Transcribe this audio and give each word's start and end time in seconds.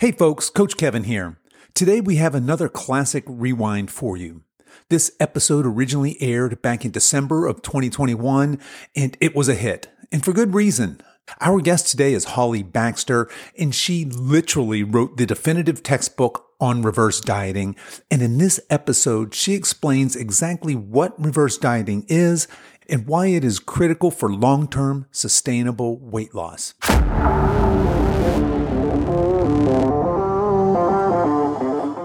Hey 0.00 0.12
folks, 0.12 0.48
Coach 0.48 0.76
Kevin 0.76 1.02
here. 1.02 1.40
Today 1.74 2.00
we 2.00 2.14
have 2.16 2.32
another 2.32 2.68
classic 2.68 3.24
rewind 3.26 3.90
for 3.90 4.16
you. 4.16 4.44
This 4.90 5.10
episode 5.18 5.66
originally 5.66 6.16
aired 6.22 6.62
back 6.62 6.84
in 6.84 6.92
December 6.92 7.48
of 7.48 7.62
2021 7.62 8.60
and 8.94 9.16
it 9.20 9.34
was 9.34 9.48
a 9.48 9.56
hit, 9.56 9.88
and 10.12 10.24
for 10.24 10.32
good 10.32 10.54
reason. 10.54 11.00
Our 11.40 11.60
guest 11.60 11.88
today 11.88 12.12
is 12.12 12.26
Holly 12.26 12.62
Baxter, 12.62 13.28
and 13.58 13.74
she 13.74 14.04
literally 14.04 14.84
wrote 14.84 15.16
the 15.16 15.26
definitive 15.26 15.82
textbook 15.82 16.46
on 16.60 16.82
reverse 16.82 17.20
dieting. 17.20 17.74
And 18.08 18.22
in 18.22 18.38
this 18.38 18.60
episode, 18.70 19.34
she 19.34 19.54
explains 19.54 20.14
exactly 20.14 20.76
what 20.76 21.20
reverse 21.20 21.58
dieting 21.58 22.06
is 22.06 22.46
and 22.88 23.08
why 23.08 23.26
it 23.26 23.42
is 23.42 23.58
critical 23.58 24.12
for 24.12 24.32
long 24.32 24.68
term 24.68 25.06
sustainable 25.10 25.98
weight 25.98 26.36
loss. 26.36 26.74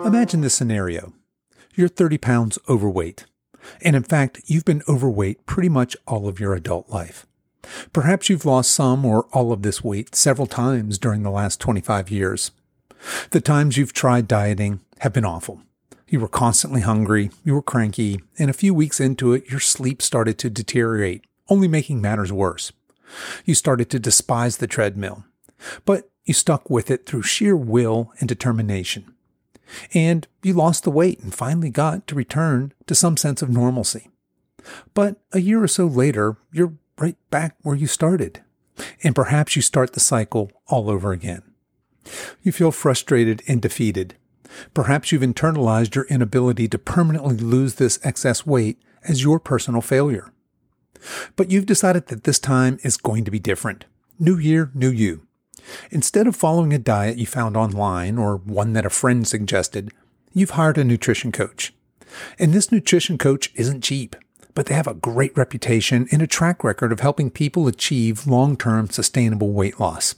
Imagine 0.05 0.41
this 0.41 0.53
scenario. 0.53 1.13
You're 1.75 1.87
30 1.87 2.17
pounds 2.17 2.59
overweight. 2.67 3.25
And 3.81 3.95
in 3.95 4.03
fact, 4.03 4.41
you've 4.45 4.65
been 4.65 4.83
overweight 4.89 5.45
pretty 5.45 5.69
much 5.69 5.95
all 6.05 6.27
of 6.27 6.41
your 6.41 6.53
adult 6.53 6.89
life. 6.89 7.25
Perhaps 7.93 8.27
you've 8.27 8.45
lost 8.45 8.73
some 8.73 9.05
or 9.05 9.27
all 9.31 9.53
of 9.53 9.61
this 9.61 9.81
weight 9.81 10.13
several 10.13 10.45
times 10.45 10.97
during 10.97 11.23
the 11.23 11.31
last 11.31 11.61
25 11.61 12.11
years. 12.11 12.51
The 13.29 13.39
times 13.39 13.77
you've 13.77 13.93
tried 13.93 14.27
dieting 14.27 14.81
have 14.99 15.13
been 15.13 15.23
awful. 15.23 15.61
You 16.09 16.19
were 16.19 16.27
constantly 16.27 16.81
hungry, 16.81 17.31
you 17.45 17.53
were 17.53 17.61
cranky, 17.61 18.21
and 18.37 18.49
a 18.49 18.53
few 18.53 18.73
weeks 18.73 18.99
into 18.99 19.31
it, 19.31 19.49
your 19.49 19.61
sleep 19.61 20.01
started 20.01 20.37
to 20.39 20.49
deteriorate, 20.49 21.23
only 21.49 21.69
making 21.69 22.01
matters 22.01 22.31
worse. 22.31 22.73
You 23.45 23.55
started 23.55 23.89
to 23.91 23.99
despise 23.99 24.57
the 24.57 24.67
treadmill, 24.67 25.23
but 25.85 26.09
you 26.25 26.33
stuck 26.33 26.69
with 26.69 26.91
it 26.91 27.05
through 27.05 27.23
sheer 27.23 27.55
will 27.55 28.11
and 28.19 28.27
determination. 28.27 29.12
And 29.93 30.27
you 30.41 30.53
lost 30.53 30.83
the 30.83 30.91
weight 30.91 31.19
and 31.19 31.33
finally 31.33 31.69
got 31.69 32.07
to 32.07 32.15
return 32.15 32.73
to 32.87 32.95
some 32.95 33.17
sense 33.17 33.41
of 33.41 33.49
normalcy. 33.49 34.09
But 34.93 35.17
a 35.31 35.39
year 35.39 35.63
or 35.63 35.67
so 35.67 35.85
later, 35.85 36.37
you're 36.51 36.73
right 36.97 37.17
back 37.29 37.55
where 37.61 37.75
you 37.75 37.87
started. 37.87 38.41
And 39.03 39.15
perhaps 39.15 39.55
you 39.55 39.61
start 39.61 39.93
the 39.93 39.99
cycle 39.99 40.51
all 40.67 40.89
over 40.89 41.11
again. 41.11 41.43
You 42.41 42.51
feel 42.51 42.71
frustrated 42.71 43.43
and 43.47 43.61
defeated. 43.61 44.15
Perhaps 44.73 45.11
you've 45.11 45.21
internalized 45.21 45.95
your 45.95 46.05
inability 46.05 46.67
to 46.67 46.77
permanently 46.77 47.37
lose 47.37 47.75
this 47.75 47.99
excess 48.03 48.45
weight 48.45 48.81
as 49.03 49.23
your 49.23 49.39
personal 49.39 49.81
failure. 49.81 50.31
But 51.35 51.51
you've 51.51 51.65
decided 51.65 52.07
that 52.07 52.23
this 52.23 52.39
time 52.39 52.79
is 52.83 52.97
going 52.97 53.25
to 53.25 53.31
be 53.31 53.39
different. 53.39 53.85
New 54.19 54.37
year, 54.37 54.71
new 54.73 54.89
you. 54.89 55.27
Instead 55.91 56.27
of 56.27 56.35
following 56.35 56.73
a 56.73 56.79
diet 56.79 57.17
you 57.17 57.25
found 57.25 57.55
online 57.55 58.17
or 58.17 58.37
one 58.37 58.73
that 58.73 58.85
a 58.85 58.89
friend 58.89 59.27
suggested, 59.27 59.91
you've 60.33 60.51
hired 60.51 60.77
a 60.77 60.83
nutrition 60.83 61.31
coach. 61.31 61.73
And 62.37 62.53
this 62.53 62.71
nutrition 62.71 63.17
coach 63.17 63.51
isn't 63.55 63.83
cheap, 63.83 64.15
but 64.53 64.67
they 64.67 64.75
have 64.75 64.87
a 64.87 64.93
great 64.93 65.35
reputation 65.35 66.07
and 66.11 66.21
a 66.21 66.27
track 66.27 66.63
record 66.63 66.91
of 66.91 66.99
helping 66.99 67.29
people 67.29 67.67
achieve 67.67 68.27
long 68.27 68.57
term 68.57 68.89
sustainable 68.89 69.51
weight 69.51 69.79
loss. 69.79 70.15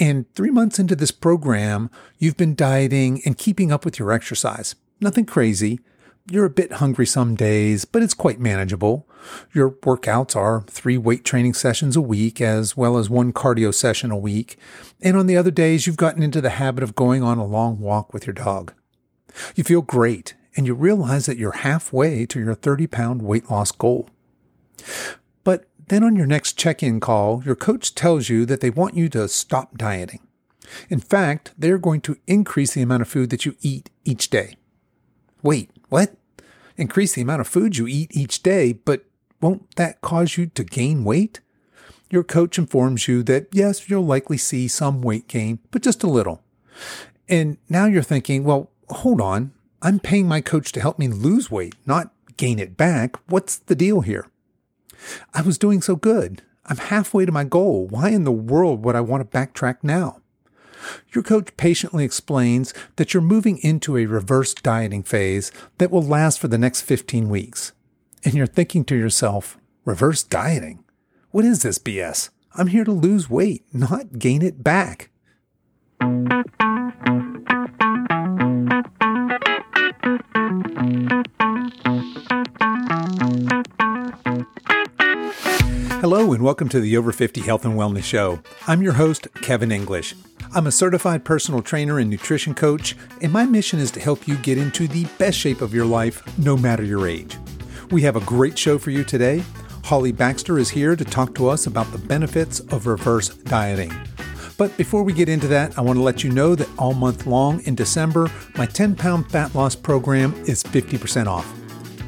And 0.00 0.32
three 0.34 0.50
months 0.50 0.78
into 0.78 0.96
this 0.96 1.10
program, 1.10 1.90
you've 2.18 2.36
been 2.36 2.54
dieting 2.54 3.20
and 3.24 3.38
keeping 3.38 3.70
up 3.70 3.84
with 3.84 3.98
your 3.98 4.12
exercise. 4.12 4.74
Nothing 5.00 5.26
crazy. 5.26 5.80
You're 6.30 6.46
a 6.46 6.50
bit 6.50 6.74
hungry 6.74 7.06
some 7.06 7.34
days, 7.34 7.84
but 7.84 8.02
it's 8.02 8.14
quite 8.14 8.40
manageable. 8.40 9.06
Your 9.52 9.70
workouts 9.70 10.36
are 10.36 10.62
three 10.68 10.98
weight 10.98 11.24
training 11.24 11.54
sessions 11.54 11.96
a 11.96 12.00
week, 12.00 12.40
as 12.40 12.76
well 12.76 12.96
as 12.96 13.08
one 13.08 13.32
cardio 13.32 13.72
session 13.72 14.10
a 14.10 14.16
week. 14.16 14.56
And 15.00 15.16
on 15.16 15.26
the 15.26 15.36
other 15.36 15.50
days, 15.50 15.86
you've 15.86 15.96
gotten 15.96 16.22
into 16.22 16.40
the 16.40 16.50
habit 16.50 16.82
of 16.82 16.94
going 16.94 17.22
on 17.22 17.38
a 17.38 17.46
long 17.46 17.78
walk 17.80 18.12
with 18.12 18.26
your 18.26 18.34
dog. 18.34 18.72
You 19.54 19.64
feel 19.64 19.82
great, 19.82 20.34
and 20.56 20.66
you 20.66 20.74
realize 20.74 21.26
that 21.26 21.38
you're 21.38 21.52
halfway 21.52 22.26
to 22.26 22.40
your 22.40 22.54
30 22.54 22.86
pound 22.86 23.22
weight 23.22 23.50
loss 23.50 23.72
goal. 23.72 24.08
But 25.42 25.68
then 25.88 26.04
on 26.04 26.16
your 26.16 26.26
next 26.26 26.58
check 26.58 26.82
in 26.82 27.00
call, 27.00 27.42
your 27.44 27.56
coach 27.56 27.94
tells 27.94 28.28
you 28.28 28.46
that 28.46 28.60
they 28.60 28.70
want 28.70 28.96
you 28.96 29.08
to 29.10 29.28
stop 29.28 29.76
dieting. 29.76 30.20
In 30.88 31.00
fact, 31.00 31.52
they're 31.58 31.78
going 31.78 32.00
to 32.02 32.16
increase 32.26 32.74
the 32.74 32.82
amount 32.82 33.02
of 33.02 33.08
food 33.08 33.30
that 33.30 33.44
you 33.44 33.56
eat 33.60 33.90
each 34.04 34.30
day. 34.30 34.56
Wait, 35.42 35.70
what? 35.88 36.16
Increase 36.76 37.14
the 37.14 37.22
amount 37.22 37.40
of 37.40 37.48
food 37.48 37.76
you 37.76 37.86
eat 37.86 38.16
each 38.16 38.42
day, 38.42 38.72
but 38.72 39.04
won't 39.44 39.76
that 39.76 40.00
cause 40.00 40.38
you 40.38 40.46
to 40.46 40.64
gain 40.64 41.04
weight? 41.04 41.40
Your 42.08 42.24
coach 42.24 42.58
informs 42.58 43.06
you 43.06 43.22
that 43.24 43.48
yes, 43.52 43.90
you'll 43.90 44.06
likely 44.06 44.38
see 44.38 44.68
some 44.68 45.02
weight 45.02 45.28
gain, 45.28 45.58
but 45.70 45.82
just 45.82 46.02
a 46.02 46.08
little. 46.08 46.42
And 47.28 47.58
now 47.68 47.84
you're 47.84 48.02
thinking, 48.02 48.44
well, 48.44 48.70
hold 48.88 49.20
on. 49.20 49.52
I'm 49.82 50.00
paying 50.00 50.26
my 50.26 50.40
coach 50.40 50.72
to 50.72 50.80
help 50.80 50.98
me 50.98 51.08
lose 51.08 51.50
weight, 51.50 51.74
not 51.84 52.10
gain 52.38 52.58
it 52.58 52.78
back. 52.78 53.16
What's 53.28 53.56
the 53.56 53.74
deal 53.74 54.00
here? 54.00 54.30
I 55.34 55.42
was 55.42 55.58
doing 55.58 55.82
so 55.82 55.94
good. 55.94 56.40
I'm 56.64 56.78
halfway 56.78 57.26
to 57.26 57.32
my 57.32 57.44
goal. 57.44 57.86
Why 57.86 58.08
in 58.08 58.24
the 58.24 58.32
world 58.32 58.82
would 58.82 58.96
I 58.96 59.02
want 59.02 59.30
to 59.30 59.38
backtrack 59.38 59.76
now? 59.82 60.22
Your 61.12 61.22
coach 61.22 61.54
patiently 61.58 62.02
explains 62.02 62.72
that 62.96 63.12
you're 63.12 63.22
moving 63.22 63.58
into 63.58 63.98
a 63.98 64.06
reverse 64.06 64.54
dieting 64.54 65.02
phase 65.02 65.52
that 65.76 65.90
will 65.90 66.02
last 66.02 66.40
for 66.40 66.48
the 66.48 66.56
next 66.56 66.80
15 66.80 67.28
weeks. 67.28 67.72
And 68.26 68.32
you're 68.32 68.46
thinking 68.46 68.86
to 68.86 68.96
yourself, 68.96 69.58
reverse 69.84 70.22
dieting? 70.22 70.82
What 71.30 71.44
is 71.44 71.60
this 71.60 71.78
BS? 71.78 72.30
I'm 72.54 72.68
here 72.68 72.84
to 72.84 72.90
lose 72.90 73.28
weight, 73.28 73.64
not 73.70 74.18
gain 74.18 74.40
it 74.40 74.64
back. 74.64 75.10
Hello, 86.00 86.32
and 86.32 86.42
welcome 86.42 86.70
to 86.70 86.80
the 86.80 86.96
Over 86.96 87.12
50 87.12 87.42
Health 87.42 87.66
and 87.66 87.74
Wellness 87.74 88.04
Show. 88.04 88.40
I'm 88.66 88.80
your 88.80 88.94
host, 88.94 89.28
Kevin 89.42 89.70
English. 89.70 90.14
I'm 90.54 90.66
a 90.66 90.72
certified 90.72 91.26
personal 91.26 91.60
trainer 91.60 91.98
and 91.98 92.08
nutrition 92.08 92.54
coach, 92.54 92.96
and 93.20 93.30
my 93.30 93.44
mission 93.44 93.80
is 93.80 93.90
to 93.90 94.00
help 94.00 94.26
you 94.26 94.36
get 94.36 94.56
into 94.56 94.88
the 94.88 95.04
best 95.18 95.36
shape 95.36 95.60
of 95.60 95.74
your 95.74 95.84
life, 95.84 96.22
no 96.38 96.56
matter 96.56 96.82
your 96.84 97.06
age. 97.06 97.36
We 97.90 98.02
have 98.02 98.16
a 98.16 98.20
great 98.20 98.58
show 98.58 98.78
for 98.78 98.90
you 98.90 99.04
today. 99.04 99.42
Holly 99.84 100.10
Baxter 100.10 100.58
is 100.58 100.70
here 100.70 100.96
to 100.96 101.04
talk 101.04 101.34
to 101.34 101.48
us 101.48 101.66
about 101.66 101.90
the 101.92 101.98
benefits 101.98 102.60
of 102.60 102.86
reverse 102.86 103.28
dieting. 103.28 103.92
But 104.56 104.74
before 104.78 105.02
we 105.02 105.12
get 105.12 105.28
into 105.28 105.48
that, 105.48 105.76
I 105.76 105.82
want 105.82 105.98
to 105.98 106.02
let 106.02 106.24
you 106.24 106.30
know 106.30 106.54
that 106.54 106.68
all 106.78 106.94
month 106.94 107.26
long 107.26 107.60
in 107.64 107.74
December, 107.74 108.30
my 108.56 108.64
10 108.64 108.96
pound 108.96 109.30
fat 109.30 109.54
loss 109.54 109.74
program 109.74 110.32
is 110.46 110.62
50% 110.62 111.26
off. 111.26 111.52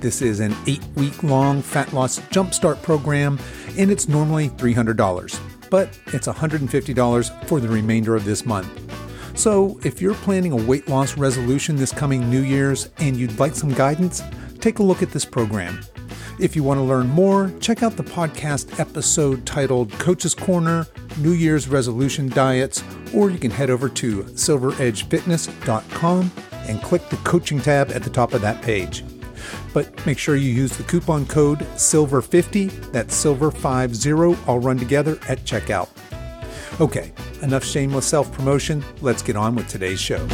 This 0.00 0.22
is 0.22 0.41
an 0.41 0.54
eight 0.66 0.84
week 0.94 1.22
long 1.22 1.60
fat 1.60 1.93
loss 1.93 2.20
jumpstart 2.31 2.82
program, 2.82 3.38
and 3.76 3.91
it's 3.91 4.08
normally 4.08 4.48
$300, 4.50 5.41
but 5.69 5.98
it's 6.06 6.26
$150 6.26 7.44
for 7.47 7.60
the 7.60 7.69
remainder 7.69 8.16
of 8.16 8.25
this 8.25 8.47
month. 8.47 8.69
So, 9.38 9.78
if 9.84 10.00
you're 10.00 10.14
planning 10.14 10.53
a 10.53 10.56
weight 10.56 10.88
loss 10.88 11.19
resolution 11.19 11.76
this 11.76 11.93
coming 11.93 12.31
New 12.31 12.41
Year's 12.41 12.88
and 12.98 13.16
you'd 13.16 13.38
like 13.38 13.54
some 13.54 13.75
guidance, 13.75 14.22
take 14.66 14.81
a 14.81 14.82
look 14.82 15.00
at 15.00 15.12
this 15.12 15.25
program. 15.25 15.81
If 16.41 16.56
you 16.56 16.65
want 16.65 16.78
to 16.78 16.82
learn 16.82 17.06
more, 17.06 17.53
check 17.60 17.84
out 17.84 17.97
the 17.97 18.03
podcast 18.03 18.81
episode 18.81 19.47
titled 19.47 19.93
Coach's 19.93 20.34
Corner 20.34 20.88
New 21.19 21.31
Year's 21.31 21.69
Resolution 21.69 22.28
Diets, 22.28 22.82
or 23.15 23.31
you 23.31 23.38
can 23.38 23.53
head 23.53 23.71
over 23.71 23.88
to 23.88 24.25
silveredgefitness.com 24.25 26.32
and 26.53 26.82
click 26.82 27.09
the 27.10 27.16
coaching 27.19 27.60
tab 27.60 27.93
at 27.93 28.03
the 28.03 28.10
top 28.10 28.34
of 28.34 28.41
that 28.41 28.60
page 28.60 29.05
but 29.72 30.05
make 30.06 30.19
sure 30.19 30.34
you 30.34 30.50
use 30.50 30.76
the 30.76 30.82
coupon 30.82 31.25
code 31.26 31.60
SILVER50, 31.76 32.91
that's 32.93 33.15
SILVER50, 33.25 34.49
all 34.49 34.59
run 34.59 34.78
together 34.78 35.21
at 35.28 35.38
checkout. 35.44 35.88
Okay, 36.81 37.12
enough 37.43 37.62
shameless 37.62 38.06
self 38.06 38.32
promotion. 38.32 38.82
Let's 39.03 39.22
get 39.22 39.37
on 39.37 39.55
with 39.55 39.69
today's 39.69 40.00
show. 40.00 40.26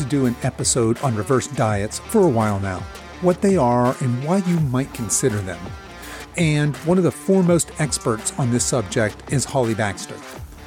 To 0.00 0.06
do 0.06 0.24
an 0.24 0.34
episode 0.44 0.98
on 1.02 1.14
reverse 1.14 1.46
diets 1.46 1.98
for 1.98 2.22
a 2.22 2.28
while 2.28 2.58
now, 2.58 2.78
what 3.20 3.42
they 3.42 3.58
are 3.58 3.94
and 4.00 4.24
why 4.24 4.38
you 4.38 4.58
might 4.58 4.94
consider 4.94 5.36
them. 5.42 5.60
And 6.38 6.74
one 6.78 6.96
of 6.96 7.04
the 7.04 7.10
foremost 7.10 7.70
experts 7.78 8.32
on 8.38 8.50
this 8.50 8.64
subject 8.64 9.30
is 9.30 9.44
Holly 9.44 9.74
Baxter. 9.74 10.16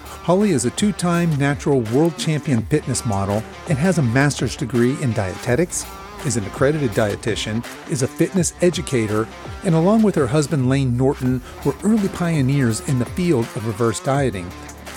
Holly 0.04 0.52
is 0.52 0.66
a 0.66 0.70
two 0.70 0.92
time 0.92 1.36
natural 1.38 1.82
world 1.82 2.16
champion 2.16 2.62
fitness 2.68 3.08
model 3.08 3.42
and 3.70 3.78
has 3.80 3.98
a 3.98 4.04
master's 4.04 4.56
degree 4.56 5.02
in 5.02 5.14
dietetics, 5.14 5.84
is 6.28 6.38
an 6.38 6.46
accredited 6.46 6.92
dietitian, 6.92 7.66
is 7.90 8.04
a 8.04 8.08
fitness 8.08 8.54
educator, 8.62 9.28
and 9.64 9.74
along 9.74 10.04
with 10.04 10.14
her 10.14 10.28
husband 10.28 10.70
Layne 10.70 10.96
Norton, 10.96 11.42
were 11.66 11.76
early 11.84 12.10
pioneers 12.10 12.88
in 12.88 13.00
the 13.00 13.06
field 13.06 13.46
of 13.56 13.66
reverse 13.66 14.00
dieting. 14.00 14.48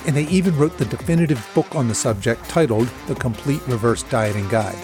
And 0.07 0.15
they 0.15 0.27
even 0.27 0.57
wrote 0.57 0.77
the 0.77 0.85
definitive 0.85 1.45
book 1.53 1.75
on 1.75 1.87
the 1.87 1.95
subject 1.95 2.43
titled 2.49 2.87
The 3.07 3.15
Complete 3.15 3.61
Reverse 3.67 4.03
Dieting 4.03 4.47
Guide. 4.47 4.77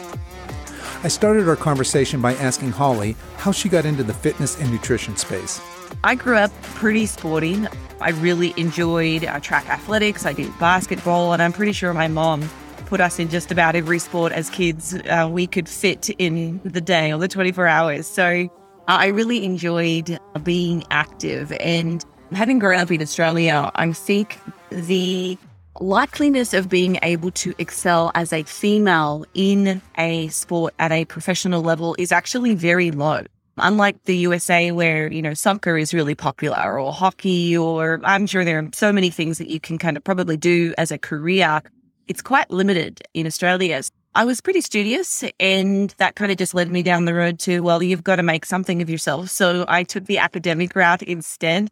I 1.04 1.08
started 1.08 1.50
our 1.50 1.56
conversation 1.56 2.22
by 2.22 2.34
asking 2.36 2.72
Holly 2.72 3.16
how 3.38 3.52
she 3.52 3.70
got 3.70 3.86
into 3.86 4.04
the 4.04 4.14
fitness 4.14 4.60
and 4.60 4.72
nutrition 4.72 5.18
space. 5.18 5.62
I 6.04 6.16
grew 6.16 6.36
up 6.36 6.52
pretty 6.62 7.06
sporting. 7.06 7.68
I 8.02 8.10
really 8.10 8.54
enjoyed 8.58 9.24
uh, 9.24 9.40
track 9.40 9.70
athletics. 9.70 10.26
I 10.26 10.34
did 10.34 10.58
basketball, 10.60 11.34
and 11.34 11.42
I'm 11.42 11.54
pretty 11.54 11.72
sure 11.72 11.94
my 11.94 12.08
mom 12.08 12.50
put 12.86 13.00
us 13.00 13.18
in 13.18 13.30
just 13.30 13.52
about 13.52 13.76
every 13.76 14.00
sport 14.00 14.34
as 14.34 14.50
kids 14.50 14.94
uh, 14.94 15.28
we 15.32 15.48
could 15.48 15.70
fit 15.70 16.10
in 16.20 16.60
the 16.64 16.82
day 16.82 17.14
or 17.14 17.18
the 17.18 17.28
24 17.28 17.66
hours. 17.66 18.08
So 18.08 18.26
uh, 18.26 18.48
I 18.88 19.08
really 19.08 19.46
enjoyed 19.46 20.20
being 20.44 20.84
active. 20.92 21.52
And 21.54 22.04
having 22.36 22.60
grown 22.60 22.80
up 22.80 22.92
in 22.92 23.02
Australia, 23.02 23.72
I 23.76 23.92
think 23.94 24.40
the 24.70 25.38
likeliness 25.80 26.58
of 26.58 26.70
being 26.70 27.00
able 27.02 27.32
to 27.32 27.54
excel 27.58 28.12
as 28.16 28.32
a 28.32 28.44
female 28.44 29.26
in 29.34 29.82
a 29.98 30.28
sport 30.30 30.74
at 30.80 30.92
a 30.92 31.06
professional 31.06 31.62
level 31.62 31.96
is 31.98 32.12
actually 32.12 32.56
very 32.56 32.92
low. 32.92 33.24
Unlike 33.58 34.04
the 34.06 34.18
USA, 34.18 34.72
where, 34.72 35.12
you 35.12 35.22
know, 35.22 35.34
soccer 35.34 35.78
is 35.78 35.94
really 35.94 36.16
popular 36.16 36.80
or 36.80 36.92
hockey, 36.92 37.56
or 37.56 38.02
I'm 38.04 38.26
sure 38.26 38.44
there 38.44 38.60
are 38.60 38.70
so 38.74 38.92
many 38.92 39.10
things 39.12 39.38
that 39.38 39.50
you 39.50 39.60
can 39.60 39.78
kind 39.78 39.96
of 39.96 40.04
probably 40.04 40.38
do 40.38 40.74
as 40.78 40.92
a 40.92 40.98
career, 40.98 41.62
it's 42.08 42.22
quite 42.22 42.50
limited 42.50 43.02
in 43.14 43.28
Australia. 43.28 43.82
I 44.16 44.26
was 44.26 44.42
pretty 44.42 44.62
studious 44.62 45.24
and 45.40 45.94
that 45.98 46.16
kind 46.16 46.32
of 46.32 46.38
just 46.38 46.54
led 46.54 46.72
me 46.72 46.84
down 46.84 47.06
the 47.06 47.14
road 47.14 47.40
to, 47.40 47.62
well, 47.62 47.82
you've 47.82 48.04
got 48.04 48.18
to 48.18 48.24
make 48.24 48.46
something 48.46 48.82
of 48.82 48.90
yourself. 48.90 49.30
So 49.30 49.66
I 49.68 49.84
took 49.84 50.06
the 50.06 50.18
academic 50.18 50.76
route 50.76 51.04
instead 51.04 51.70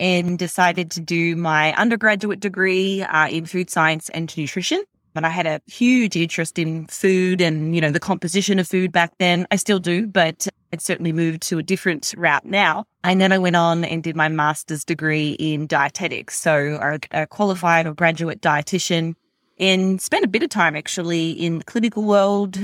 and 0.00 0.38
decided 0.38 0.90
to 0.92 1.00
do 1.00 1.36
my 1.36 1.74
undergraduate 1.74 2.40
degree 2.40 3.02
uh, 3.02 3.28
in 3.28 3.44
food 3.44 3.70
science 3.70 4.08
and 4.08 4.34
nutrition. 4.36 4.82
And 5.14 5.26
I 5.26 5.28
had 5.28 5.46
a 5.46 5.60
huge 5.66 6.16
interest 6.16 6.58
in 6.58 6.86
food 6.86 7.40
and, 7.40 7.74
you 7.74 7.80
know, 7.80 7.90
the 7.90 8.00
composition 8.00 8.58
of 8.58 8.66
food 8.66 8.92
back 8.92 9.12
then. 9.18 9.46
I 9.50 9.56
still 9.56 9.80
do, 9.80 10.06
but 10.06 10.46
it's 10.72 10.84
certainly 10.84 11.12
moved 11.12 11.42
to 11.42 11.58
a 11.58 11.62
different 11.62 12.14
route 12.16 12.44
now. 12.44 12.86
And 13.04 13.20
then 13.20 13.32
I 13.32 13.38
went 13.38 13.56
on 13.56 13.84
and 13.84 14.02
did 14.02 14.16
my 14.16 14.28
master's 14.28 14.84
degree 14.84 15.32
in 15.32 15.66
dietetics. 15.66 16.38
So 16.38 16.98
a 17.10 17.26
qualified 17.26 17.86
or 17.86 17.94
graduate 17.94 18.40
dietitian 18.40 19.14
and 19.58 20.00
spent 20.00 20.24
a 20.24 20.28
bit 20.28 20.42
of 20.42 20.48
time 20.48 20.76
actually 20.76 21.32
in 21.32 21.58
the 21.58 21.64
clinical 21.64 22.04
world 22.04 22.58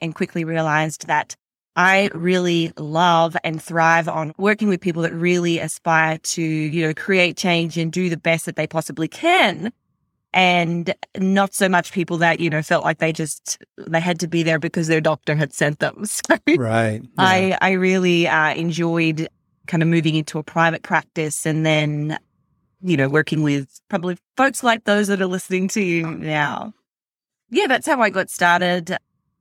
and 0.00 0.14
quickly 0.14 0.44
realized 0.44 1.06
that 1.06 1.36
I 1.74 2.10
really 2.14 2.72
love 2.76 3.36
and 3.44 3.62
thrive 3.62 4.08
on 4.08 4.34
working 4.36 4.68
with 4.68 4.80
people 4.80 5.02
that 5.02 5.14
really 5.14 5.58
aspire 5.58 6.18
to, 6.18 6.42
you 6.42 6.86
know, 6.86 6.94
create 6.94 7.36
change 7.36 7.78
and 7.78 7.90
do 7.90 8.10
the 8.10 8.16
best 8.16 8.46
that 8.46 8.56
they 8.56 8.66
possibly 8.66 9.08
can 9.08 9.72
and 10.34 10.94
not 11.18 11.54
so 11.54 11.68
much 11.68 11.92
people 11.92 12.16
that 12.18 12.40
you 12.40 12.48
know 12.48 12.62
felt 12.62 12.84
like 12.84 12.98
they 12.98 13.12
just 13.12 13.62
they 13.76 14.00
had 14.00 14.20
to 14.20 14.26
be 14.28 14.42
there 14.42 14.58
because 14.58 14.86
their 14.86 15.00
doctor 15.00 15.34
had 15.34 15.52
sent 15.52 15.78
them. 15.78 16.04
So 16.12 16.36
right, 16.56 17.02
yeah. 17.02 17.08
I 17.18 17.58
I 17.60 17.70
really 17.72 18.26
uh, 18.26 18.54
enjoyed 18.54 19.28
kind 19.66 19.82
of 19.82 19.88
moving 19.88 20.14
into 20.14 20.38
a 20.38 20.42
private 20.42 20.82
practice 20.82 21.46
and 21.46 21.64
then 21.64 22.18
you 22.80 22.96
know 22.96 23.08
working 23.08 23.42
with 23.42 23.80
probably 23.88 24.16
folks 24.36 24.62
like 24.62 24.84
those 24.84 25.08
that 25.08 25.20
are 25.20 25.26
listening 25.26 25.68
to 25.68 25.82
you 25.82 26.06
now. 26.06 26.72
Yeah, 27.50 27.66
that's 27.66 27.86
how 27.86 28.00
I 28.00 28.10
got 28.10 28.30
started. 28.30 28.96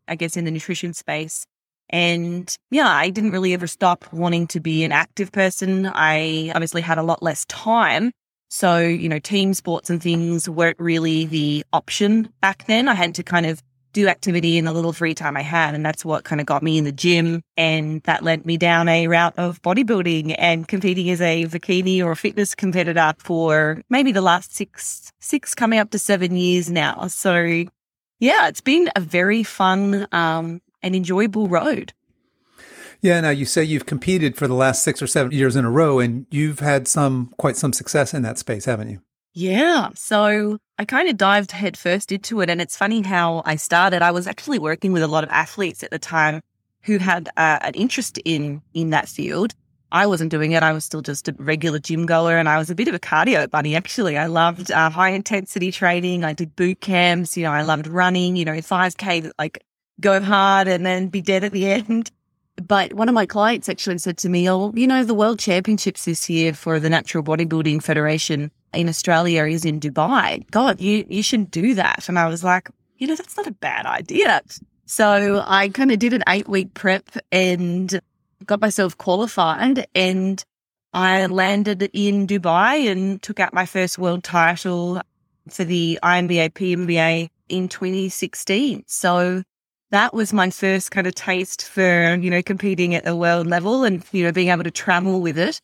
I 0.07 0.15
guess 0.15 0.35
in 0.35 0.45
the 0.45 0.51
nutrition 0.51 0.93
space. 0.93 1.45
And 1.91 2.55
yeah, 2.69 2.89
I 2.89 3.09
didn't 3.09 3.31
really 3.31 3.53
ever 3.53 3.67
stop 3.67 4.05
wanting 4.11 4.47
to 4.47 4.59
be 4.59 4.83
an 4.83 4.91
active 4.91 5.31
person. 5.31 5.85
I 5.93 6.51
obviously 6.55 6.81
had 6.81 6.97
a 6.97 7.03
lot 7.03 7.21
less 7.21 7.45
time 7.45 8.11
so, 8.51 8.79
you 8.79 9.07
know, 9.07 9.17
team 9.17 9.53
sports 9.53 9.89
and 9.89 10.03
things 10.03 10.47
weren't 10.49 10.77
really 10.77 11.25
the 11.25 11.65
option 11.71 12.27
back 12.41 12.65
then. 12.67 12.89
I 12.89 12.95
had 12.95 13.15
to 13.15 13.23
kind 13.23 13.45
of 13.45 13.63
do 13.93 14.09
activity 14.09 14.57
in 14.57 14.65
the 14.65 14.73
little 14.73 14.91
free 14.91 15.15
time 15.15 15.37
I 15.37 15.41
had. 15.41 15.73
And 15.73 15.85
that's 15.85 16.03
what 16.03 16.25
kind 16.25 16.41
of 16.41 16.47
got 16.47 16.61
me 16.61 16.77
in 16.77 16.83
the 16.83 16.91
gym. 16.91 17.43
And 17.55 18.03
that 18.03 18.23
led 18.23 18.45
me 18.45 18.57
down 18.57 18.89
a 18.89 19.07
route 19.07 19.35
of 19.37 19.61
bodybuilding 19.61 20.35
and 20.37 20.67
competing 20.67 21.09
as 21.09 21.21
a 21.21 21.45
bikini 21.45 22.03
or 22.03 22.11
a 22.11 22.15
fitness 22.17 22.53
competitor 22.53 23.13
for 23.19 23.81
maybe 23.89 24.11
the 24.11 24.21
last 24.21 24.53
six, 24.53 25.13
six 25.21 25.55
coming 25.55 25.79
up 25.79 25.91
to 25.91 25.99
seven 25.99 26.35
years 26.35 26.69
now. 26.69 27.07
So 27.07 27.63
yeah, 28.19 28.49
it's 28.49 28.61
been 28.61 28.89
a 28.97 28.99
very 28.99 29.43
fun, 29.43 30.07
um, 30.11 30.61
and 30.83 30.95
enjoyable 30.95 31.47
road. 31.47 31.93
Yeah, 33.01 33.19
now 33.21 33.31
you 33.31 33.45
say 33.45 33.63
you've 33.63 33.87
competed 33.87 34.37
for 34.37 34.47
the 34.47 34.53
last 34.53 34.83
six 34.83 35.01
or 35.01 35.07
seven 35.07 35.31
years 35.31 35.55
in 35.55 35.65
a 35.65 35.71
row, 35.71 35.99
and 35.99 36.27
you've 36.29 36.59
had 36.59 36.87
some 36.87 37.33
quite 37.37 37.57
some 37.57 37.73
success 37.73 38.13
in 38.13 38.21
that 38.21 38.37
space, 38.37 38.65
haven't 38.65 38.89
you? 38.89 39.01
Yeah. 39.33 39.89
So 39.95 40.57
I 40.77 40.85
kind 40.85 41.09
of 41.09 41.17
dived 41.17 41.51
headfirst 41.51 42.11
into 42.11 42.41
it. 42.41 42.49
And 42.49 42.61
it's 42.61 42.75
funny 42.75 43.01
how 43.01 43.43
I 43.45 43.55
started. 43.55 44.01
I 44.01 44.11
was 44.11 44.27
actually 44.27 44.59
working 44.59 44.91
with 44.91 45.03
a 45.03 45.07
lot 45.07 45.23
of 45.23 45.29
athletes 45.29 45.83
at 45.83 45.91
the 45.91 45.99
time 45.99 46.41
who 46.83 46.97
had 46.97 47.29
uh, 47.37 47.59
an 47.61 47.73
interest 47.75 48.19
in 48.25 48.61
in 48.73 48.89
that 48.89 49.07
field. 49.07 49.53
I 49.93 50.07
wasn't 50.07 50.31
doing 50.31 50.53
it. 50.53 50.63
I 50.63 50.71
was 50.71 50.85
still 50.85 51.01
just 51.01 51.27
a 51.27 51.35
regular 51.37 51.77
gym 51.79 52.05
goer 52.05 52.37
and 52.37 52.47
I 52.47 52.57
was 52.57 52.69
a 52.69 52.75
bit 52.75 52.87
of 52.87 52.95
a 52.95 52.99
cardio 52.99 53.49
bunny, 53.49 53.75
actually. 53.75 54.17
I 54.17 54.27
loved 54.27 54.71
uh, 54.71 54.89
high 54.89 55.09
intensity 55.09 55.71
training. 55.71 56.23
I 56.23 56.31
did 56.33 56.55
boot 56.55 56.79
camps. 56.79 57.35
You 57.35 57.43
know, 57.43 57.51
I 57.51 57.63
loved 57.63 57.87
running, 57.87 58.37
you 58.37 58.45
know, 58.45 58.53
5K, 58.53 59.31
like 59.37 59.63
go 59.99 60.21
hard 60.21 60.67
and 60.67 60.85
then 60.85 61.07
be 61.07 61.21
dead 61.21 61.43
at 61.43 61.51
the 61.51 61.67
end. 61.67 62.11
But 62.67 62.93
one 62.93 63.09
of 63.09 63.15
my 63.15 63.25
clients 63.25 63.69
actually 63.69 63.97
said 63.97 64.17
to 64.19 64.29
me, 64.29 64.47
Oh, 64.47 64.71
you 64.75 64.85
know, 64.85 65.03
the 65.03 65.15
World 65.15 65.39
Championships 65.39 66.05
this 66.05 66.29
year 66.29 66.53
for 66.53 66.79
the 66.79 66.89
Natural 66.89 67.23
Bodybuilding 67.23 67.81
Federation 67.81 68.51
in 68.73 68.89
Australia 68.89 69.45
is 69.45 69.65
in 69.65 69.79
Dubai. 69.79 70.45
God, 70.51 70.79
you, 70.79 71.05
you 71.09 71.23
should 71.23 71.49
do 71.49 71.73
that. 71.75 72.07
And 72.07 72.19
I 72.19 72.27
was 72.27 72.43
like, 72.43 72.69
you 72.97 73.07
know, 73.07 73.15
that's 73.15 73.37
not 73.37 73.47
a 73.47 73.51
bad 73.51 73.85
idea. 73.85 74.41
So 74.85 75.43
I 75.47 75.69
kind 75.69 75.91
of 75.91 75.97
did 75.97 76.13
an 76.13 76.23
eight 76.27 76.47
week 76.47 76.73
prep 76.73 77.09
and 77.31 77.99
got 78.45 78.61
myself 78.61 78.97
qualified 78.97 79.87
and 79.95 80.43
I 80.93 81.25
landed 81.27 81.89
in 81.93 82.27
Dubai 82.27 82.91
and 82.91 83.21
took 83.21 83.39
out 83.39 83.53
my 83.53 83.65
first 83.65 83.97
world 83.97 84.23
title 84.23 85.01
for 85.49 85.63
the 85.63 85.97
INBA 86.03 86.51
PNBA 86.51 87.29
in 87.47 87.69
2016. 87.69 88.83
So 88.87 89.43
that 89.91 90.13
was 90.13 90.33
my 90.33 90.49
first 90.49 90.91
kind 90.91 91.05
of 91.05 91.15
taste 91.15 91.63
for, 91.67 92.15
you 92.15 92.29
know, 92.29 92.41
competing 92.41 92.95
at 92.95 93.03
the 93.03 93.15
world 93.15 93.47
level 93.47 93.83
and, 93.83 94.03
you 94.11 94.23
know, 94.23 94.31
being 94.31 94.49
able 94.49 94.63
to 94.63 94.71
travel 94.71 95.21
with 95.21 95.37
it. 95.37 95.59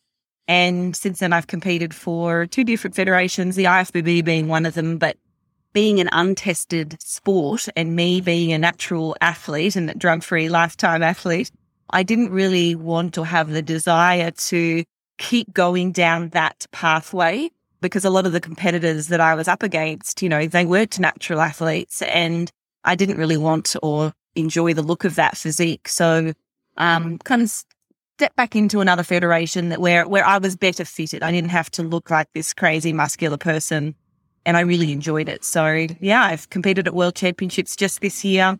And 0.46 0.94
since 0.94 1.20
then, 1.20 1.32
I've 1.32 1.46
competed 1.46 1.94
for 1.94 2.46
two 2.46 2.64
different 2.64 2.94
federations, 2.94 3.56
the 3.56 3.64
IFBB 3.64 4.24
being 4.24 4.48
one 4.48 4.64
of 4.64 4.74
them. 4.74 4.98
But 4.98 5.16
being 5.72 6.00
an 6.00 6.08
untested 6.12 7.00
sport 7.02 7.68
and 7.76 7.96
me 7.96 8.20
being 8.20 8.52
a 8.52 8.58
natural 8.58 9.16
athlete 9.20 9.76
and 9.76 9.90
a 9.90 9.94
drug 9.94 10.22
free 10.22 10.48
lifetime 10.48 11.02
athlete, 11.02 11.50
I 11.90 12.02
didn't 12.02 12.30
really 12.30 12.74
want 12.74 13.16
or 13.18 13.26
have 13.26 13.50
the 13.50 13.62
desire 13.62 14.30
to 14.30 14.84
keep 15.18 15.52
going 15.52 15.92
down 15.92 16.30
that 16.30 16.66
pathway 16.70 17.50
because 17.80 18.04
a 18.04 18.10
lot 18.10 18.26
of 18.26 18.32
the 18.32 18.40
competitors 18.40 19.08
that 19.08 19.20
I 19.20 19.34
was 19.34 19.48
up 19.48 19.62
against, 19.62 20.22
you 20.22 20.28
know, 20.28 20.46
they 20.46 20.66
weren't 20.66 20.98
natural 20.98 21.40
athletes 21.40 22.02
and 22.02 22.50
I 22.84 22.94
didn't 22.94 23.16
really 23.16 23.36
want 23.36 23.74
or 23.82 24.12
enjoy 24.34 24.74
the 24.74 24.82
look 24.82 25.04
of 25.04 25.16
that 25.16 25.36
physique. 25.36 25.88
So, 25.88 26.32
um, 26.76 27.18
kind 27.18 27.42
of 27.42 27.50
step 27.50 28.34
back 28.36 28.56
into 28.56 28.80
another 28.80 29.02
federation 29.02 29.68
that 29.68 29.80
where, 29.80 30.06
where 30.08 30.26
I 30.26 30.38
was 30.38 30.56
better 30.56 30.84
fitted. 30.84 31.22
I 31.22 31.30
didn't 31.30 31.50
have 31.50 31.70
to 31.72 31.82
look 31.82 32.10
like 32.10 32.28
this 32.34 32.52
crazy 32.52 32.92
muscular 32.92 33.36
person 33.36 33.94
and 34.44 34.56
I 34.56 34.60
really 34.60 34.92
enjoyed 34.92 35.28
it. 35.28 35.44
So 35.44 35.86
yeah, 36.00 36.24
I've 36.24 36.50
competed 36.50 36.86
at 36.88 36.94
world 36.94 37.14
championships 37.14 37.76
just 37.76 38.00
this 38.00 38.24
year 38.24 38.58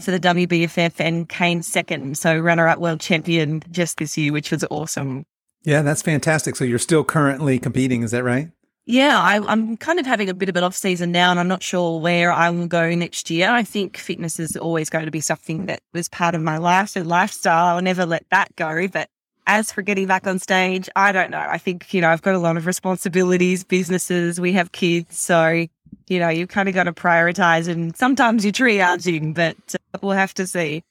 for 0.00 0.10
the 0.10 0.18
WBFF 0.18 0.94
and 0.98 1.28
came 1.28 1.62
second. 1.62 2.18
So 2.18 2.38
runner 2.38 2.66
up 2.66 2.78
world 2.78 3.00
champion 3.00 3.62
just 3.70 3.98
this 3.98 4.16
year, 4.16 4.32
which 4.32 4.50
was 4.50 4.64
awesome. 4.70 5.24
Yeah, 5.62 5.82
that's 5.82 6.02
fantastic. 6.02 6.56
So 6.56 6.64
you're 6.64 6.78
still 6.78 7.04
currently 7.04 7.58
competing. 7.58 8.02
Is 8.02 8.12
that 8.12 8.24
right? 8.24 8.50
Yeah, 8.88 9.20
I, 9.20 9.52
am 9.52 9.76
kind 9.76 9.98
of 9.98 10.06
having 10.06 10.28
a 10.28 10.34
bit 10.34 10.48
of 10.48 10.54
an 10.54 10.62
off 10.62 10.76
season 10.76 11.10
now, 11.10 11.32
and 11.32 11.40
I'm 11.40 11.48
not 11.48 11.60
sure 11.60 11.98
where 11.98 12.30
I 12.30 12.50
will 12.50 12.68
go 12.68 12.94
next 12.94 13.28
year. 13.30 13.50
I 13.50 13.64
think 13.64 13.96
fitness 13.96 14.38
is 14.38 14.56
always 14.56 14.88
going 14.90 15.06
to 15.06 15.10
be 15.10 15.20
something 15.20 15.66
that 15.66 15.80
was 15.92 16.08
part 16.08 16.36
of 16.36 16.40
my 16.40 16.58
life 16.58 16.94
and 16.94 17.08
lifestyle. 17.08 17.74
I'll 17.74 17.82
never 17.82 18.06
let 18.06 18.24
that 18.30 18.54
go. 18.54 18.86
But 18.86 19.08
as 19.48 19.72
for 19.72 19.82
getting 19.82 20.06
back 20.06 20.28
on 20.28 20.38
stage, 20.38 20.88
I 20.94 21.10
don't 21.10 21.32
know. 21.32 21.38
I 21.38 21.58
think, 21.58 21.92
you 21.92 22.00
know, 22.00 22.10
I've 22.10 22.22
got 22.22 22.36
a 22.36 22.38
lot 22.38 22.56
of 22.56 22.64
responsibilities, 22.64 23.64
businesses, 23.64 24.40
we 24.40 24.52
have 24.52 24.70
kids. 24.70 25.18
So, 25.18 25.66
you 26.06 26.18
know, 26.20 26.28
you've 26.28 26.48
kind 26.48 26.68
of 26.68 26.74
got 26.74 26.84
to 26.84 26.92
prioritize 26.92 27.66
and 27.66 27.96
sometimes 27.96 28.44
you're 28.44 28.52
triaging, 28.52 29.34
but 29.34 29.56
uh, 29.74 29.98
we'll 30.00 30.12
have 30.12 30.34
to 30.34 30.46
see. 30.46 30.84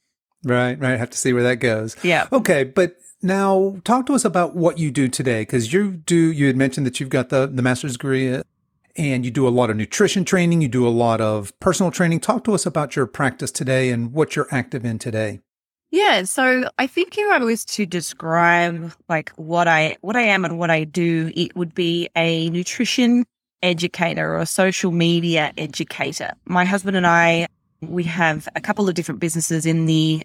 Right, 0.46 0.80
right. 0.80 0.98
Have 1.00 1.10
to 1.10 1.18
see 1.18 1.34
where 1.34 1.44
that 1.44 1.56
goes. 1.56 1.96
Yeah. 2.04 2.28
Okay. 2.32 2.64
But 2.64 2.98
now, 3.22 3.78
talk 3.84 4.06
to 4.06 4.14
us 4.14 4.24
about 4.24 4.56
what 4.56 4.78
you 4.78 4.92
do 4.92 5.08
today, 5.08 5.42
because 5.42 5.74
you 5.74 5.92
do. 5.92 6.32
You 6.32 6.46
had 6.46 6.56
mentioned 6.56 6.86
that 6.86 7.00
you've 7.00 7.10
got 7.10 7.30
the 7.30 7.48
the 7.48 7.64
master's 7.64 7.94
degree, 7.94 8.42
and 8.96 9.26
you 9.26 9.32
do 9.32 9.48
a 9.48 9.50
lot 9.50 9.72
of 9.72 9.76
nutrition 9.76 10.24
training. 10.24 10.62
You 10.62 10.68
do 10.68 10.88
a 10.88 10.90
lot 10.90 11.20
of 11.20 11.52
personal 11.60 11.92
training. 11.92 12.20
Talk 12.20 12.44
to 12.44 12.54
us 12.54 12.68
about 12.68 12.96
your 12.96 13.08
practice 13.08 13.52
today 13.52 13.90
and 13.90 14.14
what 14.14 14.36
you're 14.36 14.48
active 14.52 14.86
in 14.86 15.00
today. 15.00 15.42
Yeah, 15.90 16.24
so 16.24 16.70
I 16.78 16.88
think 16.88 17.18
if 17.18 17.32
I 17.32 17.40
was 17.40 17.66
to 17.66 17.88
describe 17.88 18.94
like 19.10 19.32
what 19.38 19.68
I 19.68 19.98
what 20.02 20.16
I 20.16 20.22
am 20.22 20.46
and 20.46 20.60
what 20.60 20.70
I 20.70 20.84
do, 20.84 21.32
it 21.36 21.56
would 21.56 21.74
be 21.74 22.10
a 22.16 22.52
nutrition 22.52 23.26
educator 23.64 24.36
or 24.36 24.40
a 24.40 24.46
social 24.46 24.92
media 24.92 25.52
educator. 25.58 26.34
My 26.46 26.66
husband 26.66 26.96
and 26.96 27.08
I 27.08 27.48
we 27.82 28.04
have 28.04 28.48
a 28.56 28.62
couple 28.62 28.88
of 28.88 28.96
different 28.96 29.20
businesses 29.20 29.66
in 29.66 29.86
the 29.86 30.24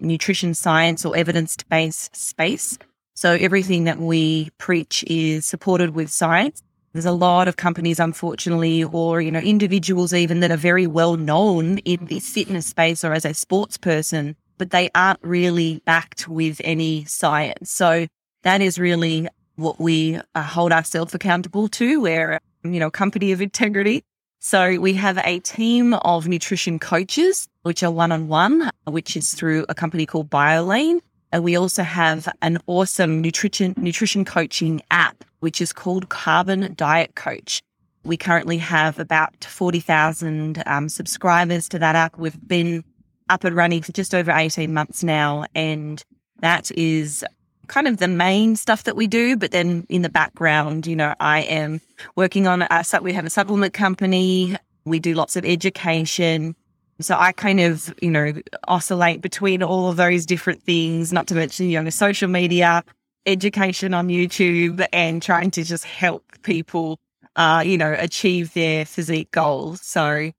nutrition 0.00 0.54
science 0.54 1.04
or 1.04 1.16
evidence 1.16 1.56
based 1.68 2.14
space. 2.14 2.78
So 3.14 3.32
everything 3.32 3.84
that 3.84 3.98
we 3.98 4.50
preach 4.58 5.02
is 5.06 5.46
supported 5.46 5.94
with 5.94 6.10
science. 6.10 6.62
There's 6.92 7.06
a 7.06 7.12
lot 7.12 7.46
of 7.48 7.56
companies, 7.56 8.00
unfortunately, 8.00 8.84
or, 8.84 9.20
you 9.20 9.30
know, 9.30 9.38
individuals 9.38 10.14
even 10.14 10.40
that 10.40 10.50
are 10.50 10.56
very 10.56 10.86
well 10.86 11.16
known 11.16 11.78
in 11.78 12.06
the 12.06 12.20
fitness 12.20 12.66
space 12.66 13.04
or 13.04 13.12
as 13.12 13.24
a 13.24 13.34
sports 13.34 13.76
person, 13.76 14.34
but 14.56 14.70
they 14.70 14.90
aren't 14.94 15.20
really 15.22 15.82
backed 15.84 16.26
with 16.26 16.60
any 16.64 17.04
science. 17.04 17.70
So 17.70 18.06
that 18.44 18.60
is 18.62 18.78
really 18.78 19.28
what 19.56 19.78
we 19.78 20.20
uh, 20.34 20.42
hold 20.42 20.72
ourselves 20.72 21.14
accountable 21.14 21.68
to. 21.68 22.00
We're, 22.00 22.40
you 22.64 22.80
know, 22.80 22.90
company 22.90 23.32
of 23.32 23.42
integrity. 23.42 24.02
So 24.38 24.78
we 24.78 24.94
have 24.94 25.18
a 25.18 25.40
team 25.40 25.94
of 25.94 26.28
nutrition 26.28 26.78
coaches, 26.78 27.48
which 27.66 27.82
are 27.82 27.90
one 27.90 28.12
on 28.12 28.28
one, 28.28 28.70
which 28.84 29.16
is 29.16 29.34
through 29.34 29.66
a 29.68 29.74
company 29.74 30.06
called 30.06 30.30
BioLayne. 30.30 31.00
And 31.32 31.42
we 31.42 31.56
also 31.56 31.82
have 31.82 32.32
an 32.40 32.58
awesome 32.68 33.20
nutrition, 33.20 33.74
nutrition 33.76 34.24
coaching 34.24 34.82
app, 34.92 35.24
which 35.40 35.60
is 35.60 35.72
called 35.72 36.08
Carbon 36.08 36.74
Diet 36.76 37.16
Coach. 37.16 37.60
We 38.04 38.16
currently 38.16 38.58
have 38.58 39.00
about 39.00 39.44
40,000 39.44 40.62
um, 40.64 40.88
subscribers 40.88 41.68
to 41.70 41.80
that 41.80 41.96
app. 41.96 42.16
We've 42.16 42.38
been 42.46 42.84
up 43.28 43.42
and 43.42 43.56
running 43.56 43.82
for 43.82 43.90
just 43.90 44.14
over 44.14 44.30
18 44.30 44.72
months 44.72 45.02
now. 45.02 45.46
And 45.56 46.04
that 46.38 46.70
is 46.70 47.24
kind 47.66 47.88
of 47.88 47.96
the 47.96 48.06
main 48.06 48.54
stuff 48.54 48.84
that 48.84 48.94
we 48.94 49.08
do. 49.08 49.36
But 49.36 49.50
then 49.50 49.84
in 49.88 50.02
the 50.02 50.08
background, 50.08 50.86
you 50.86 50.94
know, 50.94 51.16
I 51.18 51.40
am 51.40 51.80
working 52.14 52.46
on 52.46 52.62
a, 52.62 52.84
we 53.02 53.12
have 53.12 53.26
a 53.26 53.30
supplement 53.30 53.72
company. 53.72 54.56
We 54.84 55.00
do 55.00 55.14
lots 55.14 55.34
of 55.34 55.44
education. 55.44 56.54
So 57.00 57.14
I 57.18 57.32
kind 57.32 57.60
of, 57.60 57.94
you 58.00 58.10
know, 58.10 58.32
oscillate 58.68 59.20
between 59.20 59.62
all 59.62 59.90
of 59.90 59.96
those 59.96 60.24
different 60.24 60.62
things, 60.62 61.12
not 61.12 61.26
to 61.28 61.34
mention, 61.34 61.68
you 61.68 61.80
know, 61.80 61.90
social 61.90 62.28
media, 62.28 62.82
education 63.26 63.92
on 63.92 64.08
YouTube 64.08 64.86
and 64.92 65.22
trying 65.22 65.50
to 65.52 65.64
just 65.64 65.84
help 65.84 66.24
people, 66.42 66.98
uh, 67.36 67.62
you 67.66 67.76
know, 67.76 67.94
achieve 67.98 68.54
their 68.54 68.86
physique 68.86 69.30
goals. 69.30 69.82
So 69.82 70.30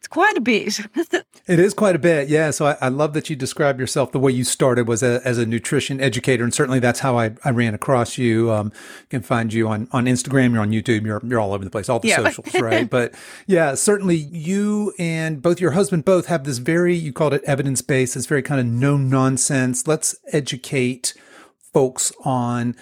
it's 0.00 0.08
quite 0.08 0.34
a 0.34 0.40
bit. 0.40 0.80
it 1.46 1.60
is 1.60 1.74
quite 1.74 1.94
a 1.94 1.98
bit, 1.98 2.30
yeah. 2.30 2.50
So 2.52 2.64
I, 2.64 2.76
I, 2.80 2.88
love 2.88 3.12
that 3.12 3.28
you 3.28 3.36
describe 3.36 3.78
yourself 3.78 4.12
the 4.12 4.18
way 4.18 4.32
you 4.32 4.44
started 4.44 4.88
was 4.88 5.02
a, 5.02 5.20
as 5.26 5.36
a 5.36 5.44
nutrition 5.44 6.00
educator, 6.00 6.42
and 6.42 6.54
certainly 6.54 6.78
that's 6.78 7.00
how 7.00 7.18
I, 7.18 7.32
I 7.44 7.50
ran 7.50 7.74
across 7.74 8.16
you. 8.16 8.50
Um, 8.50 8.72
you 9.02 9.06
can 9.10 9.20
find 9.20 9.52
you 9.52 9.68
on, 9.68 9.88
on 9.92 10.06
Instagram, 10.06 10.52
you're 10.52 10.62
on 10.62 10.70
YouTube, 10.70 11.04
you're 11.04 11.20
you're 11.22 11.38
all 11.38 11.52
over 11.52 11.62
the 11.62 11.70
place, 11.70 11.90
all 11.90 12.00
the 12.00 12.08
yeah. 12.08 12.16
socials, 12.16 12.54
right? 12.62 12.88
but 12.88 13.14
yeah, 13.46 13.74
certainly 13.74 14.16
you 14.16 14.94
and 14.98 15.42
both 15.42 15.60
your 15.60 15.72
husband 15.72 16.06
both 16.06 16.26
have 16.26 16.44
this 16.44 16.56
very 16.56 16.96
you 16.96 17.12
called 17.12 17.34
it 17.34 17.44
evidence 17.44 17.82
based, 17.82 18.14
this 18.14 18.24
very 18.24 18.42
kind 18.42 18.58
of 18.58 18.64
no 18.64 18.96
nonsense. 18.96 19.86
Let's 19.86 20.16
educate 20.32 21.12
folks 21.74 22.10
on 22.24 22.74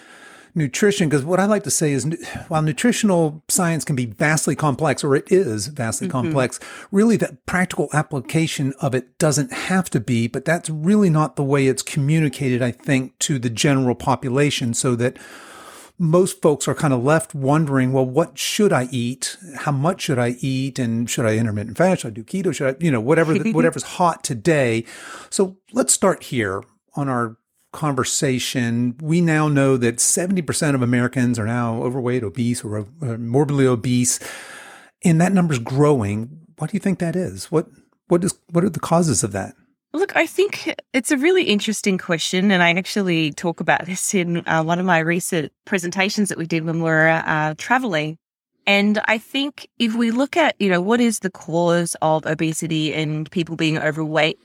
nutrition 0.58 1.08
because 1.08 1.24
what 1.24 1.40
I 1.40 1.46
like 1.46 1.62
to 1.64 1.70
say 1.70 1.92
is 1.92 2.04
while 2.48 2.62
nutritional 2.62 3.42
science 3.48 3.84
can 3.84 3.96
be 3.96 4.06
vastly 4.06 4.54
complex, 4.54 5.02
or 5.02 5.14
it 5.14 5.30
is 5.32 5.68
vastly 5.68 6.06
mm-hmm. 6.06 6.18
complex, 6.18 6.60
really 6.90 7.16
the 7.16 7.38
practical 7.46 7.88
application 7.92 8.74
of 8.80 8.94
it 8.94 9.18
doesn't 9.18 9.52
have 9.52 9.88
to 9.90 10.00
be, 10.00 10.26
but 10.26 10.44
that's 10.44 10.68
really 10.68 11.10
not 11.10 11.36
the 11.36 11.44
way 11.44 11.66
it's 11.66 11.82
communicated, 11.82 12.60
I 12.60 12.72
think, 12.72 13.18
to 13.20 13.38
the 13.38 13.50
general 13.50 13.94
population 13.94 14.74
so 14.74 14.94
that 14.96 15.16
most 15.98 16.40
folks 16.40 16.68
are 16.68 16.74
kind 16.74 16.94
of 16.94 17.02
left 17.02 17.34
wondering, 17.34 17.92
well, 17.92 18.06
what 18.06 18.38
should 18.38 18.72
I 18.72 18.88
eat? 18.92 19.36
How 19.56 19.72
much 19.72 20.02
should 20.02 20.18
I 20.18 20.36
eat? 20.40 20.78
And 20.78 21.10
should 21.10 21.26
I 21.26 21.36
intermittent 21.36 21.76
fast? 21.76 22.02
Should 22.02 22.08
I 22.08 22.14
do 22.14 22.24
keto? 22.24 22.54
Should 22.54 22.76
I, 22.76 22.84
you 22.84 22.90
know, 22.90 23.00
whatever, 23.00 23.36
the, 23.36 23.52
whatever's 23.54 23.82
hot 23.82 24.22
today. 24.22 24.84
So 25.28 25.56
let's 25.72 25.92
start 25.92 26.24
here 26.24 26.62
on 26.94 27.08
our 27.08 27.36
conversation, 27.72 28.96
we 29.00 29.20
now 29.20 29.48
know 29.48 29.76
that 29.76 29.96
70% 29.96 30.74
of 30.74 30.82
Americans 30.82 31.38
are 31.38 31.46
now 31.46 31.82
overweight, 31.82 32.22
obese, 32.22 32.64
or, 32.64 32.86
or 33.00 33.18
morbidly 33.18 33.66
obese, 33.66 34.18
and 35.04 35.20
that 35.20 35.32
number's 35.32 35.58
growing. 35.58 36.40
What 36.58 36.70
do 36.70 36.76
you 36.76 36.80
think 36.80 36.98
that 36.98 37.16
is? 37.16 37.50
What 37.52 37.68
what 38.08 38.24
is 38.24 38.34
what 38.50 38.64
are 38.64 38.70
the 38.70 38.80
causes 38.80 39.22
of 39.22 39.32
that? 39.32 39.54
Look, 39.92 40.14
I 40.16 40.26
think 40.26 40.74
it's 40.92 41.10
a 41.10 41.16
really 41.16 41.44
interesting 41.44 41.96
question, 41.98 42.50
and 42.50 42.62
I 42.62 42.72
actually 42.72 43.32
talk 43.32 43.60
about 43.60 43.86
this 43.86 44.14
in 44.14 44.46
uh, 44.46 44.62
one 44.62 44.78
of 44.78 44.86
my 44.86 44.98
recent 44.98 45.52
presentations 45.64 46.28
that 46.28 46.38
we 46.38 46.46
did 46.46 46.64
when 46.64 46.76
we 46.76 46.82
were 46.82 47.08
uh, 47.08 47.54
traveling. 47.56 48.18
And 48.66 49.00
I 49.06 49.16
think 49.16 49.66
if 49.78 49.94
we 49.94 50.10
look 50.10 50.36
at, 50.36 50.54
you 50.58 50.68
know, 50.68 50.82
what 50.82 51.00
is 51.00 51.20
the 51.20 51.30
cause 51.30 51.96
of 52.02 52.26
obesity 52.26 52.92
and 52.92 53.30
people 53.30 53.56
being 53.56 53.78
overweight, 53.78 54.38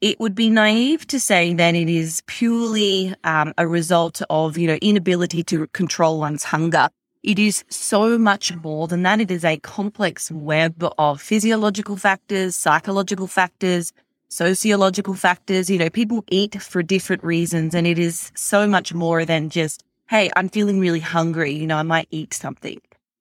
it 0.00 0.20
would 0.20 0.34
be 0.34 0.50
naive 0.50 1.06
to 1.08 1.18
say 1.18 1.54
that 1.54 1.74
it 1.74 1.88
is 1.88 2.22
purely 2.26 3.14
um, 3.24 3.54
a 3.56 3.66
result 3.66 4.20
of, 4.28 4.58
you 4.58 4.66
know, 4.66 4.78
inability 4.82 5.42
to 5.44 5.66
control 5.68 6.18
one's 6.18 6.44
hunger. 6.44 6.88
It 7.22 7.38
is 7.38 7.64
so 7.68 8.18
much 8.18 8.54
more 8.54 8.86
than 8.86 9.02
that. 9.02 9.20
It 9.20 9.30
is 9.30 9.44
a 9.44 9.56
complex 9.58 10.30
web 10.30 10.84
of 10.98 11.20
physiological 11.20 11.96
factors, 11.96 12.54
psychological 12.54 13.26
factors, 13.26 13.92
sociological 14.28 15.14
factors. 15.14 15.70
You 15.70 15.78
know, 15.78 15.90
people 15.90 16.24
eat 16.30 16.60
for 16.62 16.82
different 16.82 17.24
reasons 17.24 17.74
and 17.74 17.86
it 17.86 17.98
is 17.98 18.30
so 18.36 18.66
much 18.66 18.94
more 18.94 19.24
than 19.24 19.50
just, 19.50 19.82
Hey, 20.08 20.30
I'm 20.36 20.48
feeling 20.48 20.78
really 20.78 21.00
hungry. 21.00 21.52
You 21.52 21.66
know, 21.66 21.78
I 21.78 21.82
might 21.82 22.06
eat 22.12 22.32
something. 22.32 22.80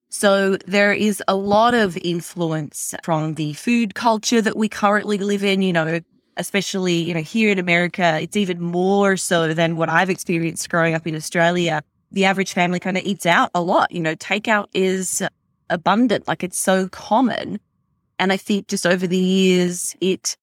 So 0.10 0.58
there 0.68 0.94
is 0.94 1.24
a 1.28 1.36
lot 1.36 1.74
of 1.74 1.98
influence 1.98 2.94
from 3.04 3.34
the 3.34 3.54
food 3.54 3.96
culture 3.96 4.42
that 4.42 4.56
we 4.56 4.70
currently 4.70 5.18
live 5.18 5.44
in. 5.44 5.64
You 5.64 5.74
know, 5.74 6.00
especially, 6.38 6.96
you 6.96 7.14
know, 7.14 7.22
here 7.22 7.50
in 7.50 7.60
America, 7.60 8.20
it's 8.22 8.38
even 8.38 8.62
more 8.62 9.18
so 9.18 9.54
than 9.54 9.76
what 9.76 9.90
I've 9.90 10.10
experienced 10.10 10.70
growing 10.70 10.94
up 10.94 11.08
in 11.08 11.16
Australia. 11.16 11.84
The 12.12 12.26
average 12.26 12.54
family 12.54 12.80
kind 12.80 12.98
of 12.98 13.04
eats 13.04 13.26
out 13.26 13.50
a 13.54 13.62
lot. 13.62 13.92
You 13.92 14.02
know, 14.02 14.16
takeout 14.16 14.68
is 14.74 15.24
abundant, 15.70 16.28
like 16.28 16.44
it's 16.44 16.60
so 16.60 16.88
common. 16.90 17.60
And 18.20 18.32
I 18.32 18.38
think 18.38 18.68
just 18.68 18.86
over 18.86 19.08
the 19.08 19.18
years, 19.18 19.96
it's 20.00 20.38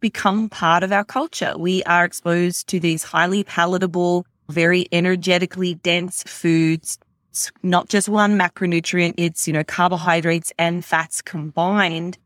become 0.00 0.48
part 0.48 0.82
of 0.82 0.92
our 0.92 1.04
culture. 1.04 1.54
We 1.56 1.82
are 1.84 2.04
exposed 2.04 2.68
to 2.68 2.80
these 2.80 3.02
highly 3.02 3.44
palatable, 3.44 4.26
very 4.48 4.86
energetically 4.92 5.74
dense 5.74 6.22
foods. 6.24 6.98
It's 7.30 7.52
not 7.62 7.88
just 7.88 8.08
one 8.08 8.38
macronutrient, 8.38 9.14
it's, 9.18 9.46
you 9.46 9.52
know, 9.52 9.64
carbohydrates 9.64 10.52
and 10.58 10.84
fats 10.84 11.20
combined. 11.22 12.18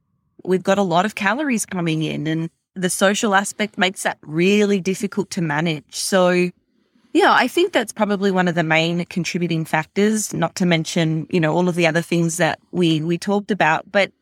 We've 0.44 0.62
got 0.62 0.78
a 0.78 0.82
lot 0.82 1.04
of 1.04 1.14
calories 1.14 1.66
coming 1.66 2.02
in 2.02 2.26
and 2.26 2.50
the 2.74 2.90
social 2.90 3.34
aspect 3.34 3.78
makes 3.78 4.02
that 4.02 4.18
really 4.22 4.80
difficult 4.80 5.30
to 5.30 5.42
manage. 5.42 5.94
So, 5.94 6.50
yeah, 7.12 7.32
I 7.32 7.48
think 7.48 7.72
that's 7.72 7.92
probably 7.92 8.30
one 8.30 8.48
of 8.48 8.54
the 8.54 8.62
main 8.62 9.04
contributing 9.06 9.64
factors, 9.64 10.32
not 10.32 10.54
to 10.56 10.66
mention, 10.66 11.26
you 11.30 11.40
know, 11.40 11.54
all 11.54 11.68
of 11.68 11.74
the 11.74 11.86
other 11.86 12.02
things 12.02 12.38
that 12.38 12.58
we, 12.70 13.02
we 13.02 13.18
talked 13.18 13.50
about. 13.50 13.90
But 13.90 14.12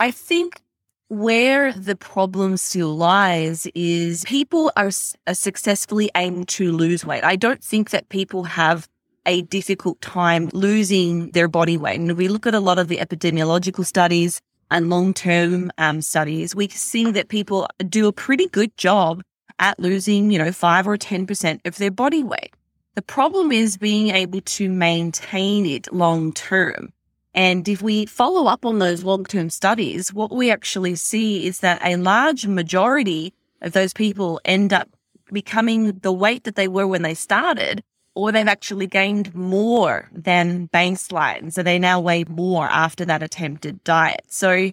I 0.00 0.10
think 0.10 0.60
where 1.08 1.72
the 1.74 1.94
problem 1.94 2.56
still 2.56 2.96
lies 2.96 3.66
is 3.74 4.24
people 4.24 4.72
are, 4.76 4.90
are 5.26 5.34
successfully 5.34 6.10
aimed 6.16 6.48
to 6.48 6.72
lose 6.72 7.04
weight. 7.04 7.22
I 7.22 7.36
don't 7.36 7.62
think 7.62 7.90
that 7.90 8.08
people 8.08 8.44
have 8.44 8.88
a 9.26 9.42
difficult 9.42 10.00
time 10.00 10.48
losing 10.52 11.30
their 11.30 11.48
body 11.48 11.76
weight. 11.76 12.00
And 12.00 12.16
we 12.16 12.28
look 12.28 12.46
at 12.46 12.54
a 12.54 12.60
lot 12.60 12.78
of 12.78 12.88
the 12.88 12.96
epidemiological 12.96 13.86
studies 13.86 14.40
and 14.72 14.90
long 14.90 15.14
term 15.14 15.70
um, 15.78 16.00
studies, 16.00 16.54
we 16.54 16.68
see 16.68 17.10
that 17.12 17.28
people 17.28 17.68
do 17.88 18.08
a 18.08 18.12
pretty 18.12 18.48
good 18.48 18.76
job 18.76 19.22
at 19.58 19.78
losing, 19.78 20.30
you 20.30 20.38
know, 20.38 20.50
five 20.50 20.88
or 20.88 20.96
10% 20.96 21.60
of 21.66 21.76
their 21.76 21.90
body 21.90 22.24
weight. 22.24 22.54
The 22.94 23.02
problem 23.02 23.52
is 23.52 23.76
being 23.76 24.10
able 24.10 24.40
to 24.40 24.68
maintain 24.68 25.66
it 25.66 25.92
long 25.92 26.32
term. 26.32 26.92
And 27.34 27.66
if 27.66 27.80
we 27.80 28.04
follow 28.04 28.46
up 28.46 28.66
on 28.66 28.78
those 28.78 29.04
long 29.04 29.24
term 29.24 29.50
studies, 29.50 30.12
what 30.12 30.30
we 30.30 30.50
actually 30.50 30.96
see 30.96 31.46
is 31.46 31.60
that 31.60 31.80
a 31.84 31.96
large 31.96 32.46
majority 32.46 33.32
of 33.62 33.72
those 33.72 33.92
people 33.92 34.40
end 34.44 34.72
up 34.72 34.88
becoming 35.32 35.98
the 36.00 36.12
weight 36.12 36.44
that 36.44 36.56
they 36.56 36.68
were 36.68 36.86
when 36.86 37.02
they 37.02 37.14
started, 37.14 37.82
or 38.14 38.32
they've 38.32 38.48
actually 38.48 38.86
gained 38.86 39.34
more 39.34 40.08
than 40.12 40.68
baseline. 40.68 41.52
So 41.52 41.62
they 41.62 41.78
now 41.78 42.00
weigh 42.00 42.24
more 42.24 42.66
after 42.66 43.04
that 43.06 43.22
attempted 43.22 43.82
diet. 43.84 44.22
So 44.28 44.70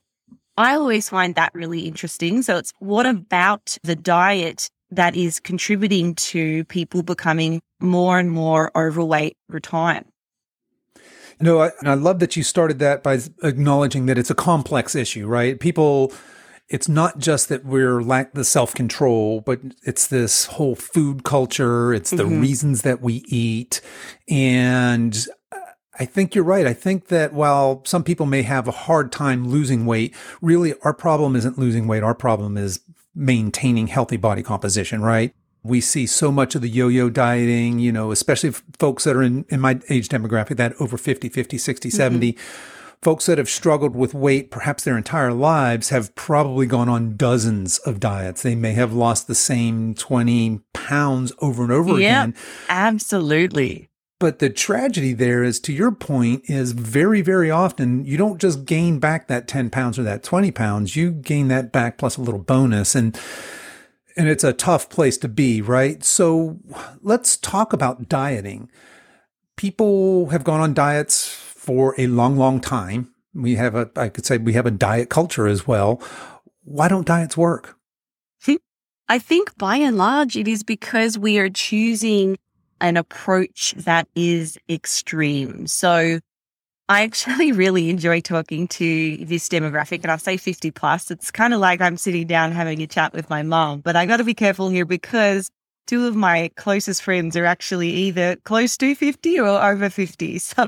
I 0.58 0.76
always 0.76 1.10
find 1.10 1.36
that 1.36 1.54
really 1.54 1.82
interesting. 1.82 2.42
So 2.42 2.58
it's 2.58 2.74
what 2.80 3.06
about 3.06 3.78
the 3.84 3.96
diet 3.96 4.70
that 4.92 5.16
is 5.16 5.40
contributing 5.40 6.16
to 6.16 6.66
people 6.66 7.04
becoming 7.04 7.62
more 7.80 8.20
and 8.20 8.32
more 8.32 8.72
overweight 8.76 9.38
over 9.50 9.60
time? 9.60 10.06
No, 11.40 11.62
I, 11.62 11.72
I 11.84 11.94
love 11.94 12.20
that 12.20 12.36
you 12.36 12.44
started 12.44 12.80
that 12.80 13.02
by 13.02 13.20
acknowledging 13.44 14.08
that 14.08 14.18
it's 14.18 14.30
a 14.30 14.36
complex 14.36 14.96
issue, 14.96 15.26
right? 15.26 15.58
People 15.58 16.12
it's 16.70 16.88
not 16.88 17.18
just 17.18 17.50
that 17.50 17.66
we're 17.66 18.02
lack 18.02 18.34
the 18.34 18.46
self 18.46 18.74
control, 18.74 19.42
but 19.42 19.60
it's 19.84 20.08
this 20.08 20.46
whole 20.46 20.76
food 20.76 21.24
culture. 21.24 21.94
It's 21.94 22.12
the 22.12 22.24
mm-hmm. 22.24 22.42
reasons 22.42 22.84
that 22.84 23.02
we 23.02 23.24
eat. 23.28 23.82
And 24.30 25.18
I 26.00 26.06
think 26.06 26.36
you're 26.36 26.44
right. 26.44 26.68
I 26.68 26.74
think 26.74 27.08
that 27.08 27.34
while 27.34 27.84
some 27.86 28.04
people 28.04 28.26
may 28.26 28.44
have 28.44 28.68
a 28.68 28.72
hard 28.72 29.12
time 29.12 29.50
losing 29.50 29.86
weight, 29.86 30.16
really 30.42 30.76
our 30.84 30.94
problem 30.94 31.36
isn't 31.36 31.58
losing 31.58 31.88
weight. 31.88 32.04
Our 32.04 32.16
problem 32.16 32.56
is 32.56 32.82
maintaining 33.16 33.88
healthy 33.88 34.18
body 34.18 34.44
composition, 34.44 35.02
right? 35.02 35.34
We 35.64 35.82
see 35.82 36.06
so 36.06 36.32
much 36.32 36.56
of 36.56 36.62
the 36.62 36.70
yo-yo 36.70 37.10
dieting, 37.10 37.80
you 37.80 37.92
know, 37.92 38.12
especially 38.12 38.52
folks 38.78 39.04
that 39.04 39.16
are 39.16 39.24
in, 39.24 39.44
in 39.50 39.60
my 39.60 39.82
age 39.90 40.08
demographic, 40.08 40.56
that 40.56 40.74
over 40.80 40.98
50, 40.98 41.28
50, 41.28 41.58
60, 41.58 41.90
mm-hmm. 41.90 41.98
70 41.98 42.38
folks 43.02 43.28
that 43.28 43.38
have 43.38 43.50
struggled 43.50 43.96
with 43.96 44.14
weight 44.14 44.52
perhaps 44.52 44.84
their 44.84 44.98
entire 44.98 45.32
lives 45.32 45.90
have 45.90 46.14
probably 46.16 46.66
gone 46.66 46.90
on 46.90 47.16
dozens 47.16 47.78
of 47.80 48.00
diets. 48.00 48.42
They 48.42 48.56
may 48.56 48.74
have 48.74 48.94
lost 48.94 49.28
the 49.28 49.36
same 49.36 49.96
20 49.96 50.60
pounds 50.74 51.32
over 51.40 51.64
and 51.64 51.72
over 51.72 52.00
yeah, 52.00 52.24
again. 52.24 52.36
Absolutely. 52.68 53.90
But 54.20 54.40
the 54.40 54.50
tragedy 54.50 55.14
there 55.14 55.44
is, 55.44 55.62
to 55.62 55.72
your 55.72 55.92
point, 55.92 56.50
is 56.50 56.74
very, 56.74 57.22
very 57.22 57.50
often 57.50 58.04
you 58.04 58.18
don't 58.18 58.40
just 58.40 58.66
gain 58.66 59.00
back 59.00 59.28
that 59.28 59.48
10 59.48 59.70
pounds 59.70 59.98
or 59.98 60.04
that 60.04 60.24
20 60.24 60.52
pounds. 60.52 60.98
You 60.98 61.12
gain 61.12 61.48
that 61.48 61.72
back 61.72 61.98
plus 61.98 62.18
a 62.18 62.22
little 62.22 62.42
bonus. 62.42 62.96
And, 62.96 63.18
and 64.18 64.28
it's 64.28 64.44
a 64.44 64.52
tough 64.52 64.90
place 64.90 65.18
to 65.20 65.30
be, 65.30 65.62
right? 65.62 66.04
So 66.04 66.60
let's 67.02 67.38
talk 67.38 67.72
about 67.72 68.10
dieting. 68.10 68.70
People 69.56 70.32
have 70.32 70.44
gone 70.44 70.60
on 70.60 70.74
diets 70.74 71.39
for 71.60 71.94
a 71.98 72.08
long, 72.08 72.38
long 72.38 72.60
time. 72.60 73.14
We 73.34 73.56
have 73.56 73.76
a, 73.76 73.90
I 73.96 74.10
could 74.10 74.26
say 74.26 74.38
we 74.38 74.54
have 74.54 74.66
a 74.66 74.72
diet 74.72 75.10
culture 75.10 75.48
as 75.48 75.68
well. 75.68 76.02
Why 76.64 76.88
don't 76.88 77.06
diets 77.06 77.38
work? 77.38 77.76
I 79.12 79.18
think 79.18 79.58
by 79.58 79.78
and 79.78 79.98
large, 79.98 80.38
it 80.38 80.48
is 80.48 80.62
because 80.62 81.18
we 81.18 81.40
are 81.40 81.50
choosing 81.50 82.38
an 82.80 82.96
approach 82.96 83.74
that 83.76 84.08
is 84.16 84.56
extreme. 84.70 85.66
So 85.66 86.20
I 86.88 87.02
actually 87.02 87.52
really 87.64 87.90
enjoy 87.90 88.22
talking 88.22 88.68
to 88.68 89.18
this 89.26 89.50
demographic 89.50 90.04
and 90.04 90.12
I 90.12 90.18
say 90.18 90.38
50 90.38 90.70
plus. 90.70 91.10
It's 91.10 91.32
kind 91.32 91.56
of 91.56 91.60
like 91.60 91.82
I'm 91.82 91.98
sitting 91.98 92.28
down 92.28 92.52
having 92.52 92.84
a 92.84 92.88
chat 92.88 93.12
with 93.14 93.32
my 93.32 93.42
mom, 93.42 93.80
but 93.80 93.96
I 93.96 94.06
got 94.06 94.18
to 94.18 94.24
be 94.24 94.36
careful 94.36 94.70
here 94.70 94.86
because 94.86 95.50
two 95.90 96.06
of 96.06 96.16
my 96.16 96.52
closest 96.56 97.02
friends 97.02 97.36
are 97.36 97.46
actually 97.46 97.90
either 97.90 98.36
close 98.44 98.78
to 98.78 98.94
50 98.94 99.40
or 99.40 99.48
over 99.48 99.90
50. 99.90 100.40
So 100.40 100.68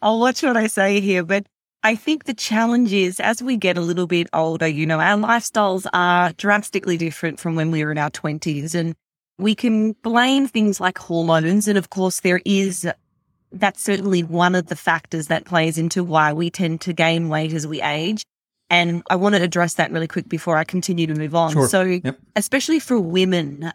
I'll 0.00 0.18
watch 0.18 0.42
what 0.42 0.56
I 0.56 0.68
say 0.68 1.00
here. 1.00 1.22
But 1.22 1.46
I 1.82 1.94
think 1.96 2.24
the 2.24 2.32
challenge 2.32 2.92
is 2.92 3.20
as 3.20 3.42
we 3.42 3.58
get 3.58 3.76
a 3.76 3.82
little 3.82 4.06
bit 4.06 4.26
older, 4.32 4.66
you 4.66 4.86
know, 4.86 5.00
our 5.00 5.18
lifestyles 5.18 5.86
are 5.92 6.32
drastically 6.32 6.96
different 6.96 7.38
from 7.38 7.56
when 7.56 7.70
we 7.70 7.84
were 7.84 7.92
in 7.92 7.98
our 7.98 8.10
20s. 8.10 8.74
And 8.74 8.94
we 9.38 9.54
can 9.54 9.92
blame 10.02 10.48
things 10.48 10.80
like 10.80 10.96
hormones. 10.96 11.68
And 11.68 11.76
of 11.76 11.90
course, 11.90 12.20
there 12.20 12.40
is 12.46 12.88
that's 13.52 13.82
certainly 13.82 14.22
one 14.22 14.54
of 14.54 14.66
the 14.66 14.76
factors 14.76 15.26
that 15.26 15.44
plays 15.44 15.76
into 15.76 16.02
why 16.02 16.32
we 16.32 16.48
tend 16.50 16.80
to 16.82 16.92
gain 16.92 17.28
weight 17.28 17.52
as 17.52 17.66
we 17.66 17.82
age. 17.82 18.24
And 18.70 19.02
I 19.10 19.16
want 19.16 19.34
to 19.34 19.42
address 19.42 19.74
that 19.74 19.92
really 19.92 20.08
quick 20.08 20.28
before 20.28 20.56
I 20.56 20.64
continue 20.64 21.06
to 21.06 21.14
move 21.14 21.34
on. 21.34 21.52
Sure. 21.52 21.68
So, 21.68 21.82
yep. 21.82 22.18
especially 22.34 22.80
for 22.80 22.98
women, 22.98 23.70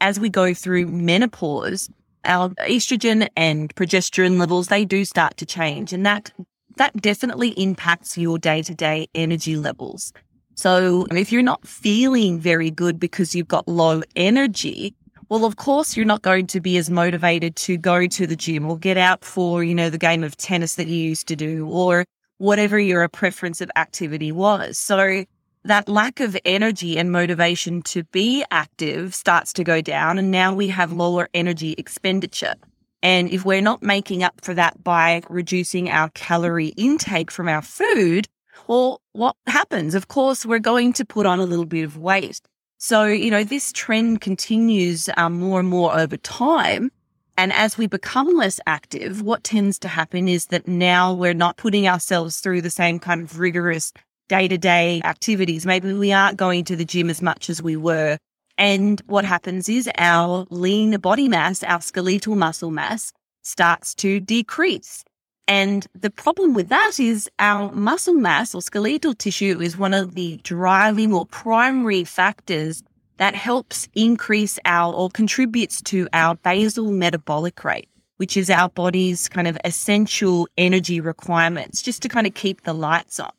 as 0.00 0.20
we 0.20 0.28
go 0.28 0.54
through 0.54 0.86
menopause, 0.86 1.90
our 2.24 2.50
estrogen 2.50 3.28
and 3.36 3.74
progesterone 3.74 4.38
levels, 4.38 4.68
they 4.68 4.84
do 4.84 5.04
start 5.04 5.36
to 5.38 5.46
change. 5.46 5.92
And 5.92 6.04
that, 6.04 6.32
that 6.76 7.00
definitely 7.00 7.50
impacts 7.50 8.18
your 8.18 8.38
day 8.38 8.62
to 8.62 8.74
day 8.74 9.08
energy 9.14 9.56
levels. 9.56 10.12
So 10.54 11.06
if 11.12 11.30
you're 11.30 11.42
not 11.42 11.66
feeling 11.66 12.40
very 12.40 12.70
good 12.70 12.98
because 12.98 13.34
you've 13.34 13.48
got 13.48 13.68
low 13.68 14.02
energy, 14.16 14.94
well, 15.28 15.44
of 15.44 15.56
course, 15.56 15.96
you're 15.96 16.06
not 16.06 16.22
going 16.22 16.46
to 16.48 16.60
be 16.60 16.78
as 16.78 16.88
motivated 16.88 17.54
to 17.56 17.76
go 17.76 18.06
to 18.06 18.26
the 18.26 18.34
gym 18.34 18.68
or 18.68 18.78
get 18.78 18.96
out 18.96 19.24
for, 19.24 19.62
you 19.62 19.74
know, 19.74 19.90
the 19.90 19.98
game 19.98 20.24
of 20.24 20.36
tennis 20.36 20.76
that 20.76 20.86
you 20.86 20.96
used 20.96 21.28
to 21.28 21.36
do 21.36 21.68
or 21.68 22.04
whatever 22.38 22.78
your 22.78 23.06
preference 23.08 23.60
of 23.60 23.70
activity 23.76 24.32
was. 24.32 24.78
So 24.78 25.24
that 25.68 25.88
lack 25.88 26.20
of 26.20 26.36
energy 26.44 26.98
and 26.98 27.12
motivation 27.12 27.82
to 27.82 28.04
be 28.04 28.44
active 28.50 29.14
starts 29.14 29.52
to 29.54 29.64
go 29.64 29.80
down. 29.80 30.18
And 30.18 30.30
now 30.30 30.54
we 30.54 30.68
have 30.68 30.92
lower 30.92 31.28
energy 31.32 31.74
expenditure. 31.78 32.54
And 33.02 33.30
if 33.30 33.44
we're 33.44 33.60
not 33.60 33.82
making 33.82 34.22
up 34.22 34.40
for 34.42 34.54
that 34.54 34.82
by 34.82 35.22
reducing 35.28 35.88
our 35.88 36.10
calorie 36.10 36.74
intake 36.76 37.30
from 37.30 37.48
our 37.48 37.62
food, 37.62 38.28
well, 38.66 39.00
what 39.12 39.36
happens? 39.46 39.94
Of 39.94 40.08
course, 40.08 40.44
we're 40.44 40.58
going 40.58 40.92
to 40.94 41.04
put 41.04 41.26
on 41.26 41.38
a 41.38 41.44
little 41.44 41.64
bit 41.64 41.84
of 41.84 41.96
weight. 41.96 42.40
So, 42.78 43.04
you 43.04 43.30
know, 43.30 43.44
this 43.44 43.72
trend 43.72 44.20
continues 44.20 45.08
um, 45.16 45.38
more 45.38 45.60
and 45.60 45.68
more 45.68 45.96
over 45.96 46.16
time. 46.16 46.90
And 47.36 47.52
as 47.52 47.78
we 47.78 47.86
become 47.86 48.36
less 48.36 48.58
active, 48.66 49.22
what 49.22 49.44
tends 49.44 49.78
to 49.80 49.88
happen 49.88 50.26
is 50.26 50.46
that 50.46 50.66
now 50.66 51.14
we're 51.14 51.34
not 51.34 51.56
putting 51.56 51.86
ourselves 51.86 52.40
through 52.40 52.62
the 52.62 52.70
same 52.70 52.98
kind 52.98 53.22
of 53.22 53.38
rigorous 53.38 53.92
day 54.28 54.48
to 54.48 54.58
day 54.58 55.00
activities. 55.04 55.66
Maybe 55.66 55.92
we 55.92 56.12
aren't 56.12 56.36
going 56.36 56.64
to 56.64 56.76
the 56.76 56.84
gym 56.84 57.10
as 57.10 57.20
much 57.20 57.50
as 57.50 57.62
we 57.62 57.76
were. 57.76 58.18
And 58.56 59.00
what 59.06 59.24
happens 59.24 59.68
is 59.68 59.88
our 59.98 60.46
lean 60.50 60.98
body 61.00 61.28
mass, 61.28 61.62
our 61.62 61.80
skeletal 61.80 62.36
muscle 62.36 62.70
mass 62.70 63.12
starts 63.42 63.94
to 63.96 64.20
decrease. 64.20 65.04
And 65.46 65.86
the 65.94 66.10
problem 66.10 66.52
with 66.52 66.68
that 66.68 67.00
is 67.00 67.30
our 67.38 67.72
muscle 67.72 68.14
mass 68.14 68.54
or 68.54 68.60
skeletal 68.60 69.14
tissue 69.14 69.60
is 69.60 69.78
one 69.78 69.94
of 69.94 70.14
the 70.14 70.38
driving 70.42 71.14
or 71.14 71.24
primary 71.24 72.04
factors 72.04 72.82
that 73.16 73.34
helps 73.34 73.88
increase 73.94 74.58
our 74.64 74.92
or 74.92 75.08
contributes 75.08 75.80
to 75.82 76.06
our 76.12 76.34
basal 76.36 76.90
metabolic 76.90 77.64
rate, 77.64 77.88
which 78.18 78.36
is 78.36 78.50
our 78.50 78.68
body's 78.68 79.28
kind 79.28 79.48
of 79.48 79.56
essential 79.64 80.48
energy 80.58 81.00
requirements 81.00 81.80
just 81.80 82.02
to 82.02 82.08
kind 82.08 82.26
of 82.26 82.34
keep 82.34 82.64
the 82.64 82.74
lights 82.74 83.18
on. 83.18 83.30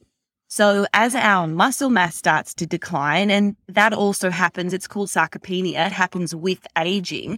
So 0.52 0.88
as 0.96 1.14
our 1.14 1.46
muscle 1.46 1.92
mass 1.92 2.16
starts 2.16 2.56
to 2.56 2.66
decline, 2.66 3.30
and 3.30 3.56
that 3.68 3.94
also 3.94 4.32
happens, 4.32 4.74
it's 4.74 4.88
called 4.88 5.10
sarcopenia. 5.10 5.86
It 5.86 5.92
happens 5.92 6.34
with 6.34 6.66
aging. 6.76 7.38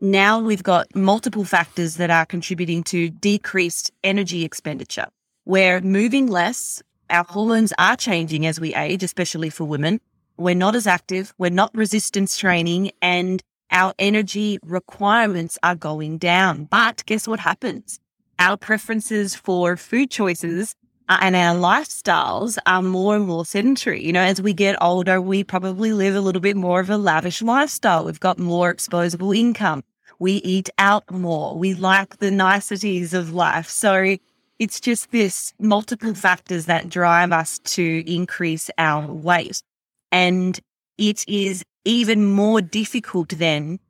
Now 0.00 0.38
we've 0.38 0.62
got 0.62 0.94
multiple 0.94 1.44
factors 1.44 1.96
that 1.96 2.10
are 2.10 2.24
contributing 2.24 2.84
to 2.84 3.10
decreased 3.10 3.90
energy 4.04 4.44
expenditure. 4.44 5.06
We're 5.44 5.80
moving 5.80 6.28
less. 6.28 6.80
Our 7.10 7.24
hormones 7.28 7.72
are 7.78 7.96
changing 7.96 8.46
as 8.46 8.60
we 8.60 8.72
age, 8.76 9.02
especially 9.02 9.50
for 9.50 9.64
women. 9.64 10.00
We're 10.36 10.54
not 10.54 10.76
as 10.76 10.86
active. 10.86 11.34
We're 11.38 11.50
not 11.50 11.74
resistance 11.74 12.36
training 12.36 12.92
and 13.02 13.42
our 13.72 13.92
energy 13.98 14.60
requirements 14.62 15.58
are 15.64 15.74
going 15.74 16.18
down. 16.18 16.66
But 16.66 17.02
guess 17.06 17.26
what 17.26 17.40
happens? 17.40 17.98
Our 18.38 18.56
preferences 18.56 19.34
for 19.34 19.76
food 19.76 20.12
choices 20.12 20.76
Uh, 21.12 21.18
and 21.20 21.36
our 21.36 21.54
lifestyles 21.54 22.56
are 22.64 22.80
more 22.80 23.14
and 23.16 23.26
more 23.26 23.44
sedentary. 23.44 24.02
You 24.02 24.14
know, 24.14 24.22
as 24.22 24.40
we 24.40 24.54
get 24.54 24.80
older, 24.80 25.20
we 25.20 25.44
probably 25.44 25.92
live 25.92 26.14
a 26.14 26.22
little 26.22 26.40
bit 26.40 26.56
more 26.56 26.80
of 26.80 26.88
a 26.88 26.96
lavish 26.96 27.42
lifestyle. 27.42 28.06
We've 28.06 28.18
got 28.18 28.38
more 28.38 28.72
exposable 28.72 29.36
income. 29.36 29.84
We 30.18 30.36
eat 30.36 30.70
out 30.78 31.10
more. 31.10 31.58
We 31.58 31.74
like 31.74 32.16
the 32.16 32.30
niceties 32.30 33.12
of 33.12 33.34
life. 33.34 33.68
So 33.68 34.16
it's 34.58 34.80
just 34.80 35.10
this 35.10 35.52
multiple 35.58 36.14
factors 36.14 36.64
that 36.64 36.88
drive 36.88 37.30
us 37.30 37.58
to 37.58 38.10
increase 38.10 38.70
our 38.78 39.06
weight. 39.06 39.62
And 40.10 40.58
it 40.96 41.28
is 41.28 41.62
even 41.84 42.24
more 42.24 42.62
difficult 42.62 43.28
then 43.36 43.80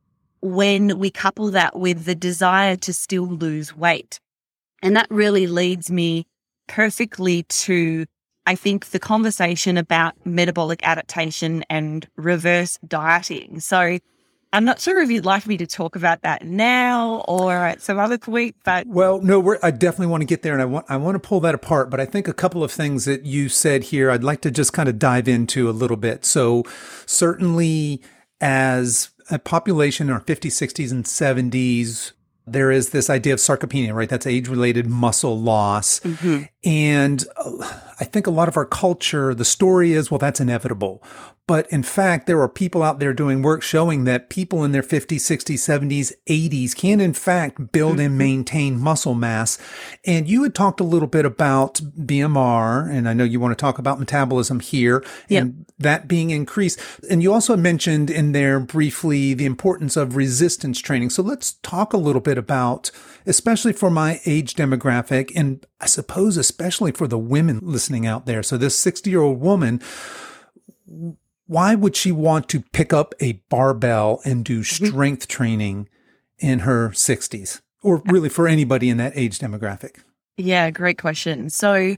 when 0.41 0.99
we 0.99 1.09
couple 1.09 1.51
that 1.51 1.79
with 1.79 2.03
the 2.03 2.15
desire 2.15 2.75
to 2.75 2.91
still 2.93 3.27
lose 3.27 3.77
weight. 3.77 4.19
And 4.81 4.97
that 4.97 5.07
really 5.09 5.47
leads 5.47 5.89
me 5.89 6.25
perfectly 6.73 7.43
to, 7.43 8.05
I 8.47 8.55
think, 8.55 8.87
the 8.87 8.99
conversation 8.99 9.77
about 9.77 10.13
metabolic 10.25 10.79
adaptation 10.83 11.63
and 11.69 12.07
reverse 12.15 12.79
dieting. 12.87 13.59
So 13.59 13.99
I'm 14.51 14.65
not 14.65 14.79
sure 14.79 14.99
if 14.99 15.11
you'd 15.11 15.23
like 15.23 15.45
me 15.45 15.57
to 15.57 15.67
talk 15.67 15.95
about 15.95 16.23
that 16.23 16.43
now 16.43 17.23
or 17.27 17.53
at 17.53 17.83
some 17.83 17.99
other 17.99 18.17
point, 18.17 18.55
but 18.65 18.87
well, 18.87 19.21
no, 19.21 19.55
I 19.61 19.69
definitely 19.69 20.07
want 20.07 20.21
to 20.21 20.25
get 20.25 20.41
there, 20.41 20.53
and 20.53 20.61
I 20.63 20.65
want 20.65 20.85
I 20.89 20.97
want 20.97 21.13
to 21.15 21.19
pull 21.19 21.39
that 21.41 21.53
apart. 21.53 21.91
But 21.91 21.99
I 21.99 22.05
think 22.05 22.27
a 22.27 22.33
couple 22.33 22.63
of 22.63 22.71
things 22.71 23.05
that 23.05 23.23
you 23.23 23.49
said 23.49 23.85
here, 23.85 24.09
I'd 24.09 24.23
like 24.23 24.41
to 24.41 24.51
just 24.51 24.73
kind 24.73 24.89
of 24.89 24.97
dive 24.97 25.27
into 25.27 25.69
a 25.69 25.71
little 25.71 25.97
bit. 25.97 26.25
So 26.25 26.63
certainly, 27.05 28.01
as 28.41 29.11
a 29.29 29.37
population 29.37 30.07
in 30.07 30.13
our 30.13 30.21
50s, 30.21 30.51
60s, 30.51 30.91
and 30.91 31.05
70s, 31.05 32.13
there 32.45 32.71
is 32.71 32.89
this 32.89 33.09
idea 33.09 33.33
of 33.33 33.39
sarcopenia, 33.39 33.93
right? 33.93 34.09
That's 34.09 34.27
age 34.27 34.47
related 34.47 34.87
muscle 34.87 35.39
loss. 35.39 35.99
Mm-hmm. 36.01 36.43
And 36.65 37.25
uh, 37.37 37.79
I 37.99 38.03
think 38.03 38.27
a 38.27 38.31
lot 38.31 38.47
of 38.47 38.57
our 38.57 38.65
culture, 38.65 39.33
the 39.33 39.45
story 39.45 39.93
is, 39.93 40.11
well, 40.11 40.17
that's 40.17 40.39
inevitable. 40.39 41.01
But 41.45 41.69
in 41.69 41.83
fact, 41.83 42.25
there 42.25 42.41
are 42.41 42.47
people 42.47 42.83
out 42.83 42.99
there 42.99 43.13
doing 43.13 43.41
work 43.41 43.63
showing 43.63 44.05
that 44.05 44.29
people 44.29 44.63
in 44.63 44.71
their 44.71 44.81
50s, 44.81 45.17
60s, 45.17 45.55
70s, 45.55 46.13
80s 46.25 46.73
can 46.73 47.01
in 47.01 47.13
fact 47.13 47.73
build 47.73 47.99
and 47.99 48.11
mm-hmm. 48.11 48.17
maintain 48.17 48.79
muscle 48.79 49.13
mass. 49.13 49.57
And 50.05 50.25
you 50.25 50.43
had 50.43 50.55
talked 50.55 50.79
a 50.79 50.85
little 50.85 51.07
bit 51.07 51.25
about 51.25 51.81
BMR, 51.97 52.89
and 52.89 53.09
I 53.09 53.13
know 53.13 53.25
you 53.25 53.41
want 53.41 53.57
to 53.57 53.61
talk 53.61 53.77
about 53.77 53.99
metabolism 53.99 54.61
here 54.61 55.03
yep. 55.27 55.41
and 55.41 55.65
that 55.79 56.07
being 56.07 56.29
increased. 56.29 56.79
And 57.09 57.21
you 57.21 57.33
also 57.33 57.57
mentioned 57.57 58.09
in 58.09 58.31
there 58.31 58.61
briefly 58.61 59.33
the 59.33 59.45
importance 59.45 59.97
of 59.97 60.15
resistance 60.15 60.79
training. 60.79 61.09
So 61.09 61.21
let's 61.21 61.55
talk 61.55 61.91
a 61.91 61.97
little 61.97 62.21
bit 62.21 62.37
about, 62.37 62.89
especially 63.25 63.73
for 63.73 63.89
my 63.89 64.21
age 64.25 64.53
demographic, 64.53 65.29
and 65.35 65.65
I 65.81 65.87
suppose 65.87 66.37
especially 66.37 66.93
for 66.93 67.07
the 67.07 67.17
women 67.17 67.59
listening 67.61 68.07
out 68.07 68.25
there. 68.25 68.43
So 68.43 68.55
this 68.55 68.79
60 68.79 69.09
year 69.09 69.21
old 69.21 69.41
woman, 69.41 69.81
why 71.53 71.75
would 71.75 71.95
she 71.95 72.11
want 72.11 72.49
to 72.49 72.61
pick 72.71 72.91
up 72.91 73.13
a 73.19 73.33
barbell 73.47 74.21
and 74.25 74.43
do 74.43 74.61
mm-hmm. 74.61 74.85
strength 74.85 75.27
training 75.27 75.87
in 76.39 76.59
her 76.59 76.89
60s 76.89 77.61
or 77.83 78.01
really 78.05 78.27
for 78.27 78.47
anybody 78.47 78.89
in 78.89 78.97
that 78.97 79.13
age 79.15 79.37
demographic? 79.37 79.99
Yeah, 80.35 80.71
great 80.71 80.97
question. 80.97 81.51
So 81.51 81.95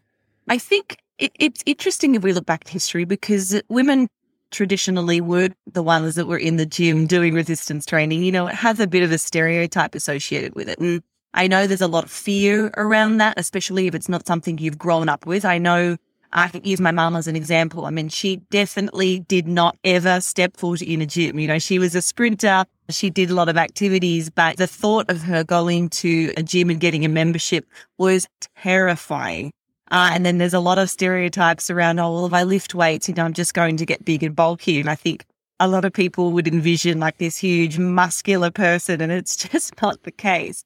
I 0.49 0.57
think 0.57 0.97
it, 1.17 1.31
it's 1.39 1.63
interesting 1.65 2.15
if 2.15 2.21
we 2.21 2.33
look 2.33 2.45
back 2.45 2.63
at 2.65 2.67
history 2.67 3.05
because 3.05 3.61
women 3.69 4.09
traditionally 4.51 5.21
were 5.21 5.49
the 5.71 5.83
ones 5.83 6.15
that 6.15 6.27
were 6.27 6.37
in 6.37 6.57
the 6.57 6.65
gym 6.65 7.07
doing 7.07 7.33
resistance 7.33 7.85
training. 7.85 8.23
You 8.23 8.33
know, 8.33 8.47
it 8.47 8.55
has 8.55 8.81
a 8.81 8.87
bit 8.87 9.03
of 9.03 9.11
a 9.13 9.17
stereotype 9.17 9.95
associated 9.95 10.53
with 10.53 10.67
it. 10.67 10.79
And 10.79 11.01
I 11.33 11.47
know 11.47 11.65
there's 11.65 11.79
a 11.79 11.87
lot 11.87 12.03
of 12.03 12.11
fear 12.11 12.71
around 12.75 13.17
that, 13.17 13.39
especially 13.39 13.87
if 13.87 13.95
it's 13.95 14.09
not 14.09 14.27
something 14.27 14.57
you've 14.57 14.77
grown 14.77 15.07
up 15.07 15.25
with. 15.25 15.45
I 15.45 15.59
know 15.59 15.95
I 16.37 16.49
can 16.49 16.65
use 16.65 16.81
my 16.81 16.91
mum 16.91 17.15
as 17.15 17.27
an 17.27 17.37
example. 17.37 17.85
I 17.85 17.91
mean, 17.91 18.09
she 18.09 18.37
definitely 18.51 19.19
did 19.19 19.47
not 19.47 19.77
ever 19.85 20.19
step 20.19 20.57
foot 20.57 20.81
in 20.81 21.01
a 21.01 21.05
gym. 21.05 21.39
You 21.39 21.47
know, 21.47 21.59
she 21.59 21.79
was 21.79 21.95
a 21.95 22.01
sprinter. 22.01 22.65
She 22.89 23.09
did 23.09 23.29
a 23.29 23.33
lot 23.33 23.47
of 23.47 23.55
activities, 23.55 24.29
but 24.29 24.57
the 24.57 24.67
thought 24.67 25.09
of 25.09 25.21
her 25.21 25.45
going 25.45 25.89
to 26.01 26.33
a 26.35 26.43
gym 26.43 26.69
and 26.69 26.79
getting 26.79 27.05
a 27.05 27.09
membership 27.09 27.65
was 27.97 28.27
terrifying. 28.57 29.51
Uh, 29.89 30.09
and 30.11 30.25
then 30.25 30.37
there's 30.37 30.53
a 30.53 30.59
lot 30.59 30.77
of 30.77 30.89
stereotypes 30.89 31.69
around, 31.69 31.99
oh, 31.99 32.11
well, 32.11 32.25
if 32.25 32.33
I 32.33 32.43
lift 32.43 32.75
weights, 32.75 33.07
you 33.07 33.15
know, 33.15 33.23
I'm 33.23 33.33
just 33.33 33.53
going 33.53 33.77
to 33.77 33.85
get 33.85 34.03
big 34.03 34.21
and 34.21 34.35
bulky. 34.35 34.81
And 34.81 34.89
I 34.89 34.95
think 34.95 35.25
a 35.61 35.69
lot 35.69 35.85
of 35.85 35.93
people 35.93 36.33
would 36.33 36.49
envision 36.49 36.99
like 36.99 37.17
this 37.17 37.37
huge 37.37 37.79
muscular 37.79 38.51
person, 38.51 38.99
and 38.99 39.11
it's 39.11 39.35
just 39.49 39.81
not 39.81 40.03
the 40.03 40.11
case. 40.11 40.65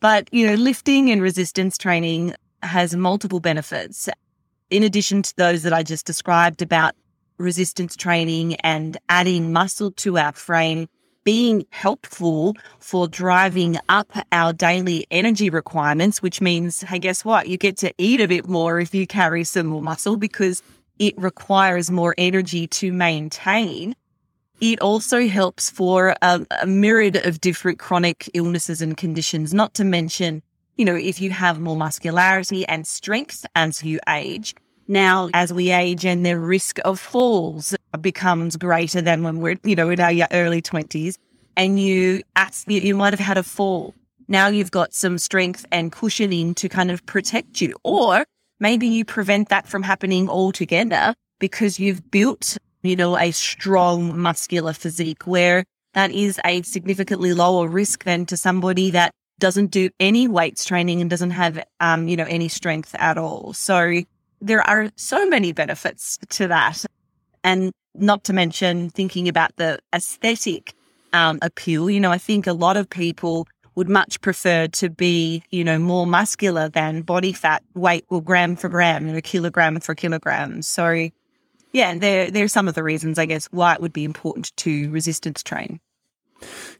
But, 0.00 0.32
you 0.32 0.46
know, 0.46 0.54
lifting 0.54 1.10
and 1.10 1.20
resistance 1.20 1.76
training 1.76 2.34
has 2.62 2.96
multiple 2.96 3.40
benefits 3.40 4.08
in 4.70 4.82
addition 4.82 5.22
to 5.22 5.36
those 5.36 5.62
that 5.64 5.72
I 5.72 5.82
just 5.82 6.06
described 6.06 6.62
about 6.62 6.94
resistance 7.38 7.96
training 7.96 8.54
and 8.56 8.96
adding 9.08 9.52
muscle 9.52 9.90
to 9.92 10.18
our 10.18 10.32
frame, 10.32 10.88
being 11.24 11.66
helpful 11.70 12.56
for 12.78 13.08
driving 13.08 13.76
up 13.88 14.10
our 14.32 14.52
daily 14.52 15.06
energy 15.10 15.50
requirements, 15.50 16.22
which 16.22 16.40
means, 16.40 16.82
hey, 16.82 16.98
guess 16.98 17.24
what? 17.24 17.48
You 17.48 17.56
get 17.56 17.76
to 17.78 17.92
eat 17.98 18.20
a 18.20 18.28
bit 18.28 18.48
more 18.48 18.80
if 18.80 18.94
you 18.94 19.06
carry 19.06 19.44
some 19.44 19.66
more 19.66 19.82
muscle 19.82 20.16
because 20.16 20.62
it 20.98 21.14
requires 21.18 21.90
more 21.90 22.14
energy 22.16 22.66
to 22.66 22.92
maintain. 22.92 23.94
It 24.60 24.80
also 24.80 25.26
helps 25.26 25.70
for 25.70 26.14
a, 26.20 26.46
a 26.60 26.66
myriad 26.66 27.16
of 27.16 27.40
different 27.40 27.78
chronic 27.78 28.28
illnesses 28.34 28.82
and 28.82 28.96
conditions, 28.96 29.54
not 29.54 29.72
to 29.74 29.84
mention 29.84 30.42
you 30.80 30.86
know, 30.86 30.96
if 30.96 31.20
you 31.20 31.28
have 31.28 31.60
more 31.60 31.76
muscularity 31.76 32.66
and 32.66 32.86
strength 32.86 33.44
as 33.54 33.84
you 33.84 34.00
age, 34.08 34.54
now 34.88 35.28
as 35.34 35.52
we 35.52 35.70
age 35.70 36.06
and 36.06 36.24
the 36.24 36.38
risk 36.38 36.78
of 36.86 36.98
falls 36.98 37.76
becomes 38.00 38.56
greater 38.56 39.02
than 39.02 39.22
when 39.22 39.40
we're, 39.40 39.58
you 39.62 39.76
know, 39.76 39.90
in 39.90 40.00
our 40.00 40.26
early 40.32 40.62
20s 40.62 41.16
and 41.54 41.78
you, 41.78 42.22
you 42.66 42.94
might 42.94 43.12
have 43.12 43.20
had 43.20 43.36
a 43.36 43.42
fall. 43.42 43.94
Now 44.26 44.48
you've 44.48 44.70
got 44.70 44.94
some 44.94 45.18
strength 45.18 45.66
and 45.70 45.92
cushioning 45.92 46.54
to 46.54 46.70
kind 46.70 46.90
of 46.90 47.04
protect 47.04 47.60
you. 47.60 47.74
Or 47.84 48.24
maybe 48.58 48.86
you 48.86 49.04
prevent 49.04 49.50
that 49.50 49.68
from 49.68 49.82
happening 49.82 50.30
altogether 50.30 51.12
because 51.40 51.78
you've 51.78 52.10
built, 52.10 52.56
you 52.82 52.96
know, 52.96 53.18
a 53.18 53.32
strong 53.32 54.18
muscular 54.18 54.72
physique 54.72 55.26
where 55.26 55.62
that 55.92 56.10
is 56.10 56.40
a 56.42 56.62
significantly 56.62 57.34
lower 57.34 57.68
risk 57.68 58.04
than 58.04 58.24
to 58.24 58.36
somebody 58.38 58.90
that 58.92 59.12
doesn't 59.40 59.72
do 59.72 59.90
any 59.98 60.28
weights 60.28 60.64
training 60.64 61.00
and 61.00 61.10
doesn't 61.10 61.32
have, 61.32 61.64
um, 61.80 62.06
you 62.06 62.16
know, 62.16 62.26
any 62.28 62.48
strength 62.48 62.94
at 62.98 63.18
all. 63.18 63.52
So 63.52 64.02
there 64.40 64.60
are 64.62 64.90
so 64.96 65.26
many 65.26 65.52
benefits 65.52 66.18
to 66.30 66.46
that. 66.48 66.84
And 67.42 67.72
not 67.94 68.24
to 68.24 68.32
mention 68.32 68.90
thinking 68.90 69.28
about 69.28 69.56
the 69.56 69.78
aesthetic 69.94 70.74
um, 71.12 71.38
appeal. 71.42 71.90
You 71.90 72.00
know, 72.00 72.12
I 72.12 72.18
think 72.18 72.46
a 72.46 72.52
lot 72.52 72.76
of 72.76 72.88
people 72.88 73.48
would 73.74 73.88
much 73.88 74.20
prefer 74.20 74.66
to 74.68 74.90
be, 74.90 75.42
you 75.50 75.64
know, 75.64 75.78
more 75.78 76.06
muscular 76.06 76.68
than 76.68 77.02
body 77.02 77.32
fat 77.32 77.62
weight 77.74 78.04
or 78.08 78.22
gram 78.22 78.56
for 78.56 78.68
gram, 78.68 79.06
you 79.06 79.12
know, 79.14 79.20
kilogram 79.20 79.80
for 79.80 79.94
kilogram. 79.94 80.62
So, 80.62 81.08
yeah, 81.72 81.96
there, 81.96 82.30
there 82.30 82.44
are 82.44 82.48
some 82.48 82.68
of 82.68 82.74
the 82.74 82.82
reasons, 82.82 83.18
I 83.18 83.26
guess, 83.26 83.46
why 83.50 83.74
it 83.74 83.80
would 83.80 83.92
be 83.92 84.04
important 84.04 84.54
to 84.58 84.90
resistance 84.90 85.42
train. 85.42 85.80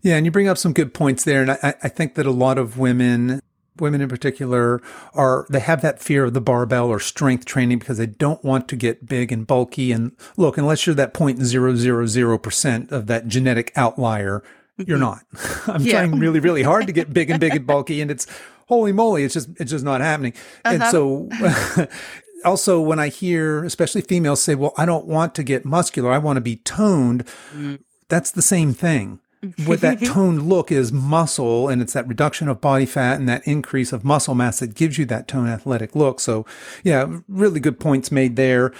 Yeah, 0.03 0.17
and 0.17 0.25
you 0.25 0.33
bring 0.33 0.49
up 0.49 0.59
some 0.59 0.73
good 0.73 0.95
points 0.95 1.25
there. 1.25 1.43
And 1.43 1.51
I, 1.51 1.75
I 1.83 1.89
think 1.89 2.15
that 2.15 2.27
a 2.27 2.31
lot 2.31 2.59
of 2.59 2.79
women, 2.79 3.41
women 3.79 4.01
in 4.01 4.09
particular, 4.09 4.81
are 5.15 5.47
they 5.51 5.61
have 5.61 5.83
that 5.83 6.01
fear 6.01 6.25
of 6.25 6.35
the 6.35 6.41
barbell 6.41 6.89
or 6.89 7.01
strength 7.01 7.45
training 7.45 7.79
because 7.79 7.99
they 7.99 8.07
don't 8.07 8.43
want 8.45 8.69
to 8.69 8.77
get 8.77 9.07
big 9.07 9.33
and 9.33 9.47
bulky. 9.47 9.93
And 9.93 10.13
look, 10.37 10.59
unless 10.59 10.87
you're 10.87 10.95
that 10.95 11.15
point 11.15 11.43
zero 11.43 11.75
zero 11.75 12.07
zero 12.07 12.39
percent 12.39 12.91
of 12.93 13.07
that 13.07 13.29
genetic 13.29 13.73
outlier, 13.77 14.43
you're 14.77 14.99
mm-hmm. 14.99 15.01
not. 15.01 15.67
I'm 15.75 15.83
yeah. 15.83 15.93
trying 15.93 16.19
really, 16.19 16.41
really 16.41 16.63
hard 16.63 16.87
to 16.87 16.93
get 16.93 17.13
big 17.13 17.31
and 17.31 17.41
big 17.41 17.55
and 17.55 17.67
bulky, 17.67 18.01
and 18.01 18.11
it's 18.11 18.27
holy 18.71 18.93
moly, 18.93 19.25
it's 19.25 19.35
just 19.35 19.51
it's 19.59 19.71
just 19.71 19.85
not 19.85 20.01
happening. 20.01 20.33
Uh-huh. 20.65 20.75
And 20.75 20.85
so 20.85 21.89
also 22.45 22.81
when 22.81 22.99
I 22.99 23.09
hear 23.09 23.65
especially 23.65 24.01
females 24.01 24.41
say, 24.41 24.55
Well, 24.55 24.73
I 24.79 24.87
don't 24.87 25.07
want 25.07 25.35
to 25.35 25.43
get 25.43 25.67
muscular, 25.67 26.11
I 26.11 26.19
want 26.19 26.39
to 26.39 26.41
be 26.41 26.57
toned, 26.57 27.27
mm. 27.53 27.81
that's 28.09 28.31
the 28.31 28.43
same 28.43 28.73
thing 28.73 29.21
what 29.65 29.81
that 29.81 30.01
toned 30.05 30.49
look 30.49 30.71
is 30.71 30.93
muscle 30.93 31.69
and 31.69 31.81
it's 31.81 31.95
that 31.95 32.07
reduction 32.07 32.49
of 32.49 32.61
body 32.61 32.87
fat 32.87 33.19
and 33.19 33.29
that 33.29 33.47
increase 33.47 33.93
of 33.93 34.05
muscle 34.05 34.35
mass 34.35 34.61
that 34.61 34.75
gives 34.75 34.99
you 34.99 35.07
that 35.07 35.29
tone 35.29 35.49
athletic 35.49 35.97
look. 35.97 36.21
So 36.21 36.45
yeah, 36.85 37.07
really 37.29 37.61
good 37.61 37.81
points 37.81 38.13
made 38.13 38.37
there. 38.37 38.73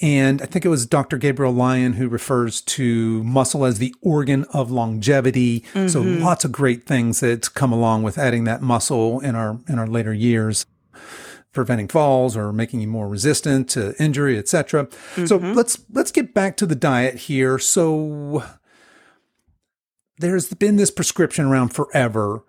And 0.00 0.40
I 0.42 0.46
think 0.46 0.64
it 0.64 0.68
was 0.68 0.86
Dr. 0.86 1.18
Gabrielle 1.18 1.52
Lyon 1.52 1.94
who 1.94 2.08
refers 2.08 2.60
to 2.62 3.22
muscle 3.24 3.64
as 3.64 3.78
the 3.78 3.94
organ 4.00 4.44
of 4.52 4.70
longevity. 4.70 5.60
Mm-hmm. 5.72 5.88
So 5.88 6.00
lots 6.00 6.44
of 6.44 6.52
great 6.52 6.84
things 6.84 7.20
that 7.20 7.54
come 7.54 7.72
along 7.72 8.02
with 8.02 8.18
adding 8.18 8.44
that 8.44 8.62
muscle 8.62 9.20
in 9.20 9.34
our, 9.34 9.58
in 9.68 9.78
our 9.78 9.86
later 9.86 10.12
years 10.12 10.66
preventing 11.52 11.88
falls 11.88 12.36
or 12.36 12.52
making 12.52 12.80
you 12.80 12.86
more 12.86 13.08
resistant 13.08 13.68
to 13.70 13.94
injury, 14.00 14.38
etc. 14.38 14.86
Mm-hmm. 14.86 15.26
So 15.26 15.38
let's 15.38 15.78
let's 15.90 16.12
get 16.12 16.32
back 16.32 16.56
to 16.58 16.66
the 16.66 16.76
diet 16.76 17.16
here. 17.16 17.58
So 17.58 18.44
there's 20.18 20.52
been 20.54 20.76
this 20.76 20.90
prescription 20.90 21.46
around 21.46 21.68
forever 21.68 22.44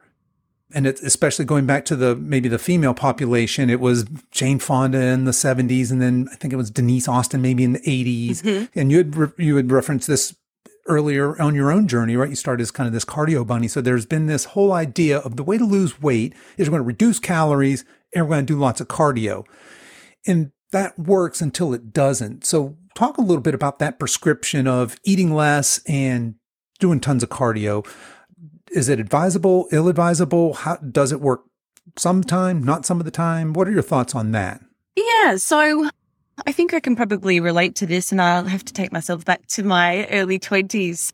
and 0.72 0.86
it's 0.86 1.02
especially 1.02 1.46
going 1.46 1.66
back 1.66 1.84
to 1.86 1.96
the 1.96 2.16
maybe 2.16 2.48
the 2.48 2.60
female 2.60 2.94
population 2.94 3.70
it 3.70 3.80
was 3.80 4.06
jane 4.32 4.60
fonda 4.60 5.00
in 5.00 5.26
the 5.26 5.32
70s 5.32 5.92
and 5.92 6.02
then 6.02 6.28
i 6.32 6.36
think 6.36 6.54
it 6.54 6.58
was 6.58 6.70
denise 6.70 7.08
austin 7.08 7.42
maybe 7.42 7.64
in 7.64 7.74
the 7.74 7.80
80s 7.80 8.42
mm-hmm. 8.42 8.80
and 8.80 8.92
you 8.92 8.98
had 8.98 9.16
re- 9.16 9.32
you 9.38 9.56
had 9.56 9.72
referenced 9.72 10.08
this 10.08 10.36
earlier 10.90 11.40
on 11.42 11.56
your 11.56 11.72
own 11.72 11.88
journey 11.88 12.18
right? 12.18 12.30
You 12.30 12.36
started 12.36 12.64
as 12.64 12.72
kind 12.72 12.88
of 12.88 12.94
this 12.94 13.06
cardio 13.06 13.46
bunny. 13.46 13.68
So 13.68 13.80
there's 13.80 14.06
been 14.06 14.26
this 14.26 14.46
whole 14.46 14.74
idea 14.74 15.20
of 15.20 15.38
the 15.38 15.44
way 15.44 15.58
to 15.58 15.64
lose 15.64 16.02
weight 16.02 16.34
is 16.58 16.68
we're 16.68 16.78
going 16.78 16.84
to 16.84 16.88
reduce 16.88 17.20
calories 17.20 17.86
and 18.14 18.26
we're 18.26 18.36
going 18.36 18.46
to 18.48 18.54
do 18.54 18.60
lots 18.60 18.82
of 18.82 18.88
cardio. 18.88 19.46
And 20.28 20.52
that 20.72 20.98
works 21.00 21.42
until 21.42 21.74
it 21.74 21.94
doesn't. 21.94 22.44
So 22.46 22.78
talk 22.96 23.18
a 23.18 23.22
little 23.22 23.42
bit 23.42 23.54
about 23.54 23.80
that 23.80 24.00
prescription 24.00 24.68
of 24.68 25.00
eating 25.04 25.34
less 25.34 25.80
and 25.88 26.36
doing 26.80 27.00
tons 27.00 27.24
of 27.24 27.30
cardio. 27.30 27.86
Is 28.72 28.90
it 28.90 29.00
advisable, 29.00 29.68
ill 29.72 29.88
advisable? 29.88 30.54
How 30.54 30.78
does 30.78 31.12
it 31.12 31.22
work 31.22 31.44
sometime, 31.98 32.64
not 32.64 32.86
some 32.86 33.00
of 33.00 33.06
the 33.06 33.12
time? 33.12 33.54
What 33.54 33.68
are 33.68 33.72
your 33.72 33.82
thoughts 33.82 34.16
on 34.16 34.32
that? 34.32 34.62
Yeah, 34.96 35.36
so 35.36 35.90
I 36.46 36.52
think 36.52 36.74
I 36.74 36.80
can 36.80 36.96
probably 36.96 37.40
relate 37.40 37.76
to 37.76 37.86
this 37.86 38.12
and 38.12 38.22
I'll 38.22 38.46
have 38.46 38.66
to 38.66 38.74
take 38.74 38.92
myself 38.92 39.26
back 39.26 39.46
to 39.48 39.64
my 39.64 40.08
early 40.08 40.40
20s. 40.40 41.14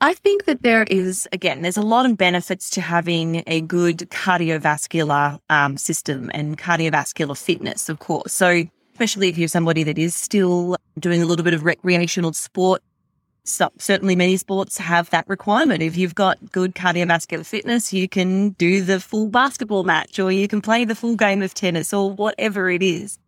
I 0.00 0.12
think 0.12 0.44
that 0.44 0.62
there 0.62 0.84
is, 0.84 1.26
again, 1.32 1.62
there's 1.62 1.78
a 1.78 1.82
lot 1.82 2.04
of 2.04 2.18
benefits 2.18 2.68
to 2.70 2.82
having 2.82 3.42
a 3.46 3.62
good 3.62 3.98
cardiovascular 4.10 5.38
um, 5.48 5.78
system 5.78 6.30
and 6.34 6.58
cardiovascular 6.58 7.36
fitness, 7.36 7.88
of 7.88 7.98
course. 7.98 8.32
So, 8.34 8.64
especially 8.92 9.28
if 9.30 9.38
you're 9.38 9.48
somebody 9.48 9.84
that 9.84 9.98
is 9.98 10.14
still 10.14 10.76
doing 10.98 11.22
a 11.22 11.26
little 11.26 11.44
bit 11.44 11.54
of 11.54 11.64
recreational 11.64 12.34
sport, 12.34 12.82
so 13.46 13.70
certainly 13.78 14.16
many 14.16 14.36
sports 14.36 14.78
have 14.78 15.10
that 15.10 15.28
requirement. 15.28 15.82
If 15.82 15.96
you've 15.96 16.14
got 16.14 16.52
good 16.52 16.74
cardiovascular 16.74 17.46
fitness, 17.46 17.92
you 17.92 18.08
can 18.08 18.50
do 18.50 18.82
the 18.82 19.00
full 19.00 19.28
basketball 19.28 19.84
match 19.84 20.18
or 20.18 20.32
you 20.32 20.48
can 20.48 20.60
play 20.60 20.84
the 20.84 20.94
full 20.94 21.16
game 21.16 21.42
of 21.42 21.54
tennis 21.54 21.92
or 21.92 22.12
whatever 22.12 22.68
it 22.70 22.82
is. 22.82 23.18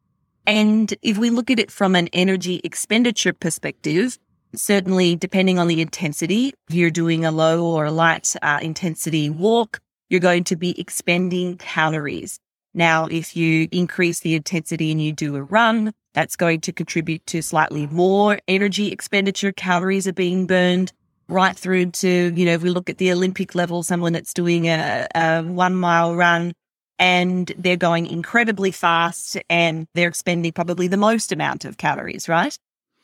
And 0.47 0.95
if 1.03 1.19
we 1.19 1.31
look 1.31 1.51
at 1.51 1.59
it 1.59 1.71
from 1.71 1.95
an 1.95 2.09
energy 2.13 2.61
expenditure 2.65 3.33
perspective, 3.33 4.19
certainly 4.55 5.15
depending 5.15 5.59
on 5.59 5.69
the 5.69 5.81
intensity, 5.81 6.55
if 6.69 6.75
you're 6.75 6.91
doing 6.91 7.25
a 7.25 7.31
low 7.31 7.65
or 7.65 7.85
a 7.85 7.93
light 7.93 8.35
uh, 8.43 8.59
intensity 8.63 9.31
walk, 9.31 9.81
you're 10.09 10.21
going 10.21 10.45
to 10.45 10.57
be 10.57 10.79
expending 10.81 11.59
calories. 11.59 12.41
Now, 12.75 13.07
if 13.07 13.37
you 13.37 13.69
increase 13.73 14.21
the 14.21 14.35
intensity 14.35 14.91
and 14.91 15.03
you 15.03 15.13
do 15.13 15.37
a 15.37 15.43
run, 15.43 15.93
that's 16.19 16.35
going 16.35 16.61
to 16.61 16.73
contribute 16.73 17.25
to 17.27 17.41
slightly 17.41 17.87
more 17.87 18.41
energy 18.49 18.91
expenditure. 18.91 19.53
Calories 19.53 20.09
are 20.09 20.13
being 20.13 20.49
burned 20.49 20.93
right 21.29 21.57
through 21.57 21.93
to, 21.93 22.33
you 22.35 22.45
know, 22.45 22.55
if 22.55 22.63
we 22.63 22.71
look 22.71 22.91
at 22.91 22.99
the 22.99 23.13
Olympic 23.13 23.55
level, 23.55 23.85
someone 23.85 24.15
that's 24.15 24.35
doing 24.35 24.67
a, 24.67 25.07
a 25.15 25.45
one 25.45 25.77
mile 25.77 26.17
run 26.17 26.55
and 26.99 27.53
they're 27.57 27.77
going 27.77 28.05
incredibly 28.07 28.73
fast 28.73 29.37
and 29.49 29.87
they're 29.95 30.09
expending 30.09 30.51
probably 30.51 30.89
the 30.89 30.97
most 30.97 31.31
amount 31.31 31.65
of 31.65 31.77
calories, 31.77 32.29
right? 32.29 32.59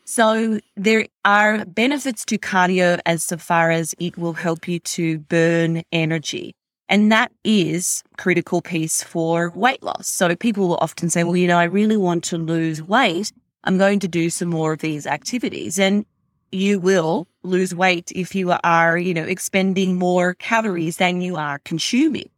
So 0.04 0.58
there 0.74 1.06
are 1.24 1.64
benefits 1.66 2.24
to 2.24 2.36
cardio 2.36 2.98
as 3.06 3.26
far 3.38 3.70
as 3.70 3.94
it 4.00 4.18
will 4.18 4.32
help 4.32 4.66
you 4.66 4.80
to 4.80 5.20
burn 5.20 5.84
energy. 5.92 6.56
And 6.88 7.10
that 7.10 7.32
is 7.44 8.02
critical 8.18 8.60
piece 8.60 9.02
for 9.02 9.50
weight 9.54 9.82
loss. 9.82 10.08
So 10.08 10.34
people 10.36 10.68
will 10.68 10.78
often 10.80 11.08
say, 11.08 11.24
well, 11.24 11.36
you 11.36 11.48
know, 11.48 11.58
I 11.58 11.64
really 11.64 11.96
want 11.96 12.24
to 12.24 12.38
lose 12.38 12.82
weight. 12.82 13.32
I'm 13.64 13.78
going 13.78 14.00
to 14.00 14.08
do 14.08 14.28
some 14.28 14.48
more 14.48 14.74
of 14.74 14.80
these 14.80 15.06
activities. 15.06 15.78
And 15.78 16.04
you 16.52 16.78
will 16.78 17.26
lose 17.42 17.74
weight 17.74 18.12
if 18.14 18.34
you 18.34 18.54
are, 18.62 18.98
you 18.98 19.14
know, 19.14 19.24
expending 19.24 19.98
more 19.98 20.34
calories 20.34 20.98
than 20.98 21.20
you 21.20 21.36
are 21.36 21.58
consuming. 21.60 22.28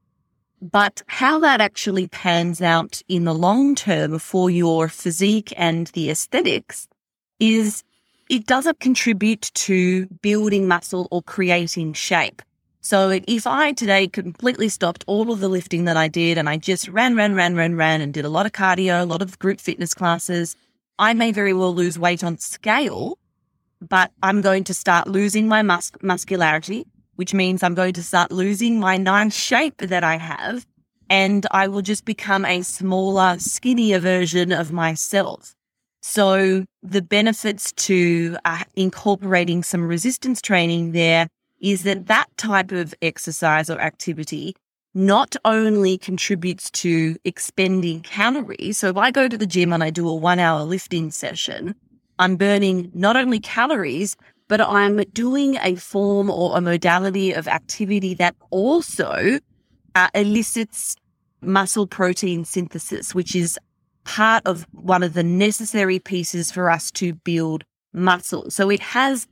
But 0.62 1.02
how 1.06 1.38
that 1.40 1.60
actually 1.60 2.08
pans 2.08 2.62
out 2.62 3.02
in 3.08 3.24
the 3.24 3.34
long 3.34 3.74
term 3.74 4.18
for 4.18 4.48
your 4.48 4.88
physique 4.88 5.52
and 5.56 5.88
the 5.88 6.08
aesthetics 6.08 6.88
is 7.38 7.84
it 8.30 8.46
doesn't 8.46 8.80
contribute 8.80 9.50
to 9.54 10.06
building 10.22 10.66
muscle 10.66 11.08
or 11.10 11.22
creating 11.22 11.92
shape. 11.92 12.42
So 12.86 13.10
if 13.26 13.48
I 13.48 13.72
today 13.72 14.06
completely 14.06 14.68
stopped 14.68 15.02
all 15.08 15.32
of 15.32 15.40
the 15.40 15.48
lifting 15.48 15.86
that 15.86 15.96
I 15.96 16.06
did 16.06 16.38
and 16.38 16.48
I 16.48 16.56
just 16.56 16.86
ran, 16.86 17.16
ran, 17.16 17.34
ran, 17.34 17.56
ran, 17.56 17.74
ran 17.74 18.00
and 18.00 18.14
did 18.14 18.24
a 18.24 18.28
lot 18.28 18.46
of 18.46 18.52
cardio, 18.52 19.02
a 19.02 19.04
lot 19.04 19.22
of 19.22 19.40
group 19.40 19.60
fitness 19.60 19.92
classes, 19.92 20.54
I 20.96 21.12
may 21.12 21.32
very 21.32 21.52
well 21.52 21.74
lose 21.74 21.98
weight 21.98 22.22
on 22.22 22.38
scale, 22.38 23.18
but 23.80 24.12
I'm 24.22 24.40
going 24.40 24.62
to 24.62 24.72
start 24.72 25.08
losing 25.08 25.48
my 25.48 25.62
mus- 25.62 25.90
muscularity, 26.00 26.86
which 27.16 27.34
means 27.34 27.64
I'm 27.64 27.74
going 27.74 27.94
to 27.94 28.04
start 28.04 28.30
losing 28.30 28.78
my 28.78 28.98
nice 28.98 29.34
shape 29.34 29.78
that 29.78 30.04
I 30.04 30.16
have. 30.18 30.64
And 31.10 31.44
I 31.50 31.66
will 31.66 31.82
just 31.82 32.04
become 32.04 32.44
a 32.44 32.62
smaller, 32.62 33.40
skinnier 33.40 33.98
version 33.98 34.52
of 34.52 34.70
myself. 34.70 35.56
So 36.02 36.64
the 36.84 37.02
benefits 37.02 37.72
to 37.72 38.36
uh, 38.44 38.62
incorporating 38.76 39.64
some 39.64 39.88
resistance 39.88 40.40
training 40.40 40.92
there 40.92 41.26
is 41.60 41.82
that 41.84 42.06
that 42.06 42.26
type 42.36 42.72
of 42.72 42.94
exercise 43.02 43.70
or 43.70 43.80
activity 43.80 44.54
not 44.94 45.36
only 45.44 45.98
contributes 45.98 46.70
to 46.70 47.16
expending 47.24 48.00
calories. 48.00 48.78
So 48.78 48.88
if 48.88 48.96
I 48.96 49.10
go 49.10 49.28
to 49.28 49.36
the 49.36 49.46
gym 49.46 49.72
and 49.72 49.84
I 49.84 49.90
do 49.90 50.08
a 50.08 50.14
one 50.14 50.38
hour 50.38 50.62
lifting 50.62 51.10
session, 51.10 51.74
I'm 52.18 52.36
burning 52.36 52.90
not 52.94 53.16
only 53.16 53.38
calories, 53.38 54.16
but 54.48 54.60
I'm 54.60 54.98
doing 55.12 55.56
a 55.56 55.74
form 55.74 56.30
or 56.30 56.56
a 56.56 56.60
modality 56.60 57.32
of 57.32 57.46
activity 57.46 58.14
that 58.14 58.36
also 58.50 59.38
uh, 59.94 60.08
elicits 60.14 60.96
muscle 61.42 61.86
protein 61.86 62.44
synthesis, 62.44 63.14
which 63.14 63.36
is 63.36 63.58
part 64.04 64.46
of 64.46 64.66
one 64.72 65.02
of 65.02 65.12
the 65.12 65.22
necessary 65.22 65.98
pieces 65.98 66.50
for 66.50 66.70
us 66.70 66.90
to 66.92 67.14
build 67.14 67.64
muscle. 67.92 68.50
So 68.50 68.70
it 68.70 68.80
has 68.80 69.26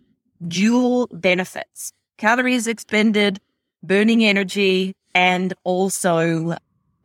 dual 0.46 1.06
benefits 1.12 1.92
calories 2.18 2.66
expended, 2.66 3.40
burning 3.82 4.24
energy, 4.24 4.94
and 5.14 5.54
also 5.64 6.56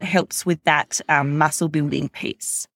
helps 0.01 0.45
with 0.45 0.63
that 0.63 1.01
um, 1.09 1.37
muscle 1.37 1.69
building 1.69 2.09
piece. 2.09 2.67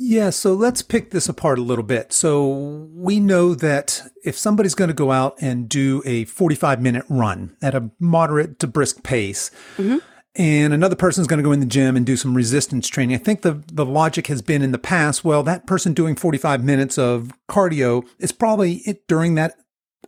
Yeah, 0.00 0.30
so 0.30 0.54
let's 0.54 0.80
pick 0.80 1.10
this 1.10 1.28
apart 1.28 1.58
a 1.58 1.62
little 1.62 1.84
bit. 1.84 2.12
So 2.12 2.46
we 2.94 3.18
know 3.18 3.54
that 3.56 4.02
if 4.24 4.38
somebody's 4.38 4.76
going 4.76 4.88
to 4.88 4.94
go 4.94 5.10
out 5.10 5.34
and 5.40 5.68
do 5.68 6.02
a 6.06 6.24
45 6.26 6.80
minute 6.80 7.04
run 7.08 7.56
at 7.60 7.74
a 7.74 7.90
moderate 7.98 8.60
to 8.60 8.68
brisk 8.68 9.02
pace, 9.02 9.50
mm-hmm. 9.76 9.96
and 10.36 10.72
another 10.72 10.94
person 10.94 11.20
is 11.20 11.26
going 11.26 11.38
to 11.38 11.42
go 11.42 11.50
in 11.50 11.58
the 11.58 11.66
gym 11.66 11.96
and 11.96 12.06
do 12.06 12.16
some 12.16 12.34
resistance 12.34 12.86
training, 12.86 13.16
I 13.16 13.18
think 13.18 13.42
the, 13.42 13.60
the 13.72 13.84
logic 13.84 14.28
has 14.28 14.40
been 14.40 14.62
in 14.62 14.70
the 14.70 14.78
past, 14.78 15.24
well, 15.24 15.42
that 15.42 15.66
person 15.66 15.94
doing 15.94 16.14
45 16.14 16.62
minutes 16.62 16.96
of 16.96 17.32
cardio 17.50 18.06
is 18.20 18.30
probably 18.30 18.74
it, 18.86 19.08
during 19.08 19.34
that 19.34 19.56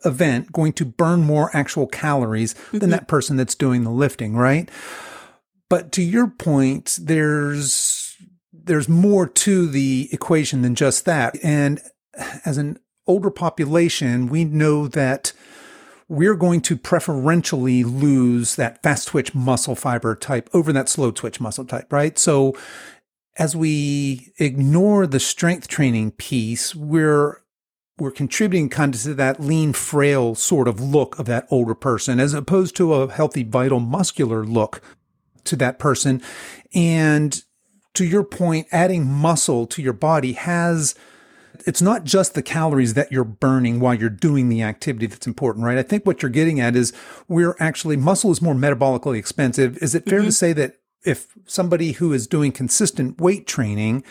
event 0.05 0.53
going 0.53 0.73
to 0.75 0.85
burn 0.85 1.23
more 1.23 1.51
actual 1.55 1.87
calories 1.87 2.55
mm-hmm. 2.55 2.79
than 2.79 2.91
that 2.91 3.09
person 3.09 3.37
that's 3.37 3.55
doing 3.55 3.85
the 3.85 3.91
lifting, 3.91 4.37
right? 4.37 4.69
But 5.69 5.93
to 5.93 6.03
your 6.03 6.29
point, 6.29 6.99
there's 7.01 8.17
there's 8.53 8.89
more 8.89 9.27
to 9.27 9.67
the 9.67 10.09
equation 10.13 10.63
than 10.63 10.75
just 10.75 11.05
that. 11.05 11.37
And 11.43 11.81
as 12.45 12.59
an 12.59 12.79
older 13.07 13.31
population, 13.31 14.29
we 14.29 14.45
know 14.45 14.87
that 14.89 15.33
we're 16.09 16.35
going 16.35 16.61
to 16.61 16.77
preferentially 16.77 17.85
lose 17.85 18.57
that 18.57 18.83
fast 18.83 19.09
twitch 19.09 19.35
muscle 19.35 19.77
fiber 19.77 20.17
type 20.17 20.51
over 20.53 20.73
that 20.73 20.89
slow 20.89 21.11
twitch 21.11 21.41
muscle 21.41 21.65
type, 21.65 21.93
right? 21.93 22.19
So 22.19 22.57
as 23.39 23.55
we 23.55 24.33
ignore 24.39 25.07
the 25.07 25.21
strength 25.21 25.69
training 25.69 26.11
piece, 26.13 26.75
we're 26.75 27.43
we're 28.01 28.11
contributing 28.11 28.69
kind 28.69 28.95
of 28.95 29.01
to 29.03 29.15
that 29.15 29.41
lean, 29.41 29.73
frail 29.73 30.35
sort 30.35 30.69
of 30.69 30.81
look 30.81 31.19
of 31.19 31.27
that 31.27 31.47
older 31.51 31.75
person, 31.75 32.19
as 32.19 32.35
opposed 32.35 32.77
to 32.77 32.95
a 32.95 33.11
healthy, 33.11 33.43
vital, 33.43 33.81
muscular 33.81 34.45
look 34.45 34.81
to 35.45 35.57
that 35.57 35.79
person. 35.79 36.23
And 36.75 37.43
to 37.95 38.05
your 38.05 38.25
point, 38.25 38.69
adding 38.73 39.07
muscle 39.07 39.67
to 39.69 39.83
your 39.83 39.93
body 39.93 40.33
has 40.33 40.95
it's 41.67 41.83
not 41.83 42.05
just 42.05 42.35
the 42.35 42.43
calories 42.43 42.95
that 42.95 43.13
you're 43.13 43.25
burning 43.25 43.81
while 43.81 43.95
you're 43.95 44.09
doing 44.09 44.49
the 44.49 44.63
activity 44.63 45.07
that's 45.07 45.27
important, 45.27 45.65
right? 45.65 45.79
I 45.79 45.83
think 45.83 46.07
what 46.07 46.23
you're 46.23 46.31
getting 46.31 46.61
at 46.61 46.77
is 46.77 46.93
we're 47.29 47.57
actually 47.59 47.97
muscle 47.97 48.31
is 48.31 48.41
more 48.41 48.55
metabolically 48.55 49.19
expensive. 49.19 49.77
Is 49.79 49.95
it 49.95 50.05
fair 50.05 50.21
mm-hmm. 50.21 50.27
to 50.29 50.33
say 50.33 50.53
that 50.55 50.77
if 51.05 51.35
somebody 51.47 51.93
who 51.93 52.13
is 52.13 52.27
doing 52.27 52.53
consistent 52.53 53.21
weight 53.21 53.47
training, 53.47 54.05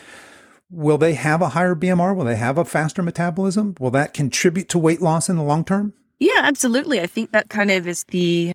will 0.70 0.98
they 0.98 1.14
have 1.14 1.42
a 1.42 1.50
higher 1.50 1.76
BMR? 1.76 2.16
Will 2.16 2.26
they 2.26 2.36
have 2.36 2.58
a 2.58 2.66
faster 2.66 3.02
metabolism? 3.02 3.76
Will 3.80 3.92
that 3.92 4.14
contribute 4.14 4.70
to 4.70 4.80
weight 4.80 5.02
loss 5.02 5.30
in 5.30 5.38
the 5.38 5.44
long 5.44 5.64
term? 5.64 5.94
Yeah, 6.20 6.42
absolutely. 6.44 7.00
I 7.00 7.08
think 7.08 7.32
that 7.32 7.50
kind 7.50 7.72
of 7.72 7.88
is 7.88 8.04
the 8.06 8.54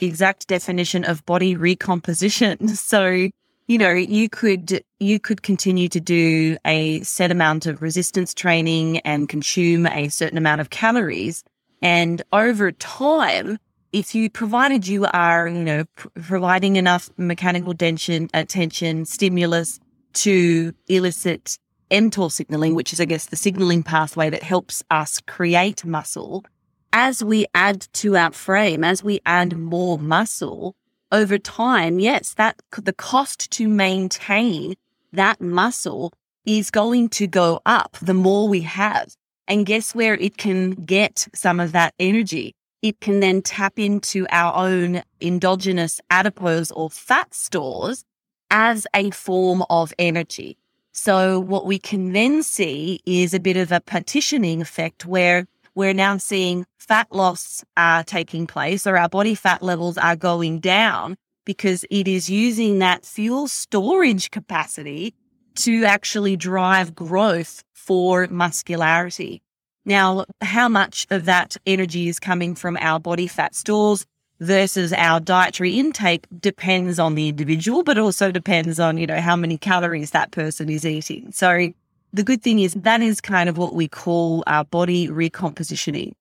exact 0.00 0.46
definition 0.46 1.04
of 1.04 1.24
body 1.26 1.56
recomposition. 1.56 2.68
So 2.76 3.30
you 3.68 3.76
know, 3.76 3.92
you 3.92 4.30
could 4.30 4.82
you 4.98 5.20
could 5.20 5.42
continue 5.42 5.90
to 5.90 6.00
do 6.00 6.56
a 6.64 7.00
set 7.02 7.30
amount 7.30 7.66
of 7.66 7.82
resistance 7.82 8.32
training 8.32 9.00
and 9.00 9.28
consume 9.28 9.86
a 9.86 10.08
certain 10.08 10.38
amount 10.38 10.62
of 10.62 10.70
calories, 10.70 11.44
and 11.82 12.22
over 12.32 12.72
time, 12.72 13.58
if 13.92 14.14
you 14.14 14.30
provided 14.30 14.88
you 14.88 15.04
are 15.12 15.48
you 15.48 15.62
know 15.62 15.84
pr- 15.96 16.08
providing 16.22 16.76
enough 16.76 17.10
mechanical 17.18 17.74
tension, 17.74 18.30
uh, 18.32 18.38
attention, 18.38 19.04
stimulus 19.04 19.80
to 20.14 20.72
elicit 20.88 21.58
mTOR 21.90 22.30
signaling, 22.30 22.74
which 22.74 22.92
is 22.92 23.00
I 23.00 23.04
guess 23.04 23.26
the 23.26 23.36
signaling 23.36 23.82
pathway 23.82 24.30
that 24.30 24.42
helps 24.42 24.82
us 24.90 25.20
create 25.26 25.84
muscle. 25.84 26.44
As 26.92 27.22
we 27.22 27.46
add 27.54 27.86
to 27.94 28.16
our 28.16 28.32
frame, 28.32 28.82
as 28.82 29.04
we 29.04 29.20
add 29.26 29.56
more 29.56 29.98
muscle, 29.98 30.74
over 31.10 31.38
time, 31.38 31.98
yes, 32.00 32.34
that 32.34 32.60
the 32.76 32.92
cost 32.92 33.50
to 33.52 33.68
maintain 33.68 34.74
that 35.12 35.40
muscle 35.40 36.12
is 36.44 36.70
going 36.70 37.08
to 37.10 37.26
go 37.26 37.60
up 37.66 37.96
the 38.02 38.14
more 38.14 38.48
we 38.48 38.60
have. 38.60 39.14
And 39.46 39.64
guess 39.64 39.94
where 39.94 40.14
it 40.14 40.36
can 40.36 40.72
get 40.72 41.26
some 41.34 41.60
of 41.60 41.72
that 41.72 41.94
energy? 41.98 42.54
It 42.82 43.00
can 43.00 43.20
then 43.20 43.42
tap 43.42 43.78
into 43.78 44.26
our 44.30 44.54
own 44.54 45.02
endogenous 45.20 46.00
adipose 46.10 46.70
or 46.70 46.90
fat 46.90 47.34
stores 47.34 48.04
as 48.50 48.86
a 48.94 49.10
form 49.10 49.64
of 49.70 49.92
energy. 49.98 50.56
So 50.92 51.38
what 51.38 51.66
we 51.66 51.78
can 51.78 52.12
then 52.12 52.42
see 52.42 53.00
is 53.06 53.32
a 53.32 53.40
bit 53.40 53.56
of 53.56 53.70
a 53.70 53.80
partitioning 53.80 54.60
effect 54.60 55.06
where 55.06 55.46
we're 55.74 55.94
now 55.94 56.16
seeing 56.16 56.66
fat 56.78 57.06
loss 57.12 57.64
uh, 57.76 58.02
taking 58.04 58.46
place 58.46 58.86
or 58.86 58.96
our 58.96 59.08
body 59.08 59.34
fat 59.34 59.62
levels 59.62 59.96
are 59.96 60.16
going 60.16 60.58
down 60.58 61.16
because 61.44 61.84
it 61.90 62.08
is 62.08 62.28
using 62.28 62.80
that 62.80 63.04
fuel 63.04 63.46
storage 63.46 64.30
capacity 64.30 65.14
to 65.54 65.84
actually 65.84 66.36
drive 66.36 66.94
growth 66.94 67.62
for 67.72 68.26
muscularity. 68.28 69.40
Now, 69.84 70.24
how 70.42 70.68
much 70.68 71.06
of 71.10 71.24
that 71.24 71.56
energy 71.64 72.08
is 72.08 72.18
coming 72.18 72.54
from 72.54 72.76
our 72.80 73.00
body 73.00 73.26
fat 73.26 73.54
stores 73.54 74.04
versus 74.40 74.92
our 74.92 75.20
dietary 75.20 75.78
intake 75.78 76.26
depends 76.40 76.98
on 76.98 77.14
the 77.14 77.28
individual, 77.28 77.82
but 77.82 77.98
also 77.98 78.30
depends 78.30 78.78
on, 78.78 78.98
you 78.98 79.06
know, 79.06 79.20
how 79.20 79.36
many 79.36 79.58
calories 79.58 80.12
that 80.12 80.30
person 80.30 80.68
is 80.68 80.86
eating. 80.86 81.32
So 81.32 81.72
the 82.12 82.22
good 82.22 82.42
thing 82.42 82.58
is 82.60 82.74
that 82.74 83.00
is 83.00 83.20
kind 83.20 83.48
of 83.48 83.58
what 83.58 83.74
we 83.74 83.88
call 83.88 84.44
our 84.46 84.64
body 84.64 85.08
recompositioning. 85.08 86.12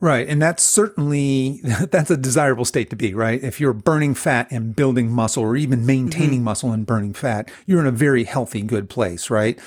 Right. 0.00 0.28
And 0.28 0.42
that's 0.42 0.62
certainly, 0.62 1.60
that's 1.90 2.10
a 2.10 2.16
desirable 2.16 2.64
state 2.64 2.90
to 2.90 2.96
be, 2.96 3.14
right? 3.14 3.42
If 3.42 3.60
you're 3.60 3.72
burning 3.72 4.14
fat 4.14 4.48
and 4.50 4.74
building 4.74 5.10
muscle 5.10 5.42
or 5.42 5.56
even 5.56 5.86
maintaining 5.86 6.38
mm-hmm. 6.38 6.44
muscle 6.44 6.72
and 6.72 6.84
burning 6.84 7.14
fat, 7.14 7.50
you're 7.66 7.80
in 7.80 7.86
a 7.86 7.92
very 7.92 8.24
healthy, 8.24 8.62
good 8.62 8.90
place, 8.90 9.30
right? 9.30 9.58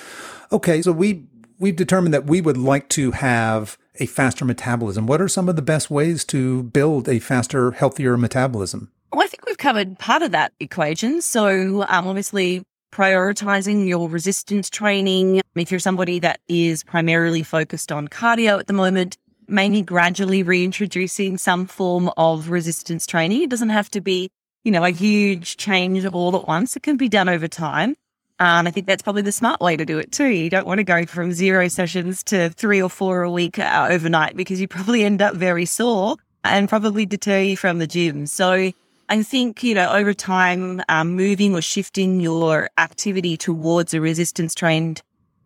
Okay. 0.51 0.81
So 0.81 0.91
we, 0.91 1.23
we've 1.59 1.75
determined 1.75 2.13
that 2.13 2.25
we 2.25 2.41
would 2.41 2.57
like 2.57 2.89
to 2.89 3.11
have 3.11 3.77
a 3.99 4.05
faster 4.05 4.45
metabolism. 4.45 5.07
What 5.07 5.21
are 5.21 5.27
some 5.27 5.49
of 5.49 5.55
the 5.55 5.61
best 5.61 5.89
ways 5.89 6.23
to 6.25 6.63
build 6.63 7.07
a 7.07 7.19
faster, 7.19 7.71
healthier 7.71 8.17
metabolism? 8.17 8.91
Well, 9.13 9.23
I 9.23 9.27
think 9.27 9.45
we've 9.45 9.57
covered 9.57 9.99
part 9.99 10.21
of 10.21 10.31
that 10.31 10.53
equation. 10.59 11.21
So, 11.21 11.83
um, 11.83 12.07
obviously, 12.07 12.63
prioritizing 12.91 13.87
your 13.87 14.09
resistance 14.09 14.69
training. 14.69 15.41
If 15.55 15.71
you're 15.71 15.79
somebody 15.79 16.19
that 16.19 16.39
is 16.47 16.83
primarily 16.83 17.43
focused 17.43 17.91
on 17.91 18.07
cardio 18.07 18.59
at 18.59 18.67
the 18.67 18.73
moment, 18.73 19.17
maybe 19.47 19.81
gradually 19.81 20.43
reintroducing 20.43 21.37
some 21.37 21.67
form 21.67 22.09
of 22.17 22.49
resistance 22.49 23.05
training. 23.05 23.43
It 23.43 23.49
doesn't 23.49 23.69
have 23.69 23.89
to 23.91 24.01
be, 24.01 24.29
you 24.63 24.71
know, 24.71 24.83
a 24.83 24.89
huge 24.89 25.57
change 25.57 26.05
all 26.05 26.35
at 26.35 26.47
once. 26.47 26.75
It 26.75 26.83
can 26.83 26.97
be 26.97 27.09
done 27.09 27.29
over 27.29 27.47
time. 27.47 27.95
And 28.39 28.67
I 28.67 28.71
think 28.71 28.85
that's 28.85 29.01
probably 29.01 29.23
the 29.23 29.31
smart 29.31 29.61
way 29.61 29.75
to 29.75 29.85
do 29.85 29.97
it 29.97 30.11
too. 30.11 30.27
You 30.27 30.49
don't 30.49 30.67
want 30.67 30.77
to 30.77 30.83
go 30.83 31.05
from 31.05 31.31
zero 31.31 31.67
sessions 31.67 32.23
to 32.25 32.49
three 32.51 32.81
or 32.81 32.89
four 32.89 33.23
a 33.23 33.31
week 33.31 33.57
uh, 33.57 33.87
overnight 33.89 34.35
because 34.35 34.61
you 34.61 34.67
probably 34.67 35.03
end 35.03 35.21
up 35.21 35.35
very 35.35 35.65
sore 35.65 36.17
and 36.43 36.69
probably 36.69 37.05
deter 37.05 37.39
you 37.39 37.57
from 37.57 37.79
the 37.79 37.87
gym. 37.87 38.27
So 38.27 38.71
I 39.09 39.23
think, 39.23 39.63
you 39.63 39.73
know, 39.73 39.91
over 39.91 40.13
time, 40.13 40.81
um, 40.87 41.15
moving 41.15 41.55
or 41.55 41.61
shifting 41.61 42.19
your 42.19 42.69
activity 42.77 43.37
towards 43.37 43.93
a 43.93 44.01
resistance 44.01 44.53
trained 44.53 45.01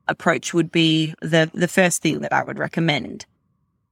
approach 0.07 0.53
would 0.53 0.71
be 0.71 1.13
the, 1.21 1.49
the 1.53 1.67
first 1.67 2.01
thing 2.01 2.19
that 2.21 2.33
I 2.33 2.43
would 2.43 2.59
recommend. 2.59 3.25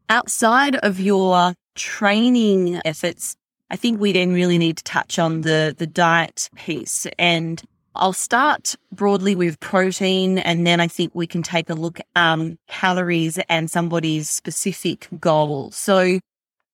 Outside 0.10 0.76
of 0.78 1.00
your 1.00 1.54
training 1.76 2.82
efforts, 2.84 3.38
I 3.70 3.76
think 3.76 4.02
we 4.02 4.12
then 4.12 4.34
really 4.34 4.58
need 4.58 4.78
to 4.78 4.84
touch 4.84 5.20
on 5.20 5.42
the, 5.42 5.74
the 5.78 5.88
diet 5.88 6.50
piece. 6.56 7.06
And 7.18 7.64
I'll 8.00 8.14
start 8.14 8.76
broadly 8.94 9.36
with 9.36 9.60
protein, 9.60 10.38
and 10.40 10.66
then 10.66 10.80
I 10.80 10.88
think 10.88 11.14
we 11.14 11.28
can 11.28 11.44
take 11.44 11.70
a 11.70 11.74
look 11.74 12.00
um, 12.16 12.58
calories 12.68 13.38
and 13.50 13.70
somebody's 13.70 14.30
specific 14.30 15.08
goal. 15.20 15.72
So 15.72 16.20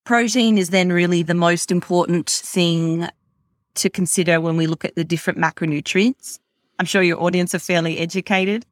protein 0.04 0.56
is 0.56 0.70
then 0.70 0.92
really 0.92 1.24
the 1.24 1.34
most 1.34 1.72
important 1.72 2.30
thing 2.30 3.08
to 3.74 3.90
consider 3.90 4.40
when 4.40 4.56
we 4.56 4.68
look 4.68 4.84
at 4.84 4.94
the 4.94 5.04
different 5.04 5.38
macronutrients. 5.38 6.38
I'm 6.78 6.86
sure 6.86 7.02
your 7.02 7.20
audience 7.20 7.54
are 7.54 7.58
fairly 7.58 7.98
educated. 7.98 8.64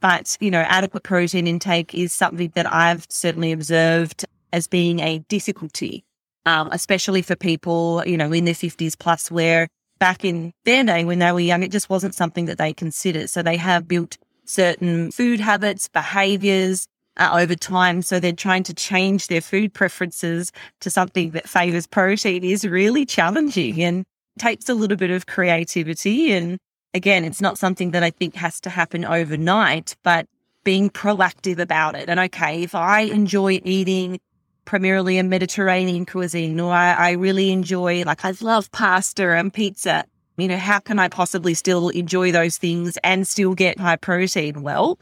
But, 0.00 0.36
you 0.40 0.50
know, 0.50 0.60
adequate 0.60 1.02
protein 1.02 1.46
intake 1.46 1.94
is 1.94 2.12
something 2.12 2.52
that 2.54 2.72
I've 2.72 3.06
certainly 3.10 3.52
observed 3.52 4.24
as 4.52 4.68
being 4.68 5.00
a 5.00 5.18
difficulty, 5.28 6.04
um, 6.46 6.68
especially 6.72 7.20
for 7.20 7.36
people, 7.36 8.02
you 8.06 8.16
know, 8.16 8.32
in 8.32 8.44
their 8.44 8.54
50s 8.54 8.96
plus, 8.96 9.30
where 9.30 9.68
back 9.98 10.24
in 10.24 10.52
their 10.64 10.84
day 10.84 11.04
when 11.04 11.18
they 11.18 11.32
were 11.32 11.40
young, 11.40 11.62
it 11.62 11.72
just 11.72 11.90
wasn't 11.90 12.14
something 12.14 12.46
that 12.46 12.58
they 12.58 12.72
considered. 12.72 13.30
So 13.30 13.42
they 13.42 13.56
have 13.56 13.88
built 13.88 14.18
certain 14.44 15.10
food 15.10 15.40
habits, 15.40 15.88
behaviors 15.88 16.86
uh, 17.16 17.30
over 17.32 17.54
time. 17.54 18.02
So 18.02 18.20
they're 18.20 18.32
trying 18.32 18.62
to 18.64 18.74
change 18.74 19.26
their 19.26 19.40
food 19.40 19.74
preferences 19.74 20.52
to 20.80 20.90
something 20.90 21.30
that 21.30 21.48
favors 21.48 21.86
protein 21.86 22.44
is 22.44 22.64
really 22.64 23.04
challenging 23.04 23.82
and 23.82 24.04
takes 24.38 24.68
a 24.68 24.74
little 24.74 24.96
bit 24.96 25.10
of 25.10 25.26
creativity 25.26 26.32
and 26.32 26.58
again, 26.94 27.24
it's 27.24 27.40
not 27.40 27.58
something 27.58 27.90
that 27.92 28.02
I 28.02 28.10
think 28.10 28.34
has 28.36 28.60
to 28.62 28.70
happen 28.70 29.04
overnight, 29.04 29.96
but 30.02 30.26
being 30.64 30.90
proactive 30.90 31.58
about 31.58 31.94
it. 31.94 32.08
And 32.08 32.20
okay, 32.20 32.62
if 32.62 32.74
I 32.74 33.00
enjoy 33.00 33.60
eating 33.64 34.20
primarily 34.68 35.16
a 35.16 35.24
Mediterranean 35.24 36.04
cuisine, 36.04 36.60
or 36.60 36.70
I, 36.70 36.92
I 36.92 37.10
really 37.12 37.50
enjoy, 37.52 38.04
like, 38.04 38.22
I 38.22 38.34
love 38.42 38.70
pasta 38.70 39.34
and 39.34 39.50
pizza, 39.50 40.04
you 40.36 40.46
know, 40.46 40.58
how 40.58 40.78
can 40.78 40.98
I 40.98 41.08
possibly 41.08 41.54
still 41.54 41.88
enjoy 41.88 42.32
those 42.32 42.58
things 42.58 42.98
and 43.02 43.26
still 43.26 43.54
get 43.54 43.80
high 43.80 43.96
protein? 43.96 44.62
Well, 44.62 45.00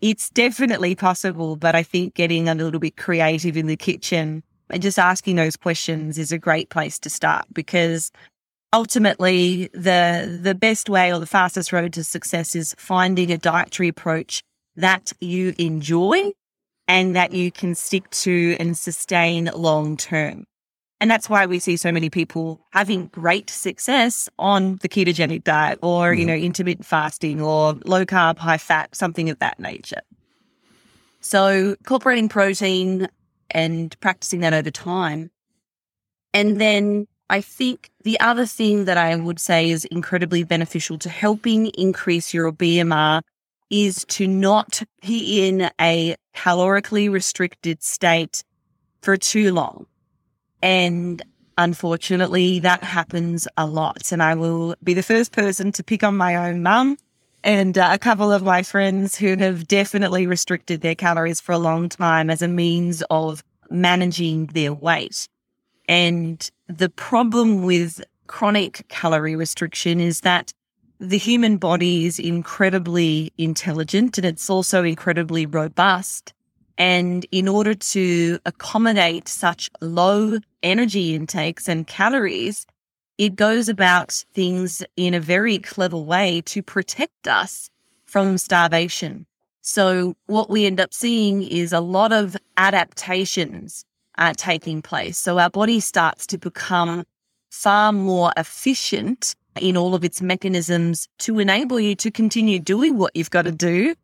it's 0.00 0.28
definitely 0.28 0.94
possible, 0.94 1.56
but 1.56 1.74
I 1.74 1.82
think 1.82 2.12
getting 2.12 2.46
a 2.46 2.54
little 2.54 2.78
bit 2.78 2.98
creative 2.98 3.56
in 3.56 3.68
the 3.68 3.76
kitchen 3.76 4.42
and 4.68 4.82
just 4.82 4.98
asking 4.98 5.36
those 5.36 5.56
questions 5.56 6.18
is 6.18 6.30
a 6.30 6.38
great 6.38 6.68
place 6.68 6.98
to 6.98 7.08
start 7.08 7.46
because 7.54 8.12
ultimately 8.74 9.68
the 9.72 10.38
the 10.42 10.54
best 10.54 10.90
way 10.90 11.10
or 11.10 11.20
the 11.20 11.26
fastest 11.26 11.72
road 11.72 11.94
to 11.94 12.04
success 12.04 12.54
is 12.54 12.74
finding 12.76 13.32
a 13.32 13.38
dietary 13.38 13.88
approach 13.88 14.42
that 14.76 15.12
you 15.20 15.54
enjoy 15.56 16.32
and 16.88 17.16
that 17.16 17.32
you 17.32 17.50
can 17.50 17.74
stick 17.74 18.08
to 18.10 18.56
and 18.58 18.76
sustain 18.76 19.50
long 19.54 19.96
term. 19.96 20.46
And 21.00 21.10
that's 21.10 21.28
why 21.28 21.44
we 21.44 21.58
see 21.58 21.76
so 21.76 21.92
many 21.92 22.08
people 22.08 22.60
having 22.70 23.08
great 23.08 23.50
success 23.50 24.28
on 24.38 24.76
the 24.80 24.88
ketogenic 24.88 25.44
diet 25.44 25.78
or, 25.82 26.14
yeah. 26.14 26.20
you 26.20 26.26
know, 26.26 26.34
intermittent 26.34 26.86
fasting 26.86 27.40
or 27.40 27.74
low 27.84 28.06
carb, 28.06 28.38
high 28.38 28.56
fat, 28.56 28.94
something 28.94 29.28
of 29.28 29.38
that 29.40 29.60
nature. 29.60 30.00
So 31.20 31.76
incorporating 31.78 32.28
protein 32.28 33.08
and 33.50 33.98
practicing 34.00 34.40
that 34.40 34.54
over 34.54 34.70
time. 34.70 35.30
And 36.32 36.60
then 36.60 37.06
I 37.28 37.40
think 37.40 37.90
the 38.04 38.18
other 38.20 38.46
thing 38.46 38.84
that 38.84 38.96
I 38.96 39.14
would 39.16 39.40
say 39.40 39.70
is 39.70 39.84
incredibly 39.86 40.44
beneficial 40.44 40.96
to 40.98 41.08
helping 41.08 41.66
increase 41.68 42.32
your 42.32 42.52
BMR 42.52 43.22
is 43.70 44.04
to 44.08 44.26
not 44.26 44.82
be 45.02 45.48
in 45.48 45.70
a 45.80 46.16
calorically 46.34 47.10
restricted 47.10 47.82
state 47.82 48.44
for 49.02 49.16
too 49.16 49.52
long. 49.52 49.86
And 50.62 51.22
unfortunately, 51.58 52.60
that 52.60 52.82
happens 52.82 53.48
a 53.56 53.66
lot. 53.66 54.12
And 54.12 54.22
I 54.22 54.34
will 54.34 54.76
be 54.82 54.94
the 54.94 55.02
first 55.02 55.32
person 55.32 55.72
to 55.72 55.84
pick 55.84 56.04
on 56.04 56.16
my 56.16 56.36
own 56.36 56.62
mum 56.62 56.96
and 57.46 57.78
uh, 57.78 57.90
a 57.92 57.98
couple 57.98 58.32
of 58.32 58.42
my 58.42 58.62
friends 58.62 59.16
who 59.16 59.36
have 59.36 59.68
definitely 59.68 60.26
restricted 60.26 60.80
their 60.80 60.96
calories 60.96 61.40
for 61.40 61.52
a 61.52 61.58
long 61.58 61.88
time 61.88 62.28
as 62.28 62.42
a 62.42 62.48
means 62.48 63.02
of 63.08 63.44
managing 63.70 64.46
their 64.46 64.74
weight. 64.74 65.28
And 65.88 66.50
the 66.66 66.88
problem 66.88 67.62
with 67.62 68.02
chronic 68.26 68.84
calorie 68.88 69.36
restriction 69.36 70.00
is 70.00 70.22
that 70.22 70.52
the 70.98 71.18
human 71.18 71.58
body 71.58 72.06
is 72.06 72.18
incredibly 72.18 73.32
intelligent 73.36 74.16
and 74.18 74.26
it's 74.26 74.48
also 74.48 74.82
incredibly 74.82 75.46
robust. 75.46 76.32
And 76.78 77.26
in 77.30 77.48
order 77.48 77.74
to 77.74 78.38
accommodate 78.44 79.28
such 79.28 79.70
low 79.80 80.38
energy 80.62 81.14
intakes 81.14 81.68
and 81.68 81.86
calories, 81.86 82.66
it 83.18 83.34
goes 83.34 83.68
about 83.68 84.24
things 84.34 84.82
in 84.96 85.14
a 85.14 85.20
very 85.20 85.58
clever 85.58 85.96
way 85.96 86.42
to 86.46 86.62
protect 86.62 87.26
us 87.26 87.70
from 88.04 88.36
starvation. 88.36 89.26
So 89.62 90.14
what 90.26 90.50
we 90.50 90.66
end 90.66 90.80
up 90.80 90.92
seeing 90.92 91.42
is 91.42 91.72
a 91.72 91.80
lot 91.80 92.12
of 92.12 92.36
adaptations 92.56 93.84
uh, 94.18 94.34
taking 94.36 94.82
place. 94.82 95.18
So 95.18 95.38
our 95.38 95.50
body 95.50 95.80
starts 95.80 96.26
to 96.28 96.38
become 96.38 97.04
far 97.50 97.92
more 97.92 98.32
efficient 98.36 99.34
in 99.60 99.76
all 99.76 99.94
of 99.94 100.04
its 100.04 100.20
mechanisms 100.20 101.08
to 101.18 101.38
enable 101.38 101.78
you 101.80 101.94
to 101.96 102.10
continue 102.10 102.58
doing 102.58 102.98
what 102.98 103.14
you've 103.14 103.30
got 103.30 103.42
to 103.42 103.52
do 103.52 103.94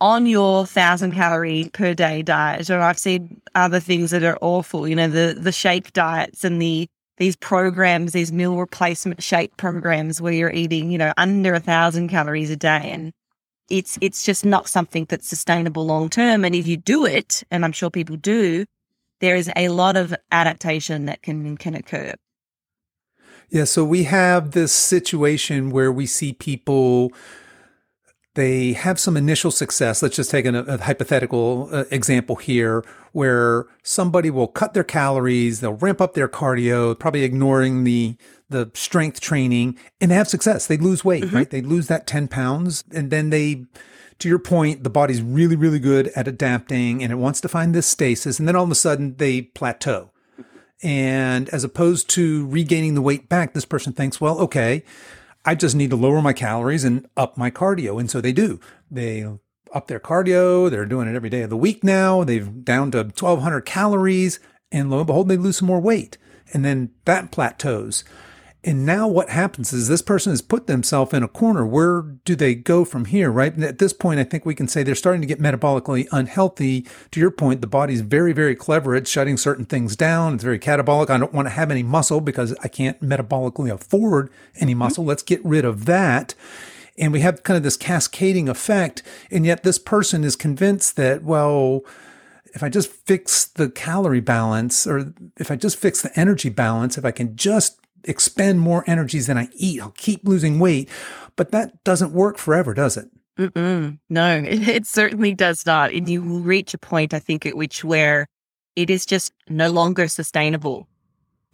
on 0.00 0.26
your 0.26 0.66
thousand 0.66 1.12
calorie 1.12 1.70
per 1.72 1.94
day 1.94 2.22
diet. 2.22 2.70
Or 2.70 2.80
I've 2.80 2.98
seen 2.98 3.40
other 3.54 3.80
things 3.80 4.10
that 4.10 4.24
are 4.24 4.38
awful, 4.40 4.88
you 4.88 4.96
know, 4.96 5.08
the, 5.08 5.36
the 5.38 5.52
shake 5.52 5.92
diets 5.92 6.44
and 6.44 6.60
the, 6.60 6.88
these 7.18 7.36
programs, 7.36 8.12
these 8.12 8.32
meal 8.32 8.56
replacement 8.56 9.22
shake 9.22 9.56
programs 9.56 10.20
where 10.20 10.32
you're 10.32 10.50
eating, 10.50 10.90
you 10.90 10.98
know, 10.98 11.12
under 11.16 11.54
a 11.54 11.60
thousand 11.60 12.08
calories 12.08 12.50
a 12.50 12.56
day. 12.56 12.90
And 12.90 13.12
it's, 13.70 13.96
it's 14.00 14.24
just 14.24 14.44
not 14.44 14.68
something 14.68 15.06
that's 15.08 15.28
sustainable 15.28 15.86
long 15.86 16.08
term. 16.08 16.44
And 16.44 16.54
if 16.54 16.66
you 16.66 16.76
do 16.76 17.06
it, 17.06 17.44
and 17.50 17.64
I'm 17.64 17.72
sure 17.72 17.90
people 17.90 18.16
do, 18.16 18.66
there 19.22 19.36
is 19.36 19.48
a 19.54 19.68
lot 19.68 19.96
of 19.96 20.12
adaptation 20.32 21.06
that 21.06 21.22
can 21.22 21.56
can 21.56 21.76
occur. 21.76 22.12
Yeah, 23.52 23.64
so 23.64 23.84
we 23.84 24.04
have 24.04 24.52
this 24.52 24.72
situation 24.72 25.68
where 25.68 25.92
we 25.92 26.06
see 26.06 26.32
people 26.32 27.12
they 28.34 28.72
have 28.72 28.98
some 28.98 29.14
initial 29.14 29.50
success. 29.50 30.02
Let's 30.02 30.16
just 30.16 30.30
take 30.30 30.46
a, 30.46 30.58
a 30.60 30.78
hypothetical 30.78 31.68
uh, 31.70 31.84
example 31.90 32.36
here 32.36 32.82
where 33.12 33.66
somebody 33.82 34.30
will 34.30 34.48
cut 34.48 34.72
their 34.72 34.84
calories, 34.84 35.60
they'll 35.60 35.74
ramp 35.74 36.00
up 36.00 36.14
their 36.14 36.28
cardio, 36.28 36.98
probably 36.98 37.24
ignoring 37.24 37.84
the 37.84 38.16
the 38.48 38.70
strength 38.72 39.20
training 39.20 39.78
and 40.00 40.10
have 40.12 40.28
success. 40.28 40.66
They 40.66 40.78
lose 40.78 41.04
weight, 41.04 41.24
mm-hmm. 41.24 41.36
right? 41.36 41.50
They 41.50 41.60
lose 41.60 41.88
that 41.88 42.06
10 42.06 42.28
pounds 42.28 42.84
and 42.90 43.10
then 43.10 43.28
they 43.28 43.66
to 44.20 44.30
your 44.30 44.38
point, 44.38 44.82
the 44.82 44.90
body's 44.90 45.20
really, 45.20 45.56
really 45.56 45.78
good 45.78 46.08
at 46.16 46.26
adapting 46.26 47.02
and 47.02 47.12
it 47.12 47.16
wants 47.16 47.42
to 47.42 47.48
find 47.48 47.74
this 47.74 47.86
stasis. 47.86 48.38
And 48.38 48.48
then 48.48 48.56
all 48.56 48.64
of 48.64 48.70
a 48.70 48.74
sudden 48.74 49.16
they 49.16 49.42
plateau. 49.42 50.10
And 50.82 51.48
as 51.50 51.64
opposed 51.64 52.08
to 52.10 52.46
regaining 52.48 52.94
the 52.94 53.02
weight 53.02 53.28
back, 53.28 53.52
this 53.52 53.64
person 53.64 53.92
thinks, 53.92 54.20
well, 54.20 54.38
okay, 54.40 54.82
I 55.44 55.54
just 55.54 55.76
need 55.76 55.90
to 55.90 55.96
lower 55.96 56.20
my 56.20 56.32
calories 56.32 56.84
and 56.84 57.08
up 57.16 57.36
my 57.36 57.50
cardio. 57.50 58.00
And 58.00 58.10
so 58.10 58.20
they 58.20 58.32
do. 58.32 58.60
They 58.90 59.26
up 59.72 59.86
their 59.86 60.00
cardio. 60.00 60.70
They're 60.70 60.86
doing 60.86 61.08
it 61.08 61.16
every 61.16 61.30
day 61.30 61.42
of 61.42 61.50
the 61.50 61.56
week 61.56 61.82
now. 61.82 62.24
They've 62.24 62.64
down 62.64 62.90
to 62.92 62.98
1200 62.98 63.62
calories 63.62 64.40
and 64.70 64.90
lo 64.90 64.98
and 64.98 65.06
behold, 65.06 65.28
they 65.28 65.36
lose 65.36 65.58
some 65.58 65.68
more 65.68 65.80
weight 65.80 66.18
and 66.52 66.64
then 66.64 66.90
that 67.04 67.30
plateaus. 67.30 68.04
And 68.64 68.86
now 68.86 69.08
what 69.08 69.28
happens 69.28 69.72
is 69.72 69.88
this 69.88 70.02
person 70.02 70.30
has 70.30 70.40
put 70.40 70.68
themselves 70.68 71.12
in 71.12 71.24
a 71.24 71.28
corner. 71.28 71.66
Where 71.66 72.02
do 72.02 72.36
they 72.36 72.54
go 72.54 72.84
from 72.84 73.06
here, 73.06 73.28
right? 73.28 73.52
And 73.52 73.64
at 73.64 73.80
this 73.80 73.92
point, 73.92 74.20
I 74.20 74.24
think 74.24 74.46
we 74.46 74.54
can 74.54 74.68
say 74.68 74.84
they're 74.84 74.94
starting 74.94 75.20
to 75.20 75.26
get 75.26 75.40
metabolically 75.40 76.06
unhealthy. 76.12 76.86
To 77.10 77.18
your 77.18 77.32
point, 77.32 77.60
the 77.60 77.66
body's 77.66 78.02
very, 78.02 78.32
very 78.32 78.54
clever 78.54 78.94
at 78.94 79.08
shutting 79.08 79.36
certain 79.36 79.64
things 79.64 79.96
down. 79.96 80.34
It's 80.34 80.44
very 80.44 80.60
catabolic. 80.60 81.10
I 81.10 81.18
don't 81.18 81.34
want 81.34 81.46
to 81.46 81.54
have 81.54 81.72
any 81.72 81.82
muscle 81.82 82.20
because 82.20 82.54
I 82.62 82.68
can't 82.68 83.00
metabolically 83.00 83.72
afford 83.72 84.30
any 84.60 84.74
muscle. 84.74 85.02
Mm-hmm. 85.02 85.08
Let's 85.08 85.24
get 85.24 85.44
rid 85.44 85.64
of 85.64 85.86
that. 85.86 86.36
And 86.96 87.12
we 87.12 87.20
have 87.20 87.42
kind 87.42 87.56
of 87.56 87.64
this 87.64 87.76
cascading 87.76 88.48
effect. 88.48 89.02
And 89.32 89.44
yet 89.44 89.64
this 89.64 89.80
person 89.80 90.22
is 90.22 90.36
convinced 90.36 90.94
that, 90.96 91.24
well, 91.24 91.80
if 92.54 92.62
I 92.62 92.68
just 92.68 92.92
fix 92.92 93.44
the 93.44 93.68
calorie 93.70 94.20
balance 94.20 94.86
or 94.86 95.14
if 95.36 95.50
I 95.50 95.56
just 95.56 95.78
fix 95.78 96.02
the 96.02 96.16
energy 96.16 96.48
balance, 96.48 96.96
if 96.96 97.04
I 97.04 97.10
can 97.10 97.34
just 97.34 97.78
expend 98.04 98.60
more 98.60 98.84
energies 98.86 99.26
than 99.26 99.38
I 99.38 99.48
eat, 99.54 99.80
I'll 99.80 99.90
keep 99.90 100.26
losing 100.26 100.58
weight. 100.58 100.88
But 101.36 101.50
that 101.52 101.82
doesn't 101.84 102.12
work 102.12 102.38
forever, 102.38 102.74
does 102.74 102.96
it? 102.96 103.08
Mm-mm. 103.38 103.98
No, 104.10 104.36
it, 104.46 104.68
it, 104.68 104.86
certainly 104.86 105.34
does 105.34 105.64
not. 105.64 105.92
And 105.92 106.08
you 106.08 106.22
will 106.22 106.40
reach 106.40 106.74
a 106.74 106.78
point, 106.78 107.14
I 107.14 107.18
think, 107.18 107.46
at 107.46 107.56
which 107.56 107.84
where 107.84 108.26
it 108.76 108.90
is 108.90 109.06
just 109.06 109.32
no 109.48 109.70
longer 109.70 110.08
sustainable. 110.08 110.88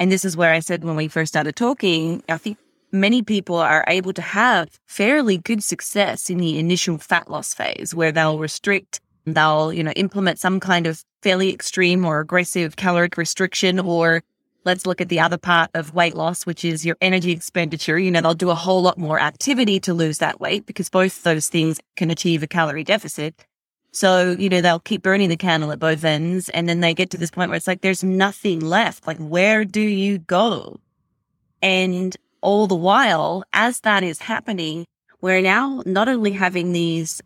And 0.01 0.13
this 0.13 0.25
is 0.25 0.37
where 0.37 0.53
I 0.53 0.61
said 0.61 0.85
when 0.85 0.97
we 0.97 1.09
first 1.09 1.33
started 1.33 1.57
talking, 1.57 2.23
I 2.29 2.39
think 2.39 2.59
many 2.93 3.23
people 3.23 3.57
are 3.57 3.85
able 3.89 4.13
to 4.13 4.23
have 4.23 4.79
fairly 4.87 5.39
good 5.39 5.63
success 5.63 6.31
in 6.31 6.39
the 6.39 6.59
initial 6.59 6.99
fat 6.99 7.31
loss 7.31 7.53
phase 7.55 7.95
where 7.95 8.13
they'll 8.13 8.39
restrict 8.39 9.01
They'll, 9.35 9.73
you 9.73 9.83
know, 9.83 9.93
implement 9.93 10.39
some 10.39 10.61
kind 10.61 10.87
of 10.87 11.03
fairly 11.23 11.53
extreme 11.53 12.05
or 12.05 12.21
aggressive 12.21 12.77
caloric 12.77 13.17
restriction 13.17 13.79
or 13.79 14.23
let's 14.69 14.87
look 14.87 15.01
at 15.01 15.09
the 15.09 15.19
other 15.19 15.39
part 15.39 15.71
of 15.75 15.95
weight 15.95 16.15
loss, 16.15 16.47
which 16.47 16.65
is 16.65 16.87
your 16.87 16.97
energy 17.01 17.33
expenditure. 17.33 17.99
You 17.99 18.11
know, 18.11 18.21
they'll 18.21 18.35
do 18.35 18.51
a 18.51 18.55
whole 18.55 18.83
lot 18.83 18.99
more 18.99 19.19
activity 19.19 19.81
to 19.81 19.95
lose 19.95 20.19
that 20.19 20.41
weight 20.41 20.67
because 20.67 20.89
both 20.89 21.25
those 21.25 21.49
things 21.49 21.81
can 21.97 22.11
achieve 22.11 22.43
a 22.43 22.47
calorie 22.47 22.85
deficit. 22.85 23.35
So, 23.91 24.37
you 24.39 24.49
know, 24.49 24.61
they'll 24.61 24.79
keep 24.79 25.03
burning 25.03 25.31
the 25.31 25.37
candle 25.37 25.73
at 25.73 25.79
both 25.79 26.05
ends. 26.05 26.49
And 26.51 26.69
then 26.69 26.81
they 26.81 26.95
get 26.95 27.11
to 27.11 27.19
this 27.19 27.31
point 27.31 27.49
where 27.49 27.57
it's 27.57 27.67
like, 27.67 27.81
there's 27.81 28.05
nothing 28.05 28.61
left. 28.61 29.07
Like, 29.07 29.19
where 29.19 29.65
do 29.65 29.81
you 29.81 30.19
go? 30.19 30.79
And 31.63 32.17
all 32.43 32.67
the 32.67 32.77
while, 32.77 33.43
as 33.53 33.81
that 33.81 34.05
is 34.05 34.21
happening, 34.21 34.85
we're 35.21 35.41
now 35.41 35.83
not 35.85 36.09
only 36.09 36.31
having 36.33 36.73
these 36.73 37.21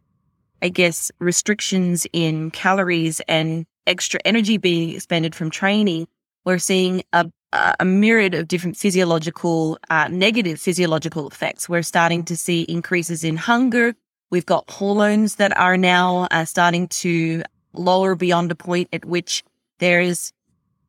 I 0.62 0.68
guess, 0.68 1.10
restrictions 1.18 2.06
in 2.12 2.52
calories 2.52 3.20
and 3.26 3.66
extra 3.84 4.20
energy 4.24 4.58
being 4.58 4.90
expended 4.90 5.34
from 5.34 5.50
training, 5.50 6.06
we're 6.44 6.58
seeing 6.58 7.02
a, 7.12 7.30
a 7.78 7.84
myriad 7.84 8.34
of 8.34 8.48
different 8.48 8.76
physiological, 8.76 9.78
uh, 9.90 10.08
negative 10.08 10.60
physiological 10.60 11.28
effects. 11.28 11.68
We're 11.68 11.82
starting 11.82 12.24
to 12.24 12.36
see 12.36 12.62
increases 12.62 13.24
in 13.24 13.36
hunger. 13.36 13.94
We've 14.30 14.46
got 14.46 14.70
hormones 14.70 15.36
that 15.36 15.56
are 15.56 15.76
now 15.76 16.28
uh, 16.30 16.44
starting 16.44 16.88
to 16.88 17.42
lower 17.74 18.14
beyond 18.14 18.50
a 18.50 18.54
point 18.54 18.88
at 18.92 19.04
which 19.04 19.44
there 19.78 20.00
is 20.00 20.32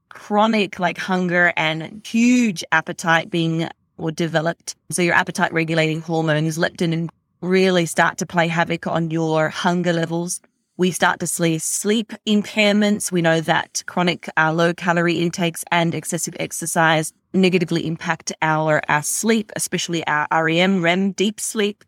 chronic 0.09 0.79
like 0.79 0.97
hunger 0.97 1.53
and 1.57 2.05
huge 2.05 2.63
appetite 2.71 3.29
being 3.29 3.67
or 3.97 4.11
developed. 4.11 4.75
So 4.91 5.01
your 5.01 5.15
appetite 5.15 5.53
regulating 5.53 6.01
hormones, 6.01 6.57
leptin 6.57 6.93
and 6.93 7.09
really 7.41 7.85
start 7.85 8.17
to 8.19 8.25
play 8.25 8.47
havoc 8.47 8.87
on 8.87 9.11
your 9.11 9.49
hunger 9.49 9.93
levels. 9.93 10.39
We 10.76 10.89
start 10.89 11.19
to 11.19 11.28
see 11.28 11.59
sleep 11.59 12.13
impairments. 12.28 13.11
We 13.11 13.21
know 13.21 13.41
that 13.41 13.84
chronic 13.86 14.28
uh, 14.36 14.51
low 14.51 14.74
calorie 14.74 15.19
intakes 15.19 15.63
and 15.71 15.93
excessive 15.93 16.36
exercise 16.39 17.13
negatively 17.32 17.86
impact 17.86 18.32
our, 18.41 18.82
our 18.89 19.03
sleep, 19.03 19.51
especially 19.55 20.05
our 20.07 20.28
REM, 20.32 20.84
REM, 20.84 21.11
deep 21.11 21.39
sleep. 21.39 21.84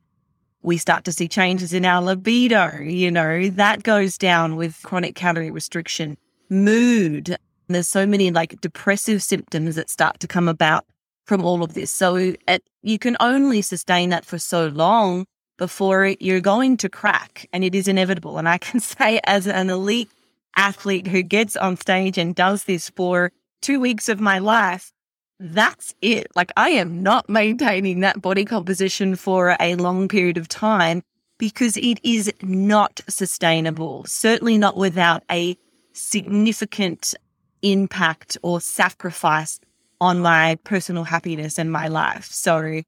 We 0.62 0.78
start 0.78 1.04
to 1.06 1.12
see 1.12 1.28
changes 1.28 1.74
in 1.74 1.84
our 1.84 2.00
libido. 2.00 2.80
You 2.80 3.10
know, 3.10 3.50
that 3.50 3.82
goes 3.82 4.20
down 4.20 4.56
with 4.56 4.80
chronic 4.84 5.16
calorie 5.16 5.50
restriction. 5.50 6.18
Mood. 6.50 7.38
There's 7.68 7.88
so 7.88 8.06
many 8.06 8.30
like 8.30 8.62
depressive 8.62 9.24
symptoms 9.24 9.76
that 9.76 9.90
start 9.90 10.20
to 10.20 10.28
come 10.28 10.48
about 10.48 10.86
from 11.26 11.44
all 11.44 11.64
of 11.64 11.74
this. 11.74 11.90
So 11.90 12.36
it, 12.48 12.64
you 12.84 13.00
can 13.00 13.18
only 13.20 13.64
sustain 13.64 14.10
that 14.10 14.26
for 14.26 14.38
so 14.38 14.68
long 14.68 15.26
before 15.58 16.14
you're 16.20 16.42
going 16.42 16.78
to 16.78 16.90
crack 16.90 17.48
and 17.54 17.64
it 17.64 17.76
is 17.76 17.88
inevitable. 17.88 18.38
And 18.38 18.48
I 18.48 18.58
can 18.58 18.80
say 18.94 19.20
as 19.26 19.48
an 19.48 19.70
elite 19.70 20.10
athlete 20.56 21.08
who 21.08 21.22
gets 21.22 21.56
on 21.56 21.78
stage 21.78 22.18
and 22.18 22.36
does 22.36 22.64
this 22.64 22.90
for 22.90 23.32
two 23.62 23.80
weeks 23.80 24.10
of 24.10 24.20
my 24.20 24.40
life, 24.40 24.92
that's 25.40 25.94
it. 26.02 26.28
Like 26.36 26.52
I 26.56 26.70
am 26.70 27.04
not 27.04 27.30
maintaining 27.30 28.02
that 28.02 28.22
body 28.22 28.46
composition 28.46 29.16
for 29.16 29.56
a 29.60 29.76
long 29.76 30.08
period 30.08 30.38
of 30.38 30.48
time 30.48 31.04
because 31.38 31.76
it 31.78 32.00
is 32.04 32.32
not 32.42 33.02
sustainable. 33.10 34.06
Certainly 34.06 34.58
not 34.58 34.78
without 34.78 35.24
a 35.30 35.58
significant 35.94 37.14
impact 37.62 38.38
or 38.42 38.62
sacrifice 38.62 39.60
on 40.00 40.20
my 40.20 40.56
personal 40.64 41.04
happiness 41.04 41.58
and 41.58 41.72
my 41.72 41.88
life. 41.88 42.26
So 42.26 42.82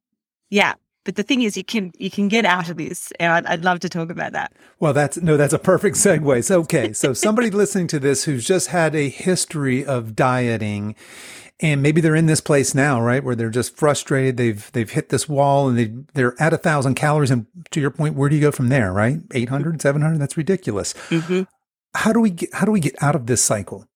yeah, 0.49 0.75
but 1.07 1.15
the 1.15 1.23
thing 1.23 1.41
is, 1.41 1.55
you 1.55 1.63
can 1.63 1.93
you 1.97 2.11
can 2.11 2.27
get 2.27 2.43
out 2.43 2.69
of 2.69 2.75
this, 2.75 3.13
and 3.17 3.47
I'd, 3.47 3.63
love 3.63 3.79
to 3.79 3.87
talk 3.87 4.09
about 4.09 4.33
that. 4.33 4.51
Well, 4.81 4.91
that's 4.91 5.15
no, 5.15 5.37
that's 5.37 5.53
a 5.53 5.57
perfect 5.57 5.95
segue. 5.95 6.43
So, 6.43 6.59
okay, 6.59 6.91
so 6.91 7.13
somebody 7.13 7.49
listening 7.49 7.87
to 7.87 7.99
this 7.99 8.25
who's 8.25 8.45
just 8.45 8.67
had 8.67 8.93
a 8.93 9.07
history 9.07 9.85
of 9.85 10.17
dieting, 10.17 10.95
and 11.61 11.81
maybe 11.81 12.01
they're 12.01 12.13
in 12.13 12.25
this 12.25 12.41
place 12.41 12.75
now, 12.75 12.99
right, 12.99 13.23
where 13.23 13.35
they're 13.35 13.49
just 13.49 13.77
frustrated. 13.77 14.35
They've 14.35 14.69
they've 14.73 14.91
hit 14.91 15.07
this 15.07 15.29
wall, 15.29 15.69
and 15.69 15.77
they 15.77 15.93
they're 16.13 16.35
at 16.41 16.51
a 16.51 16.57
thousand 16.57 16.95
calories. 16.95 17.31
And 17.31 17.45
to 17.71 17.79
your 17.79 17.91
point, 17.91 18.15
where 18.15 18.27
do 18.27 18.35
you 18.35 18.41
go 18.41 18.51
from 18.51 18.67
there? 18.67 18.91
Right, 18.91 19.21
800, 19.33 19.81
700? 19.81 20.19
That's 20.19 20.35
ridiculous. 20.35 20.93
Mm-hmm. 21.07 21.43
How 21.95 22.11
do 22.11 22.19
we 22.19 22.31
get 22.31 22.53
how 22.53 22.65
do 22.65 22.73
we 22.73 22.81
get 22.81 23.01
out 23.01 23.15
of 23.15 23.27
this 23.27 23.41
cycle? 23.41 23.87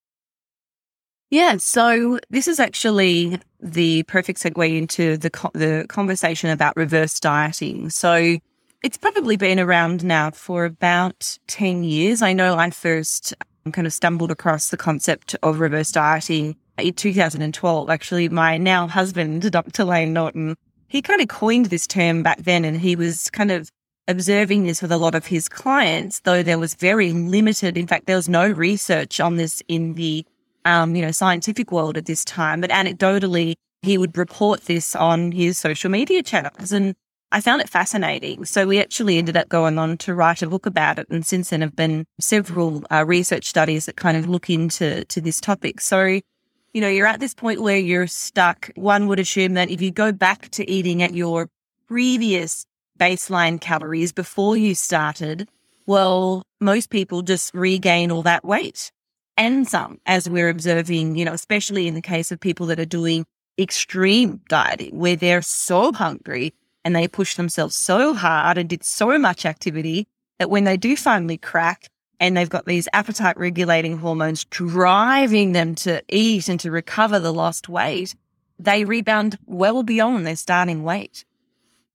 Yeah, 1.32 1.56
so 1.58 2.20
this 2.30 2.46
is 2.50 2.60
actually 2.60 3.40
the 3.62 4.04
perfect 4.04 4.38
segue 4.40 4.78
into 4.78 5.16
the 5.16 5.30
co- 5.30 5.52
the 5.54 5.86
conversation 5.88 6.50
about 6.50 6.76
reverse 6.76 7.22
dieting. 7.22 7.90
So 7.90 8.38
it's 8.84 8.98
probably 8.98 9.38
been 9.38 9.58
around 9.58 10.04
now 10.04 10.32
for 10.32 10.66
about 10.66 11.38
10 11.48 11.86
years. 11.86 12.22
I 12.22 12.34
know 12.34 12.58
I 12.58 12.70
first 12.70 13.34
um, 13.66 13.72
kind 13.72 13.88
of 13.88 13.94
stumbled 13.94 14.30
across 14.30 14.70
the 14.70 14.78
concept 14.78 15.34
of 15.42 15.62
reverse 15.62 15.94
dieting 15.94 16.58
in 16.78 16.94
2012. 16.94 17.90
Actually, 17.90 18.28
my 18.28 18.58
now 18.58 18.88
husband, 18.88 19.50
Dr. 19.52 19.86
Layne 19.86 20.12
Norton, 20.12 20.58
he 20.90 21.02
kind 21.02 21.22
of 21.22 21.30
coined 21.30 21.68
this 21.68 21.88
term 21.88 22.24
back 22.24 22.40
then 22.40 22.66
and 22.66 22.82
he 22.82 22.98
was 22.98 23.30
kind 23.30 23.52
of 23.52 23.72
observing 24.10 24.66
this 24.66 24.82
with 24.82 24.92
a 24.92 24.98
lot 24.98 25.16
of 25.16 25.28
his 25.28 25.48
clients, 25.48 26.20
though 26.22 26.44
there 26.44 26.60
was 26.60 26.74
very 26.74 27.14
limited, 27.14 27.78
in 27.78 27.88
fact, 27.88 28.06
there 28.06 28.18
was 28.18 28.28
no 28.28 28.50
research 28.50 29.22
on 29.22 29.38
this 29.38 29.64
in 29.70 29.94
the 29.94 30.26
um, 30.66 30.96
you 30.96 31.02
know, 31.02 31.12
scientific 31.12 31.72
world 31.72 31.98
at 31.98 32.06
this 32.06 32.24
time, 32.26 32.62
but 32.62 32.70
anecdotally, 32.70 33.56
he 33.82 33.98
would 33.98 34.18
report 34.18 34.62
this 34.66 34.96
on 34.96 35.32
his 35.32 35.58
social 35.58 35.90
media 35.90 36.22
channels. 36.22 36.72
And 36.72 36.96
I 37.32 37.42
found 37.42 37.62
it 37.62 37.70
fascinating. 37.70 38.46
So 38.46 38.68
we 38.68 38.80
actually 38.80 39.18
ended 39.18 39.38
up 39.38 39.50
going 39.50 39.78
on 39.78 39.98
to 40.00 40.14
write 40.14 40.42
a 40.42 40.48
book 40.48 40.66
about 40.66 41.00
it. 41.00 41.08
And 41.10 41.26
since 41.26 41.50
then 41.50 41.62
have 41.62 41.76
been 41.76 42.06
several 42.20 42.84
uh, 42.92 43.06
research 43.06 43.48
studies 43.48 43.86
that 43.86 43.96
kind 43.96 44.18
of 44.18 44.28
look 44.28 44.50
into 44.50 45.06
to 45.06 45.22
this 45.22 45.40
topic. 45.40 45.80
So, 45.82 46.04
you 46.74 46.82
know, 46.82 46.90
you're 46.90 47.08
at 47.08 47.20
this 47.20 47.34
point 47.34 47.62
where 47.62 47.78
you're 47.78 48.08
stuck. 48.08 48.70
One 48.76 49.08
would 49.08 49.20
assume 49.20 49.54
that 49.54 49.72
if 49.72 49.82
you 49.82 49.92
go 49.92 50.12
back 50.12 50.50
to 50.50 50.70
eating 50.70 51.02
at 51.02 51.14
your 51.14 51.48
previous 51.88 52.66
baseline 53.00 53.60
calories 53.60 54.12
before 54.12 54.58
you 54.58 54.76
started, 54.76 55.50
well, 55.86 56.44
most 56.60 56.90
people 56.90 57.22
just 57.22 57.54
regain 57.54 58.12
all 58.12 58.22
that 58.24 58.46
weight 58.46 58.92
and 59.38 59.68
some, 59.68 60.00
as 60.06 60.30
we're 60.30 60.50
observing, 60.50 61.16
you 61.16 61.26
know, 61.26 61.34
especially 61.34 61.88
in 61.88 61.94
the 61.94 62.02
case 62.02 62.32
of 62.32 62.40
people 62.40 62.66
that 62.68 62.80
are 62.80 62.86
doing 62.86 63.26
extreme 63.60 64.42
dieting 64.50 64.98
where 64.98 65.16
they're 65.16 65.42
so 65.42 65.92
hungry 65.92 66.54
and 66.84 66.96
they 66.96 67.08
push 67.08 67.36
themselves 67.36 67.76
so 67.76 68.14
hard 68.14 68.58
and 68.58 68.70
did 68.70 68.84
so 68.84 69.18
much 69.18 69.46
activity 69.46 70.08
that 70.40 70.50
when 70.50 70.64
they 70.64 70.78
do 70.78 70.96
finally 70.96 71.38
crack 71.38 71.90
and 72.20 72.36
they've 72.36 72.50
got 72.50 72.66
these 72.66 72.88
appetite 72.94 73.38
regulating 73.38 73.98
hormones 73.98 74.46
driving 74.46 75.52
them 75.52 75.76
to 75.76 76.04
eat 76.10 76.48
and 76.48 76.60
to 76.60 76.72
recover 76.72 77.20
the 77.20 77.34
lost 77.34 77.70
weight, 77.70 78.16
they 78.60 78.86
rebound 78.86 79.38
well 79.46 79.84
beyond 79.84 80.26
their 80.26 80.36
starting 80.36 80.84
weight. 80.84 81.26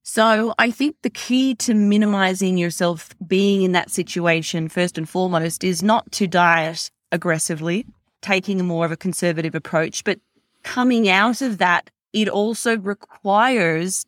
So 0.02 0.54
I 0.58 0.70
think 0.70 0.96
the 1.02 1.10
key 1.10 1.56
to 1.56 1.74
minimizing 1.74 2.58
yourself 2.58 3.10
being 3.26 3.62
in 3.62 3.72
that 3.72 3.90
situation, 3.90 4.68
first 4.68 4.96
and 4.98 5.08
foremost, 5.08 5.64
is 5.64 5.82
not 5.82 6.10
to 6.12 6.28
diet 6.28 6.90
aggressively, 7.12 7.86
taking 8.22 8.60
a 8.60 8.64
more 8.64 8.84
of 8.84 8.92
a 8.92 8.96
conservative 8.96 9.54
approach. 9.54 10.04
But 10.04 10.20
coming 10.62 11.08
out 11.08 11.42
of 11.42 11.58
that, 11.58 11.90
it 12.12 12.28
also 12.28 12.78
requires 12.78 14.06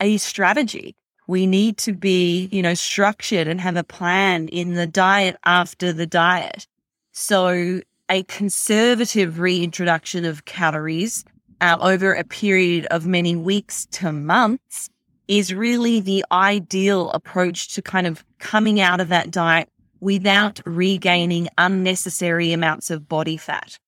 a 0.00 0.16
strategy. 0.16 0.94
We 1.26 1.46
need 1.46 1.76
to 1.78 1.92
be, 1.92 2.48
you 2.52 2.62
know, 2.62 2.74
structured 2.74 3.46
and 3.46 3.60
have 3.60 3.76
a 3.76 3.84
plan 3.84 4.48
in 4.48 4.74
the 4.74 4.86
diet 4.86 5.36
after 5.44 5.92
the 5.92 6.06
diet. 6.06 6.66
So 7.12 7.80
a 8.08 8.22
conservative 8.24 9.38
reintroduction 9.38 10.24
of 10.24 10.44
calories 10.44 11.24
uh, 11.60 11.76
over 11.80 12.12
a 12.12 12.24
period 12.24 12.86
of 12.86 13.06
many 13.06 13.36
weeks 13.36 13.86
to 13.92 14.12
months 14.12 14.90
is 15.28 15.54
really 15.54 16.00
the 16.00 16.24
ideal 16.32 17.10
approach 17.12 17.68
to 17.74 17.82
kind 17.82 18.06
of 18.06 18.24
coming 18.38 18.80
out 18.80 19.00
of 19.00 19.08
that 19.08 19.30
diet 19.30 19.68
without 20.02 20.60
regaining 20.66 21.48
unnecessary 21.56 22.52
amounts 22.52 22.90
of 22.90 23.08
body 23.08 23.36
fat. 23.36 23.78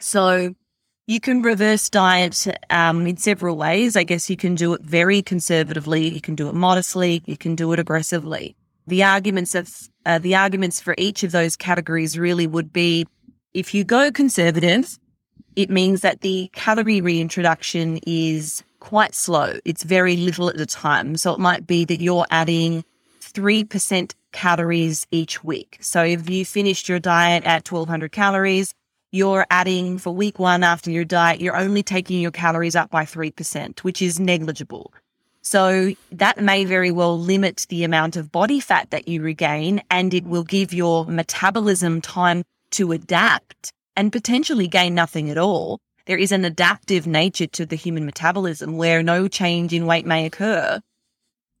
So 0.00 0.54
you 1.06 1.20
can 1.20 1.42
reverse 1.42 1.90
diet 1.90 2.46
um, 2.70 3.06
in 3.06 3.18
several 3.18 3.58
ways. 3.58 3.94
I 3.94 4.02
guess 4.02 4.30
you 4.30 4.36
can 4.36 4.54
do 4.54 4.72
it 4.72 4.80
very 4.80 5.20
conservatively. 5.20 6.08
You 6.08 6.22
can 6.22 6.34
do 6.34 6.48
it 6.48 6.54
modestly. 6.54 7.22
You 7.26 7.36
can 7.36 7.54
do 7.54 7.70
it 7.74 7.78
aggressively. 7.78 8.56
The 8.86 9.02
arguments 9.04 9.54
of 9.54 9.70
uh, 10.06 10.18
the 10.18 10.34
arguments 10.34 10.80
for 10.80 10.94
each 10.96 11.22
of 11.22 11.32
those 11.32 11.54
categories 11.54 12.18
really 12.18 12.46
would 12.46 12.72
be 12.72 13.06
if 13.52 13.74
you 13.74 13.84
go 13.84 14.10
conservative, 14.10 14.98
it 15.54 15.68
means 15.68 16.00
that 16.00 16.22
the 16.22 16.48
calorie 16.54 17.02
reintroduction 17.02 17.98
is 18.06 18.64
quite 18.80 19.14
slow. 19.14 19.58
It's 19.66 19.82
very 19.82 20.16
little 20.16 20.48
at 20.48 20.58
a 20.58 20.66
time. 20.66 21.18
So 21.18 21.34
it 21.34 21.38
might 21.38 21.66
be 21.66 21.84
that 21.84 22.00
you're 22.00 22.26
adding 22.30 22.84
3% 23.32 24.14
calories 24.32 25.06
each 25.10 25.44
week. 25.44 25.78
So 25.80 26.02
if 26.02 26.28
you 26.28 26.44
finished 26.44 26.88
your 26.88 26.98
diet 26.98 27.44
at 27.44 27.70
1200 27.70 28.12
calories, 28.12 28.74
you're 29.10 29.46
adding 29.50 29.98
for 29.98 30.14
week 30.14 30.38
one 30.38 30.62
after 30.64 30.90
your 30.90 31.04
diet, 31.04 31.40
you're 31.40 31.56
only 31.56 31.82
taking 31.82 32.20
your 32.20 32.30
calories 32.30 32.74
up 32.74 32.90
by 32.90 33.04
3%, 33.04 33.80
which 33.80 34.00
is 34.00 34.18
negligible. 34.18 34.92
So 35.42 35.92
that 36.12 36.40
may 36.40 36.64
very 36.64 36.90
well 36.90 37.18
limit 37.18 37.66
the 37.68 37.84
amount 37.84 38.16
of 38.16 38.32
body 38.32 38.60
fat 38.60 38.90
that 38.90 39.08
you 39.08 39.20
regain 39.20 39.82
and 39.90 40.14
it 40.14 40.24
will 40.24 40.44
give 40.44 40.72
your 40.72 41.04
metabolism 41.04 42.00
time 42.00 42.44
to 42.70 42.92
adapt 42.92 43.72
and 43.96 44.12
potentially 44.12 44.68
gain 44.68 44.94
nothing 44.94 45.28
at 45.30 45.38
all. 45.38 45.78
There 46.06 46.18
is 46.18 46.32
an 46.32 46.44
adaptive 46.44 47.06
nature 47.06 47.46
to 47.48 47.66
the 47.66 47.76
human 47.76 48.06
metabolism 48.06 48.76
where 48.76 49.02
no 49.02 49.28
change 49.28 49.72
in 49.72 49.86
weight 49.86 50.06
may 50.06 50.26
occur. 50.26 50.80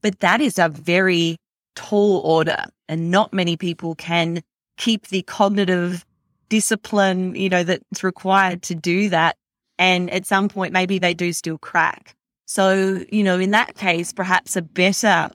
But 0.00 0.20
that 0.20 0.40
is 0.40 0.58
a 0.58 0.68
very 0.68 1.36
tall 1.74 2.18
order 2.18 2.64
and 2.88 3.10
not 3.10 3.32
many 3.32 3.56
people 3.56 3.94
can 3.94 4.42
keep 4.76 5.08
the 5.08 5.22
cognitive 5.22 6.04
discipline, 6.48 7.34
you 7.34 7.48
know, 7.48 7.64
that's 7.64 8.04
required 8.04 8.62
to 8.62 8.74
do 8.74 9.08
that. 9.08 9.36
And 9.78 10.10
at 10.10 10.26
some 10.26 10.48
point, 10.48 10.72
maybe 10.72 10.98
they 10.98 11.14
do 11.14 11.32
still 11.32 11.58
crack. 11.58 12.14
So, 12.46 13.04
you 13.10 13.22
know, 13.22 13.38
in 13.38 13.52
that 13.52 13.76
case, 13.76 14.12
perhaps 14.12 14.56
a 14.56 14.62
better 14.62 15.30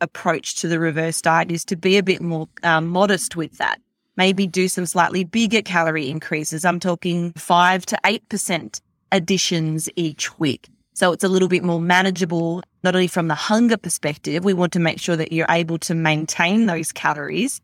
approach 0.00 0.56
to 0.56 0.68
the 0.68 0.78
reverse 0.78 1.20
diet 1.20 1.50
is 1.50 1.64
to 1.64 1.76
be 1.76 1.96
a 1.96 2.02
bit 2.02 2.20
more 2.20 2.48
um, 2.62 2.86
modest 2.86 3.34
with 3.36 3.58
that. 3.58 3.80
Maybe 4.16 4.46
do 4.46 4.68
some 4.68 4.86
slightly 4.86 5.24
bigger 5.24 5.62
calorie 5.62 6.10
increases. 6.10 6.64
I'm 6.64 6.80
talking 6.80 7.32
five 7.32 7.86
to 7.86 7.98
8% 8.04 8.80
additions 9.10 9.88
each 9.96 10.38
week. 10.38 10.68
So 10.94 11.12
it's 11.12 11.24
a 11.24 11.28
little 11.28 11.48
bit 11.48 11.64
more 11.64 11.80
manageable, 11.80 12.62
not 12.84 12.94
only 12.94 13.06
from 13.06 13.28
the 13.28 13.34
hunger 13.34 13.76
perspective, 13.76 14.44
we 14.44 14.52
want 14.52 14.72
to 14.74 14.78
make 14.78 15.00
sure 15.00 15.16
that 15.16 15.32
you're 15.32 15.46
able 15.48 15.78
to 15.78 15.94
maintain 15.94 16.66
those 16.66 16.92
calories, 16.92 17.60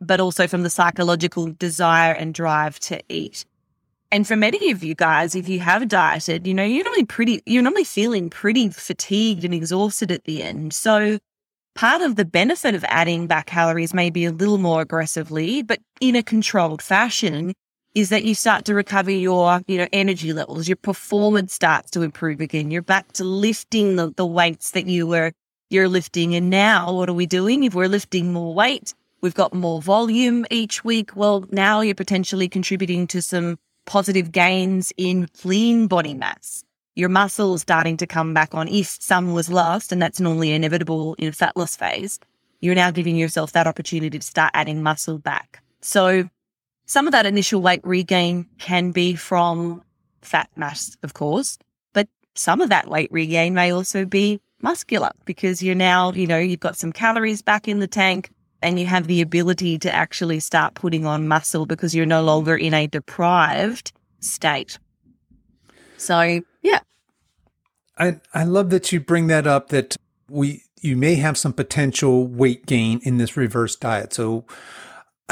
but 0.00 0.20
also 0.20 0.46
from 0.46 0.62
the 0.62 0.70
psychological 0.70 1.52
desire 1.52 2.12
and 2.12 2.34
drive 2.34 2.80
to 2.80 3.00
eat. 3.08 3.44
And 4.10 4.26
for 4.26 4.36
many 4.36 4.70
of 4.70 4.82
you 4.82 4.94
guys, 4.94 5.34
if 5.34 5.48
you 5.48 5.60
have 5.60 5.88
dieted, 5.88 6.46
you 6.46 6.54
know, 6.54 6.64
you're 6.64 6.84
normally 6.84 7.04
pretty, 7.04 7.42
you're 7.46 7.62
normally 7.62 7.84
feeling 7.84 8.30
pretty 8.30 8.68
fatigued 8.68 9.44
and 9.44 9.54
exhausted 9.54 10.10
at 10.10 10.24
the 10.24 10.42
end. 10.42 10.74
So 10.74 11.18
part 11.74 12.02
of 12.02 12.16
the 12.16 12.24
benefit 12.24 12.74
of 12.74 12.84
adding 12.88 13.26
back 13.26 13.46
calories 13.46 13.94
may 13.94 14.10
be 14.10 14.24
a 14.24 14.32
little 14.32 14.58
more 14.58 14.80
aggressively, 14.80 15.62
but 15.62 15.80
in 16.00 16.16
a 16.16 16.22
controlled 16.22 16.82
fashion 16.82 17.52
is 17.96 18.10
that 18.10 18.24
you 18.24 18.34
start 18.34 18.64
to 18.66 18.74
recover 18.74 19.10
your, 19.10 19.62
you 19.66 19.78
know, 19.78 19.88
energy 19.92 20.32
levels. 20.32 20.68
Your 20.68 20.76
performance 20.76 21.52
starts 21.52 21.90
to 21.92 22.02
improve 22.02 22.40
again. 22.40 22.70
You're 22.70 22.82
back 22.82 23.10
to 23.14 23.24
lifting 23.24 23.96
the, 23.96 24.12
the 24.14 24.26
weights 24.26 24.70
that 24.72 24.86
you 24.86 25.08
were, 25.08 25.32
you're 25.70 25.88
lifting. 25.88 26.36
And 26.36 26.50
now 26.50 26.92
what 26.92 27.08
are 27.08 27.14
we 27.14 27.26
doing? 27.26 27.64
If 27.64 27.74
we're 27.74 27.88
lifting 27.88 28.32
more 28.32 28.54
weight, 28.54 28.94
We've 29.26 29.34
got 29.34 29.54
more 29.54 29.80
volume 29.80 30.44
each 30.50 30.84
week. 30.84 31.16
Well, 31.16 31.46
now 31.50 31.80
you're 31.80 31.94
potentially 31.94 32.48
contributing 32.48 33.06
to 33.08 33.22
some 33.22 33.58
positive 33.86 34.30
gains 34.30 34.92
in 34.96 35.28
lean 35.42 35.86
body 35.86 36.14
mass. 36.14 36.64
Your 36.94 37.08
muscle 37.08 37.58
starting 37.58 37.96
to 37.98 38.06
come 38.06 38.34
back 38.34 38.54
on 38.54 38.68
if 38.68 38.86
some 38.86 39.32
was 39.32 39.50
lost, 39.50 39.90
and 39.90 40.00
that's 40.00 40.20
normally 40.20 40.52
inevitable 40.52 41.14
in 41.18 41.32
fat 41.32 41.56
loss 41.56 41.76
phase. 41.76 42.20
You're 42.60 42.74
now 42.74 42.90
giving 42.90 43.16
yourself 43.16 43.52
that 43.52 43.66
opportunity 43.66 44.18
to 44.18 44.24
start 44.24 44.50
adding 44.54 44.82
muscle 44.82 45.18
back. 45.18 45.62
So 45.80 46.28
some 46.86 47.06
of 47.06 47.12
that 47.12 47.26
initial 47.26 47.60
weight 47.60 47.80
regain 47.84 48.46
can 48.58 48.92
be 48.92 49.14
from 49.14 49.82
fat 50.22 50.48
mass, 50.56 50.96
of 51.02 51.14
course, 51.14 51.58
but 51.92 52.08
some 52.34 52.60
of 52.60 52.68
that 52.70 52.88
weight 52.88 53.10
regain 53.12 53.54
may 53.54 53.72
also 53.72 54.04
be 54.04 54.40
muscular 54.62 55.10
because 55.24 55.62
you're 55.62 55.74
now, 55.74 56.12
you 56.12 56.26
know, 56.26 56.38
you've 56.38 56.60
got 56.60 56.76
some 56.76 56.92
calories 56.92 57.42
back 57.42 57.68
in 57.68 57.80
the 57.80 57.86
tank 57.86 58.30
and 58.62 58.80
you 58.80 58.86
have 58.86 59.06
the 59.06 59.20
ability 59.20 59.78
to 59.78 59.92
actually 59.92 60.40
start 60.40 60.74
putting 60.74 61.04
on 61.04 61.28
muscle 61.28 61.66
because 61.66 61.94
you're 61.94 62.06
no 62.06 62.22
longer 62.22 62.56
in 62.56 62.72
a 62.72 62.86
deprived 62.86 63.92
state. 64.20 64.78
So, 65.98 66.40
yeah. 66.62 66.80
I 67.98 68.20
I 68.34 68.44
love 68.44 68.70
that 68.70 68.92
you 68.92 69.00
bring 69.00 69.26
that 69.28 69.46
up 69.46 69.68
that 69.68 69.96
we 70.28 70.62
you 70.80 70.96
may 70.96 71.16
have 71.16 71.38
some 71.38 71.52
potential 71.52 72.26
weight 72.26 72.66
gain 72.66 73.00
in 73.02 73.16
this 73.18 73.36
reverse 73.36 73.76
diet. 73.76 74.12
So 74.12 74.44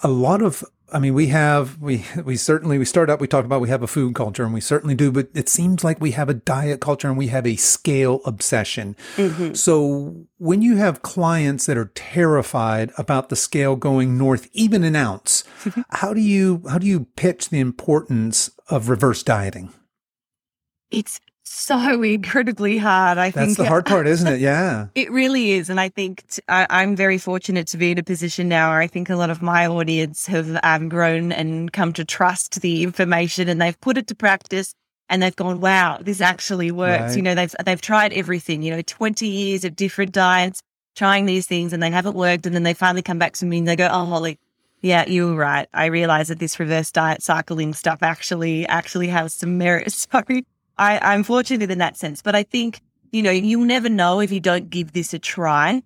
a 0.00 0.08
lot 0.08 0.42
of 0.42 0.64
I 0.90 0.98
mean, 0.98 1.14
we 1.14 1.26
have 1.28 1.80
we 1.80 2.04
we 2.24 2.36
certainly 2.36 2.78
we 2.78 2.84
start 2.84 3.10
out 3.10 3.20
we 3.20 3.26
talked 3.26 3.44
about 3.44 3.60
we 3.60 3.68
have 3.68 3.82
a 3.82 3.86
food 3.86 4.14
culture 4.14 4.44
and 4.44 4.54
we 4.54 4.60
certainly 4.60 4.94
do, 4.94 5.12
but 5.12 5.28
it 5.34 5.48
seems 5.48 5.84
like 5.84 6.00
we 6.00 6.12
have 6.12 6.28
a 6.28 6.34
diet 6.34 6.80
culture 6.80 7.08
and 7.08 7.18
we 7.18 7.26
have 7.28 7.46
a 7.46 7.56
scale 7.56 8.20
obsession. 8.24 8.96
Mm-hmm. 9.16 9.54
So 9.54 10.26
when 10.38 10.62
you 10.62 10.76
have 10.76 11.02
clients 11.02 11.66
that 11.66 11.76
are 11.76 11.92
terrified 11.94 12.92
about 12.96 13.28
the 13.28 13.36
scale 13.36 13.76
going 13.76 14.16
north 14.16 14.48
even 14.52 14.82
an 14.82 14.96
ounce, 14.96 15.44
how 15.90 16.14
do 16.14 16.20
you 16.20 16.62
how 16.70 16.78
do 16.78 16.86
you 16.86 17.06
pitch 17.16 17.50
the 17.50 17.60
importance 17.60 18.50
of 18.68 18.88
reverse 18.88 19.22
dieting? 19.22 19.72
It's 20.90 21.20
so 21.50 22.02
incredibly 22.02 22.78
hard. 22.78 23.18
I 23.18 23.30
That's 23.30 23.36
think 23.36 23.48
That's 23.48 23.56
the 23.56 23.68
hard 23.68 23.86
part, 23.86 24.06
isn't 24.06 24.26
it? 24.26 24.40
Yeah. 24.48 24.86
it 24.94 25.10
really 25.10 25.52
is. 25.52 25.68
And 25.68 25.80
I 25.80 25.88
think 25.88 26.26
t- 26.28 26.42
I, 26.48 26.82
am 26.82 26.94
very 26.94 27.18
fortunate 27.18 27.66
to 27.68 27.76
be 27.76 27.90
in 27.90 27.98
a 27.98 28.02
position 28.02 28.48
now 28.48 28.70
where 28.70 28.80
I 28.80 28.86
think 28.86 29.10
a 29.10 29.16
lot 29.16 29.30
of 29.30 29.42
my 29.42 29.66
audience 29.66 30.26
have 30.26 30.58
um, 30.62 30.88
grown 30.88 31.32
and 31.32 31.72
come 31.72 31.92
to 31.94 32.04
trust 32.04 32.60
the 32.60 32.82
information 32.82 33.48
and 33.48 33.60
they've 33.60 33.78
put 33.80 33.98
it 33.98 34.06
to 34.08 34.14
practice 34.14 34.74
and 35.08 35.22
they've 35.22 35.34
gone, 35.34 35.60
wow, 35.60 35.98
this 36.00 36.20
actually 36.20 36.70
works. 36.70 37.00
Right. 37.00 37.16
You 37.16 37.22
know, 37.22 37.34
they've, 37.34 37.54
they've 37.64 37.80
tried 37.80 38.12
everything, 38.12 38.62
you 38.62 38.70
know, 38.70 38.82
20 38.82 39.26
years 39.26 39.64
of 39.64 39.74
different 39.74 40.12
diets, 40.12 40.62
trying 40.94 41.26
these 41.26 41.46
things 41.46 41.72
and 41.72 41.82
they 41.82 41.90
haven't 41.90 42.14
worked. 42.14 42.46
And 42.46 42.54
then 42.54 42.62
they 42.62 42.74
finally 42.74 43.02
come 43.02 43.18
back 43.18 43.34
to 43.34 43.46
me 43.46 43.58
and 43.58 43.68
they 43.68 43.76
go, 43.76 43.88
oh, 43.90 44.04
Holly, 44.04 44.38
yeah, 44.80 45.08
you 45.08 45.28
were 45.28 45.34
right. 45.34 45.68
I 45.74 45.86
realized 45.86 46.30
that 46.30 46.38
this 46.38 46.60
reverse 46.60 46.92
diet 46.92 47.22
cycling 47.22 47.74
stuff 47.74 48.02
actually, 48.02 48.66
actually 48.66 49.08
has 49.08 49.34
some 49.34 49.58
merit. 49.58 49.90
Sorry. 49.92 50.44
I, 50.78 50.98
I'm 50.98 51.22
fortunate 51.22 51.70
in 51.70 51.78
that 51.78 51.96
sense. 51.96 52.22
But 52.22 52.34
I 52.34 52.42
think, 52.42 52.80
you 53.12 53.22
know, 53.22 53.30
you'll 53.30 53.64
never 53.64 53.88
know 53.88 54.20
if 54.20 54.32
you 54.32 54.40
don't 54.40 54.70
give 54.70 54.92
this 54.92 55.12
a 55.12 55.18
try. 55.18 55.82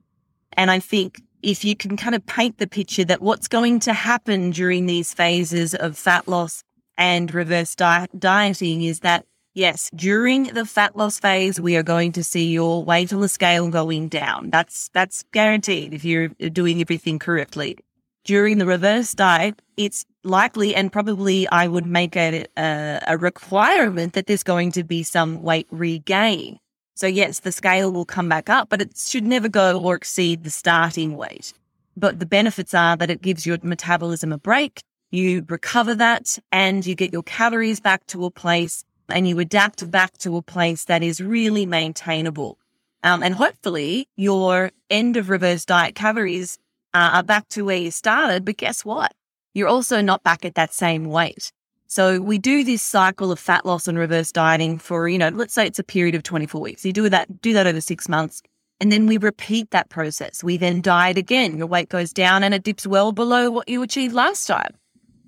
And 0.55 0.71
I 0.71 0.79
think 0.79 1.21
if 1.43 1.65
you 1.65 1.75
can 1.75 1.97
kind 1.97 2.15
of 2.15 2.25
paint 2.27 2.59
the 2.59 2.67
picture 2.67 3.05
that 3.05 3.23
what's 3.23 3.49
going 3.49 3.81
to 3.81 3.93
happen 3.93 4.51
during 4.51 4.87
these 4.87 5.13
phases 5.13 5.75
of 5.75 5.99
fat 5.99 6.29
loss 6.29 6.63
and 6.97 7.33
reverse 7.33 7.75
dieting 7.75 8.83
is 8.83 9.01
that 9.01 9.25
yes, 9.55 9.91
during 9.95 10.45
the 10.45 10.65
fat 10.65 10.97
loss 10.97 11.19
phase, 11.19 11.61
we 11.61 11.77
are 11.77 11.83
going 11.83 12.13
to 12.13 12.23
see 12.23 12.53
your 12.53 12.85
weight 12.85 13.13
on 13.13 13.21
the 13.21 13.29
scale 13.29 13.69
going 13.69 14.09
down. 14.09 14.51
That's, 14.51 14.89
that's 14.91 15.25
guaranteed 15.33 15.95
if 15.95 16.05
you're 16.05 16.29
doing 16.29 16.81
everything 16.81 17.19
correctly 17.19 17.79
during 18.25 18.59
the 18.59 18.67
reverse 18.67 19.15
diet, 19.15 19.61
it's 19.77 20.05
likely 20.25 20.75
and 20.75 20.93
probably 20.93 21.49
I 21.49 21.67
would 21.67 21.87
make 21.87 22.17
it 22.17 22.51
a, 22.57 23.01
a, 23.09 23.19
requirement 23.19 24.13
that 24.13 24.27
there's 24.27 24.43
going 24.43 24.73
to 24.73 24.85
be 24.85 25.03
some 25.03 25.43
weight 25.43 25.67
regain. 25.71 26.59
So 26.95 27.07
yes, 27.07 27.41
the 27.41 27.51
scale 27.51 27.93
will 27.93 28.05
come 28.05 28.29
back 28.29 28.49
up, 28.49 28.69
but 28.69 28.81
it 28.81 28.97
should 28.97 29.25
never 29.25 29.49
go 29.49 29.81
or 29.81 29.97
exceed 29.97 30.45
the 30.45 30.51
starting 30.51 31.17
weight. 31.17 31.53
But 31.97 32.21
the 32.21 32.27
benefits 32.27 32.75
are 32.75 32.97
that 32.97 33.11
it 33.11 33.23
gives 33.23 33.47
your 33.47 33.59
metabolism 33.63 34.33
a 34.33 34.39
break. 34.39 34.83
You 35.11 35.45
recover 35.49 35.95
that 35.97 36.39
and 36.51 36.87
you 36.87 36.95
get 36.95 37.13
your 37.13 37.23
calories 37.23 37.81
back 37.81 38.07
to 38.09 38.25
a 38.25 38.31
place 38.31 38.85
and 39.09 39.29
you 39.29 39.39
adapt 39.41 39.91
back 39.91 40.17
to 40.19 40.37
a 40.37 40.43
place 40.43 40.85
that 40.85 41.03
is 41.03 41.21
really 41.21 41.67
maintainable. 41.67 42.59
Um, 43.03 43.23
and 43.23 43.35
hopefully 43.35 44.09
your 44.17 44.71
end 44.89 45.17
of 45.17 45.29
reverse 45.29 45.65
diet 45.65 45.95
calories 45.95 46.57
uh, 46.57 46.72
are 46.95 47.23
back 47.23 47.49
to 47.51 47.65
where 47.65 47.77
you 47.77 47.91
started. 47.91 48.45
But 48.45 48.57
guess 48.59 48.85
what? 48.85 49.13
You're 49.55 49.69
also 49.69 50.01
not 50.01 50.23
back 50.23 50.45
at 50.45 50.55
that 50.55 50.73
same 50.73 51.07
weight. 51.07 51.53
So 51.87 52.21
we 52.21 52.39
do 52.39 52.65
this 52.65 52.83
cycle 52.83 53.31
of 53.31 53.39
fat 53.39 53.67
loss 53.67 53.87
and 53.87 53.99
reverse 53.99 54.33
dieting 54.33 54.79
for, 54.79 55.09
you 55.09 55.19
know, 55.19 55.29
let's 55.29 55.53
say 55.53 55.67
it's 55.67 55.79
a 55.79 55.85
period 55.85 56.15
of 56.15 56.23
24 56.23 56.61
weeks. 56.61 56.85
You 56.87 56.93
do 56.93 57.09
that, 57.11 57.43
do 57.43 57.53
that 57.53 57.67
over 57.67 57.81
six 57.81 58.09
months 58.09 58.43
And 58.81 58.91
then 58.91 59.07
we 59.07 59.19
repeat 59.19 59.71
that 59.71 59.91
process. 59.91 60.43
We 60.43 60.57
then 60.57 60.81
diet 60.81 61.19
again. 61.19 61.57
Your 61.59 61.67
weight 61.67 61.89
goes 61.91 62.13
down 62.13 62.43
and 62.43 62.55
it 62.55 62.65
dips 62.65 62.87
well 62.87 63.13
below 63.13 63.51
what 63.51 63.69
you 63.69 63.83
achieved 63.83 64.15
last 64.15 64.47
time 64.47 64.75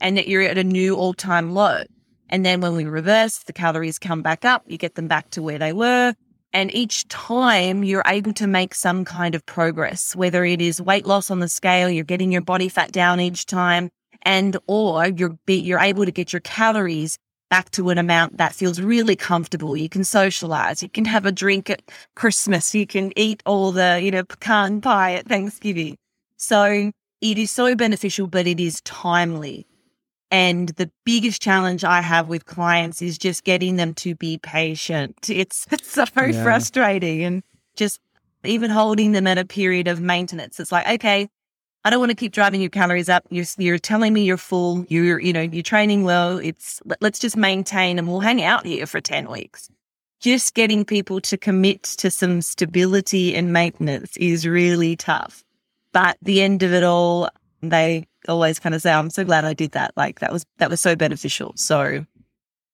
and 0.00 0.16
that 0.16 0.26
you're 0.26 0.42
at 0.42 0.58
a 0.58 0.64
new 0.64 0.96
all 0.96 1.14
time 1.14 1.52
low. 1.52 1.82
And 2.30 2.44
then 2.44 2.60
when 2.62 2.74
we 2.76 2.84
reverse, 2.84 3.38
the 3.40 3.52
calories 3.52 3.98
come 3.98 4.22
back 4.22 4.44
up, 4.44 4.64
you 4.66 4.78
get 4.78 4.96
them 4.96 5.06
back 5.06 5.30
to 5.30 5.42
where 5.42 5.58
they 5.58 5.72
were. 5.72 6.14
And 6.54 6.72
each 6.72 7.06
time 7.08 7.82
you're 7.82 8.04
able 8.06 8.32
to 8.34 8.46
make 8.46 8.76
some 8.76 9.04
kind 9.04 9.34
of 9.34 9.44
progress, 9.44 10.14
whether 10.14 10.44
it 10.44 10.62
is 10.62 10.80
weight 10.80 11.04
loss 11.04 11.28
on 11.28 11.40
the 11.40 11.48
scale, 11.48 11.90
you're 11.90 12.04
getting 12.04 12.30
your 12.30 12.42
body 12.42 12.68
fat 12.68 12.92
down 12.92 13.18
each 13.18 13.44
time, 13.44 13.90
and 14.22 14.56
or 14.68 15.08
you're 15.08 15.36
be, 15.46 15.56
you're 15.56 15.80
able 15.80 16.04
to 16.04 16.12
get 16.12 16.32
your 16.32 16.40
calories 16.40 17.18
back 17.50 17.70
to 17.72 17.90
an 17.90 17.98
amount 17.98 18.38
that 18.38 18.54
feels 18.54 18.80
really 18.80 19.16
comfortable. 19.16 19.76
You 19.76 19.88
can 19.88 20.04
socialize, 20.04 20.80
you 20.80 20.88
can 20.88 21.04
have 21.06 21.26
a 21.26 21.32
drink 21.32 21.70
at 21.70 21.82
Christmas, 22.14 22.72
you 22.72 22.86
can 22.86 23.12
eat 23.16 23.42
all 23.44 23.72
the, 23.72 24.00
you 24.00 24.12
know, 24.12 24.22
pecan 24.22 24.80
pie 24.80 25.14
at 25.14 25.26
Thanksgiving. 25.26 25.96
So 26.36 26.92
it 27.20 27.38
is 27.38 27.50
so 27.50 27.74
beneficial, 27.74 28.28
but 28.28 28.46
it 28.46 28.60
is 28.60 28.80
timely. 28.82 29.66
And 30.34 30.70
the 30.70 30.90
biggest 31.04 31.40
challenge 31.40 31.84
I 31.84 32.00
have 32.00 32.26
with 32.26 32.44
clients 32.44 33.00
is 33.00 33.18
just 33.18 33.44
getting 33.44 33.76
them 33.76 33.94
to 33.94 34.16
be 34.16 34.36
patient. 34.38 35.16
It's, 35.30 35.64
it's 35.70 35.92
so 35.92 36.06
yeah. 36.16 36.42
frustrating 36.42 37.22
and 37.22 37.44
just 37.76 38.00
even 38.42 38.68
holding 38.68 39.12
them 39.12 39.28
at 39.28 39.38
a 39.38 39.44
period 39.44 39.86
of 39.86 40.00
maintenance. 40.00 40.58
It's 40.58 40.72
like, 40.72 40.88
okay, 40.88 41.28
I 41.84 41.90
don't 41.90 42.00
want 42.00 42.10
to 42.10 42.16
keep 42.16 42.32
driving 42.32 42.60
your 42.60 42.70
calories 42.70 43.08
up. 43.08 43.22
You're, 43.30 43.44
you're 43.58 43.78
telling 43.78 44.12
me 44.12 44.24
you're 44.24 44.36
full. 44.36 44.84
You're, 44.88 45.20
you 45.20 45.32
know, 45.32 45.42
you're 45.42 45.62
training 45.62 46.02
well. 46.02 46.38
It's, 46.38 46.82
let's 47.00 47.20
just 47.20 47.36
maintain 47.36 47.96
and 48.00 48.08
we'll 48.08 48.18
hang 48.18 48.42
out 48.42 48.66
here 48.66 48.86
for 48.86 49.00
10 49.00 49.30
weeks. 49.30 49.70
Just 50.18 50.54
getting 50.54 50.84
people 50.84 51.20
to 51.20 51.36
commit 51.36 51.84
to 51.84 52.10
some 52.10 52.42
stability 52.42 53.36
and 53.36 53.52
maintenance 53.52 54.16
is 54.16 54.48
really 54.48 54.96
tough. 54.96 55.44
But 55.92 56.16
the 56.22 56.42
end 56.42 56.64
of 56.64 56.72
it 56.72 56.82
all, 56.82 57.28
they 57.62 58.08
always 58.28 58.58
kind 58.58 58.74
of 58.74 58.82
say, 58.82 58.92
I'm 58.92 59.10
so 59.10 59.24
glad 59.24 59.44
I 59.44 59.54
did 59.54 59.72
that. 59.72 59.92
Like 59.96 60.20
that 60.20 60.32
was, 60.32 60.44
that 60.58 60.70
was 60.70 60.80
so 60.80 60.96
beneficial. 60.96 61.52
So 61.56 62.06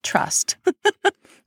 trust. 0.03 0.57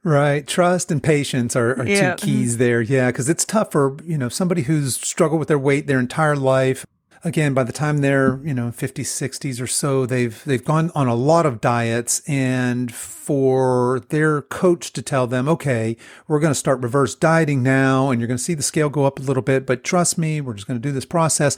Right. 0.04 0.46
Trust 0.46 0.92
and 0.92 1.02
patience 1.02 1.56
are, 1.56 1.80
are 1.80 1.88
yeah. 1.88 2.16
two 2.16 2.26
keys 2.26 2.58
there. 2.58 2.82
Yeah. 2.82 3.10
Cause 3.12 3.30
it's 3.30 3.46
tough 3.46 3.72
for, 3.72 3.98
you 4.04 4.18
know, 4.18 4.28
somebody 4.28 4.64
who's 4.64 4.96
struggled 4.96 5.40
with 5.40 5.48
their 5.48 5.60
weight 5.60 5.88
their 5.88 6.00
entire 6.00 6.36
life. 6.36 6.86
Again, 7.26 7.54
by 7.54 7.64
the 7.64 7.72
time 7.72 8.00
they're, 8.00 8.42
you 8.44 8.54
know, 8.54 8.68
50s, 8.68 9.06
60s 9.06 9.62
or 9.62 9.68
so, 9.68 10.06
they've, 10.06 10.44
they've 10.44 10.64
gone 10.64 10.92
on 10.94 11.08
a 11.08 11.16
lot 11.16 11.46
of 11.46 11.62
diets 11.62 12.22
and 12.28 12.94
for 12.94 14.02
their 14.10 14.42
coach 14.42 14.92
to 14.94 15.02
tell 15.02 15.26
them, 15.26 15.48
okay, 15.48 15.96
we're 16.28 16.42
going 16.42 16.52
to 16.52 16.60
start 16.60 16.82
reverse 16.82 17.16
dieting 17.16 17.64
now 17.64 18.10
and 18.10 18.20
you're 18.20 18.28
going 18.28 18.38
to 18.38 18.44
see 18.44 18.56
the 18.56 18.62
scale 18.62 18.90
go 18.90 19.06
up 19.06 19.20
a 19.20 19.24
little 19.24 19.44
bit, 19.44 19.66
but 19.66 19.86
trust 19.86 20.18
me, 20.18 20.42
we're 20.42 20.54
just 20.54 20.68
going 20.68 20.80
to 20.80 20.86
do 20.88 20.92
this 20.92 21.06
process. 21.06 21.56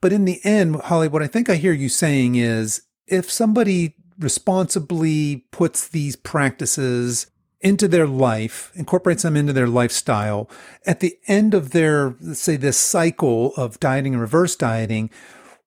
But 0.00 0.12
in 0.12 0.24
the 0.24 0.40
end, 0.44 0.76
Holly, 0.76 1.06
what 1.06 1.22
I 1.22 1.28
think 1.28 1.48
I 1.48 1.56
hear 1.56 1.72
you 1.72 1.88
saying 1.88 2.34
is 2.34 2.82
if 3.06 3.30
somebody 3.30 3.94
responsibly 4.18 5.44
puts 5.50 5.88
these 5.88 6.16
practices 6.16 7.26
into 7.64 7.88
their 7.88 8.06
life, 8.06 8.70
incorporates 8.74 9.22
them 9.22 9.36
into 9.36 9.52
their 9.52 9.66
lifestyle, 9.66 10.48
at 10.86 11.00
the 11.00 11.18
end 11.26 11.54
of 11.54 11.70
their, 11.70 12.14
let's 12.20 12.40
say, 12.40 12.56
this 12.56 12.76
cycle 12.76 13.54
of 13.56 13.80
dieting 13.80 14.12
and 14.12 14.20
reverse 14.20 14.54
dieting, 14.54 15.10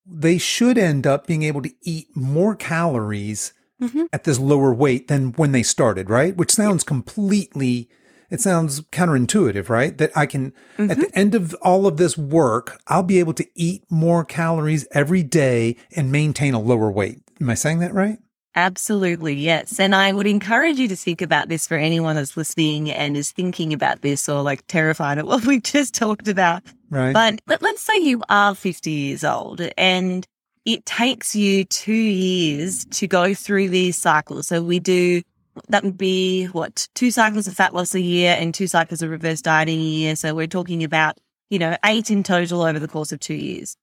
they 0.06 0.38
should 0.38 0.78
end 0.78 1.08
up 1.08 1.26
being 1.26 1.41
able 1.41 1.62
to 1.64 1.74
eat 1.82 2.08
more 2.16 2.56
calories 2.56 3.52
mm-hmm. 3.82 4.04
at 4.14 4.24
this 4.24 4.39
lower 4.39 4.74
weight 4.74 5.08
than 5.08 5.34
when 5.34 5.52
they 5.52 5.64
started, 5.64 6.10
right? 6.10 6.38
Which 6.38 6.52
sounds 6.52 6.84
completely, 6.84 7.89
it 8.30 8.41
sounds 8.41 8.82
counterintuitive, 8.82 9.68
right? 9.68 9.98
That 9.98 10.16
I 10.16 10.28
can, 10.28 10.54
mm-hmm. 10.78 10.91
at 10.91 11.00
the 11.00 11.12
end 11.18 11.34
of 11.34 11.56
all 11.64 11.88
of 11.88 11.98
this 11.98 12.16
work, 12.16 12.80
I'll 12.88 13.04
be 13.04 13.20
able 13.20 13.34
to 13.34 13.48
eat 13.56 13.84
more 13.89 14.24
calories 14.24 14.88
every 14.91 15.24
day 15.24 15.76
and 15.95 16.12
maintain 16.12 16.54
a 16.54 16.62
lower 16.62 16.91
weight. 16.91 17.24
Am 17.41 17.50
I 17.50 17.56
saying 17.56 17.80
that 17.80 17.93
right? 17.93 18.20
Absolutely, 18.58 19.36
yes. 19.36 19.80
And 19.80 19.93
I 19.93 20.12
would 20.12 20.26
encourage 20.26 20.80
you 20.80 20.88
to 20.88 20.95
think 20.95 21.22
about 21.22 21.47
this 21.47 21.68
for 21.68 21.78
anyone 21.78 22.16
that's 22.16 22.36
listening 22.36 22.89
and 22.89 23.16
is 23.16 23.32
thinking 23.32 23.72
about 23.72 24.01
this 24.01 24.28
or 24.28 24.41
like 24.41 24.66
terrified 24.66 25.20
at 25.20 25.28
what 25.28 25.45
we 25.45 25.62
just 25.62 25.93
talked 25.93 26.28
about. 26.28 26.64
Right. 26.89 27.14
But 27.14 27.39
let, 27.45 27.62
let's 27.62 27.82
say 27.82 27.99
you 27.99 28.24
are 28.30 28.55
50 28.55 28.89
years 28.89 29.24
old 29.24 29.62
and 29.78 30.26
it 30.66 30.88
takes 30.88 31.36
you 31.36 31.66
two 31.66 31.93
years 31.93 32.86
to 32.86 33.05
go 33.05 33.36
through 33.36 33.70
these 33.70 33.95
cycles. 33.95 34.47
So 34.47 34.64
we 34.64 34.80
do, 34.80 35.22
that 35.70 35.84
would 35.84 35.97
be 35.97 36.45
what, 36.45 36.88
two 36.95 37.12
cycles 37.12 37.47
of 37.47 37.53
fat 37.53 37.76
loss 37.76 37.93
a 37.93 38.01
year 38.01 38.36
and 38.39 38.55
two 38.55 38.66
cycles 38.66 39.03
of 39.03 39.12
reverse 39.12 39.43
dieting 39.43 39.80
a 39.80 39.84
year. 39.84 40.16
So 40.16 40.34
we're 40.34 40.47
talking 40.47 40.84
about, 40.84 41.20
you 41.51 41.60
know, 41.60 41.78
eight 41.86 42.10
in 42.10 42.24
total 42.24 42.64
over 42.64 42.80
the 42.80 42.88
course 42.88 43.12
of 43.12 43.20
two 43.20 43.36
years. 43.36 43.78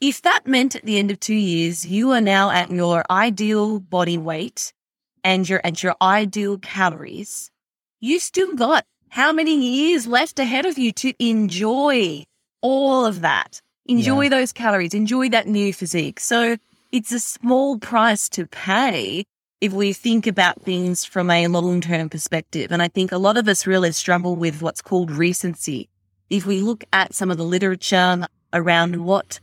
If 0.00 0.22
that 0.22 0.46
meant 0.46 0.74
at 0.74 0.84
the 0.84 0.98
end 0.98 1.10
of 1.10 1.20
two 1.20 1.34
years, 1.34 1.86
you 1.86 2.10
are 2.12 2.22
now 2.22 2.50
at 2.50 2.70
your 2.70 3.04
ideal 3.10 3.80
body 3.80 4.16
weight 4.16 4.72
and 5.22 5.46
you're 5.46 5.60
at 5.62 5.82
your 5.82 5.94
ideal 6.00 6.56
calories, 6.56 7.50
you 8.00 8.18
still 8.18 8.54
got 8.54 8.86
how 9.10 9.30
many 9.32 9.56
years 9.56 10.06
left 10.06 10.38
ahead 10.38 10.64
of 10.64 10.78
you 10.78 10.92
to 10.92 11.12
enjoy 11.22 12.24
all 12.62 13.04
of 13.04 13.20
that? 13.20 13.60
Enjoy 13.86 14.22
yeah. 14.22 14.28
those 14.30 14.52
calories, 14.52 14.94
enjoy 14.94 15.28
that 15.30 15.46
new 15.46 15.72
physique. 15.72 16.20
So 16.20 16.56
it's 16.92 17.12
a 17.12 17.20
small 17.20 17.78
price 17.78 18.28
to 18.30 18.46
pay 18.46 19.24
if 19.60 19.72
we 19.72 19.92
think 19.92 20.26
about 20.26 20.62
things 20.62 21.04
from 21.04 21.30
a 21.30 21.46
long 21.48 21.82
term 21.82 22.08
perspective. 22.08 22.72
And 22.72 22.82
I 22.82 22.88
think 22.88 23.12
a 23.12 23.18
lot 23.18 23.36
of 23.36 23.48
us 23.48 23.66
really 23.66 23.92
struggle 23.92 24.34
with 24.34 24.62
what's 24.62 24.80
called 24.80 25.10
recency. 25.10 25.90
If 26.30 26.46
we 26.46 26.60
look 26.62 26.84
at 26.92 27.12
some 27.14 27.30
of 27.30 27.36
the 27.36 27.44
literature 27.44 28.26
around 28.54 29.04
what, 29.04 29.40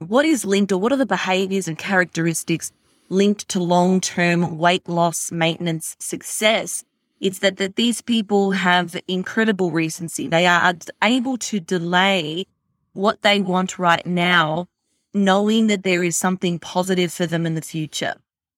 what 0.00 0.24
is 0.24 0.46
linked 0.46 0.72
or 0.72 0.78
what 0.78 0.92
are 0.92 0.96
the 0.96 1.06
behaviors 1.06 1.68
and 1.68 1.76
characteristics 1.76 2.72
linked 3.10 3.48
to 3.50 3.60
long 3.60 4.00
term 4.00 4.56
weight 4.56 4.88
loss 4.88 5.30
maintenance 5.30 5.94
success, 5.98 6.84
it's 7.20 7.40
that, 7.40 7.58
that 7.58 7.76
these 7.76 8.00
people 8.00 8.52
have 8.52 8.98
incredible 9.06 9.70
recency. 9.70 10.26
They 10.26 10.46
are 10.46 10.74
able 11.02 11.36
to 11.36 11.60
delay 11.60 12.46
what 12.94 13.20
they 13.20 13.40
want 13.40 13.78
right 13.78 14.04
now, 14.06 14.68
knowing 15.12 15.66
that 15.66 15.82
there 15.82 16.02
is 16.02 16.16
something 16.16 16.58
positive 16.58 17.12
for 17.12 17.26
them 17.26 17.44
in 17.44 17.54
the 17.54 17.60
future. 17.60 18.14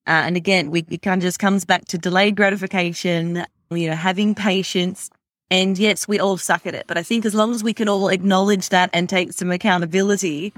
Uh, 0.07 0.23
and 0.27 0.37
again, 0.37 0.71
we, 0.71 0.85
it 0.91 1.03
kind 1.03 1.21
of 1.21 1.27
just 1.27 1.41
comes 1.41 1.65
back 1.65 1.87
to 1.87 1.99
delayed 1.99 2.37
gratification, 2.37 3.45
you 3.71 3.91
know, 3.91 3.97
having 3.97 4.35
patience. 4.37 5.11
And 5.51 5.77
yes, 5.77 6.07
we 6.07 6.21
all 6.21 6.39
suck 6.39 6.67
at 6.67 6.75
it. 6.75 6.85
But 6.87 6.99
I 6.99 7.03
think 7.03 7.25
as 7.25 7.35
long 7.35 7.53
as 7.53 7.65
we 7.65 7.75
can 7.75 7.89
all 7.89 8.09
acknowledge 8.09 8.69
that 8.69 8.91
and 8.93 9.09
take 9.09 9.33
some 9.33 9.51
accountability 9.51 10.53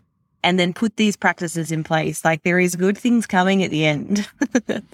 and 0.44 0.58
then 0.58 0.72
put 0.72 0.96
these 0.96 1.16
practices 1.16 1.72
in 1.72 1.82
place, 1.82 2.24
like 2.24 2.42
there 2.42 2.60
is 2.60 2.76
good 2.76 2.96
things 2.96 3.26
coming 3.26 3.62
at 3.64 3.70
the 3.70 3.84
end. 3.84 4.28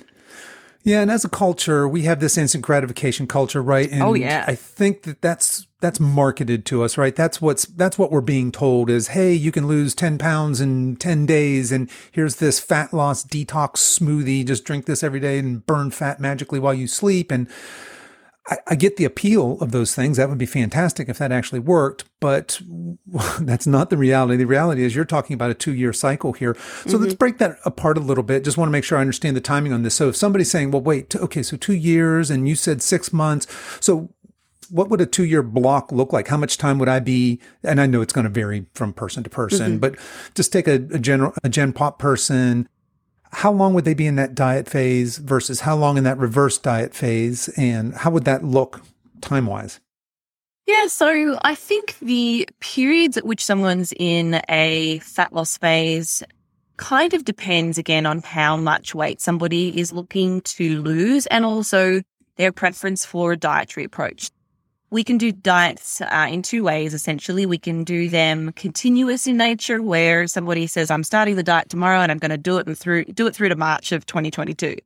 Yeah, 0.82 1.02
and 1.02 1.10
as 1.10 1.26
a 1.26 1.28
culture, 1.28 1.86
we 1.86 2.04
have 2.04 2.20
this 2.20 2.38
instant 2.38 2.64
gratification 2.64 3.26
culture, 3.26 3.62
right? 3.62 3.88
Oh, 3.90 3.94
and 3.94 4.02
oh 4.02 4.14
yeah. 4.14 4.44
I 4.46 4.54
think 4.54 5.02
that 5.02 5.20
that's 5.20 5.66
that's 5.80 6.00
marketed 6.00 6.64
to 6.66 6.82
us, 6.82 6.96
right? 6.96 7.14
That's 7.14 7.40
what's 7.40 7.66
that's 7.66 7.98
what 7.98 8.10
we're 8.10 8.22
being 8.22 8.50
told 8.50 8.88
is, 8.88 9.08
hey, 9.08 9.32
you 9.34 9.52
can 9.52 9.66
lose 9.66 9.94
ten 9.94 10.16
pounds 10.16 10.58
in 10.58 10.96
ten 10.96 11.26
days, 11.26 11.70
and 11.70 11.90
here's 12.12 12.36
this 12.36 12.60
fat 12.60 12.94
loss 12.94 13.24
detox 13.24 13.76
smoothie. 13.76 14.46
Just 14.46 14.64
drink 14.64 14.86
this 14.86 15.02
every 15.02 15.20
day 15.20 15.38
and 15.38 15.66
burn 15.66 15.90
fat 15.90 16.18
magically 16.18 16.58
while 16.58 16.74
you 16.74 16.86
sleep. 16.86 17.30
And 17.30 17.46
I, 18.50 18.58
I, 18.66 18.74
get 18.74 18.96
the 18.96 19.04
appeal 19.04 19.58
of 19.60 19.70
those 19.70 19.94
things. 19.94 20.16
That 20.16 20.28
would 20.28 20.38
be 20.38 20.46
fantastic 20.46 21.08
if 21.08 21.18
that 21.18 21.30
actually 21.30 21.60
worked, 21.60 22.04
but 22.18 22.60
that's 23.40 23.66
not 23.66 23.90
the 23.90 23.96
reality. 23.96 24.36
The 24.36 24.46
reality 24.46 24.82
is 24.82 24.94
you're 24.94 25.04
talking 25.04 25.34
about 25.34 25.50
a 25.50 25.54
two 25.54 25.74
year 25.74 25.92
cycle 25.92 26.32
here. 26.32 26.54
So 26.54 26.60
mm-hmm. 26.60 27.02
let's 27.02 27.14
break 27.14 27.38
that 27.38 27.58
apart 27.64 27.96
a 27.96 28.00
little 28.00 28.24
bit. 28.24 28.44
Just 28.44 28.58
want 28.58 28.68
to 28.68 28.72
make 28.72 28.84
sure 28.84 28.98
I 28.98 29.00
understand 29.00 29.36
the 29.36 29.40
timing 29.40 29.72
on 29.72 29.82
this. 29.82 29.94
So 29.94 30.08
if 30.08 30.16
somebody's 30.16 30.50
saying, 30.50 30.72
well, 30.72 30.82
wait, 30.82 31.14
okay, 31.14 31.42
so 31.42 31.56
two 31.56 31.74
years 31.74 32.30
and 32.30 32.48
you 32.48 32.56
said 32.56 32.82
six 32.82 33.12
months. 33.12 33.46
So 33.80 34.12
what 34.68 34.88
would 34.88 35.00
a 35.00 35.06
two 35.06 35.24
year 35.24 35.42
block 35.42 35.92
look 35.92 36.12
like? 36.12 36.28
How 36.28 36.36
much 36.36 36.58
time 36.58 36.78
would 36.78 36.88
I 36.88 36.98
be? 36.98 37.40
And 37.62 37.80
I 37.80 37.86
know 37.86 38.02
it's 38.02 38.12
going 38.12 38.24
to 38.24 38.30
vary 38.30 38.66
from 38.74 38.92
person 38.92 39.22
to 39.22 39.30
person, 39.30 39.72
mm-hmm. 39.72 39.78
but 39.78 39.96
just 40.34 40.52
take 40.52 40.66
a, 40.66 40.74
a 40.74 40.98
general, 40.98 41.34
a 41.44 41.48
gen 41.48 41.72
pop 41.72 41.98
person 41.98 42.68
how 43.32 43.52
long 43.52 43.74
would 43.74 43.84
they 43.84 43.94
be 43.94 44.06
in 44.06 44.16
that 44.16 44.34
diet 44.34 44.68
phase 44.68 45.18
versus 45.18 45.60
how 45.60 45.76
long 45.76 45.96
in 45.96 46.04
that 46.04 46.18
reverse 46.18 46.58
diet 46.58 46.94
phase? 46.94 47.48
And 47.56 47.94
how 47.94 48.10
would 48.10 48.24
that 48.24 48.44
look 48.44 48.82
time 49.20 49.46
wise? 49.46 49.80
Yeah, 50.66 50.86
so 50.86 51.38
I 51.42 51.54
think 51.54 51.96
the 52.00 52.48
periods 52.60 53.16
at 53.16 53.26
which 53.26 53.44
someone's 53.44 53.92
in 53.96 54.40
a 54.48 55.00
fat 55.00 55.32
loss 55.32 55.56
phase 55.58 56.22
kind 56.76 57.12
of 57.12 57.24
depends 57.24 57.76
again 57.76 58.06
on 58.06 58.22
how 58.22 58.56
much 58.56 58.94
weight 58.94 59.20
somebody 59.20 59.78
is 59.78 59.92
looking 59.92 60.40
to 60.42 60.80
lose 60.82 61.26
and 61.26 61.44
also 61.44 62.02
their 62.36 62.52
preference 62.52 63.04
for 63.04 63.32
a 63.32 63.36
dietary 63.36 63.84
approach 63.84 64.30
we 64.90 65.04
can 65.04 65.18
do 65.18 65.30
diets 65.30 66.00
uh, 66.00 66.26
in 66.28 66.42
two 66.42 66.64
ways 66.64 66.94
essentially 66.94 67.46
we 67.46 67.58
can 67.58 67.84
do 67.84 68.08
them 68.08 68.52
continuous 68.52 69.26
in 69.26 69.36
nature 69.36 69.82
where 69.82 70.26
somebody 70.26 70.66
says 70.66 70.90
i'm 70.90 71.04
starting 71.04 71.36
the 71.36 71.42
diet 71.42 71.68
tomorrow 71.68 72.00
and 72.00 72.10
i'm 72.10 72.18
going 72.18 72.30
to 72.30 72.38
do 72.38 72.58
it 72.58 72.76
through 72.76 73.04
do 73.06 73.26
it 73.26 73.34
through 73.34 73.48
to 73.48 73.56
march 73.56 73.92
of 73.92 74.04
2022 74.06 74.76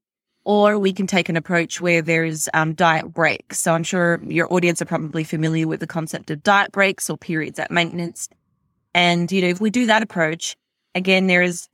or 0.44 0.78
we 0.78 0.92
can 0.92 1.06
take 1.06 1.28
an 1.28 1.36
approach 1.36 1.80
where 1.80 2.02
there's 2.02 2.48
um, 2.54 2.74
diet 2.74 3.12
breaks. 3.12 3.58
So 3.58 3.72
I'm 3.72 3.82
sure 3.82 4.20
your 4.24 4.52
audience 4.52 4.82
are 4.82 4.86
probably 4.86 5.24
familiar 5.24 5.66
with 5.66 5.80
the 5.80 5.86
concept 5.86 6.30
of 6.30 6.42
diet 6.42 6.70
breaks 6.70 7.08
or 7.08 7.16
periods 7.16 7.58
at 7.58 7.70
maintenance. 7.70 8.28
And, 8.94 9.30
you 9.32 9.40
know, 9.42 9.48
if 9.48 9.60
we 9.60 9.70
do 9.70 9.86
that 9.86 10.02
approach, 10.02 10.54
again, 10.94 11.26
there 11.26 11.42
is 11.42 11.68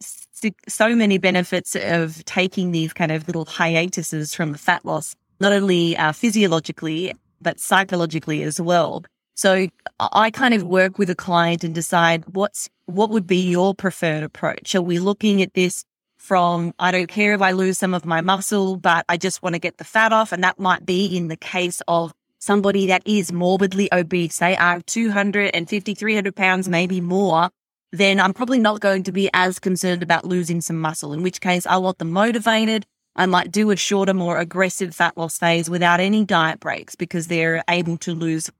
so 0.68 0.94
many 0.94 1.18
benefits 1.18 1.76
of 1.76 2.24
taking 2.24 2.70
these 2.70 2.92
kind 2.92 3.12
of 3.12 3.26
little 3.26 3.44
hiatuses 3.44 4.34
from 4.34 4.52
the 4.52 4.58
fat 4.58 4.84
loss, 4.84 5.14
not 5.40 5.52
only 5.52 5.96
uh, 5.96 6.12
physiologically, 6.12 7.12
but 7.40 7.60
psychologically 7.60 8.42
as 8.42 8.60
well. 8.60 9.04
So 9.34 9.68
I 9.98 10.30
kind 10.30 10.54
of 10.54 10.64
work 10.64 10.98
with 10.98 11.08
a 11.08 11.14
client 11.14 11.64
and 11.64 11.74
decide 11.74 12.24
what's, 12.34 12.68
what 12.86 13.10
would 13.10 13.26
be 13.26 13.48
your 13.50 13.74
preferred 13.74 14.22
approach? 14.22 14.74
Are 14.74 14.82
we 14.82 14.98
looking 14.98 15.40
at 15.40 15.54
this 15.54 15.84
from, 16.18 16.74
I 16.78 16.90
don't 16.90 17.06
care 17.06 17.32
if 17.32 17.40
I 17.40 17.52
lose 17.52 17.78
some 17.78 17.94
of 17.94 18.04
my 18.04 18.20
muscle, 18.20 18.76
but 18.76 19.06
I 19.08 19.16
just 19.16 19.42
want 19.42 19.54
to 19.54 19.58
get 19.58 19.78
the 19.78 19.84
fat 19.84 20.12
off. 20.12 20.32
And 20.32 20.44
that 20.44 20.58
might 20.58 20.84
be 20.84 21.06
in 21.16 21.28
the 21.28 21.36
case 21.36 21.80
of 21.88 22.12
somebody 22.38 22.86
that 22.86 23.02
is 23.06 23.32
morbidly 23.32 23.88
obese, 23.92 24.34
say 24.34 24.56
are 24.56 24.80
250, 24.80 25.94
300 25.94 26.36
pounds, 26.36 26.68
maybe 26.68 27.00
more, 27.00 27.50
then 27.92 28.20
I'm 28.20 28.32
probably 28.32 28.58
not 28.58 28.80
going 28.80 29.02
to 29.04 29.12
be 29.12 29.30
as 29.34 29.58
concerned 29.58 30.02
about 30.02 30.24
losing 30.24 30.60
some 30.60 30.80
muscle, 30.80 31.12
in 31.12 31.22
which 31.22 31.40
case 31.40 31.66
I 31.66 31.76
want 31.78 31.98
them 31.98 32.10
motivated. 32.10 32.86
I 33.16 33.26
might 33.26 33.50
do 33.50 33.70
a 33.70 33.76
shorter, 33.76 34.14
more 34.14 34.38
aggressive 34.38 34.94
fat 34.94 35.16
loss 35.16 35.38
phase 35.38 35.68
without 35.68 36.00
any 36.00 36.24
diet 36.24 36.60
breaks 36.60 36.94
because 36.94 37.26
they're 37.26 37.62
able 37.68 37.96
to 37.98 38.14
lose 38.14 38.50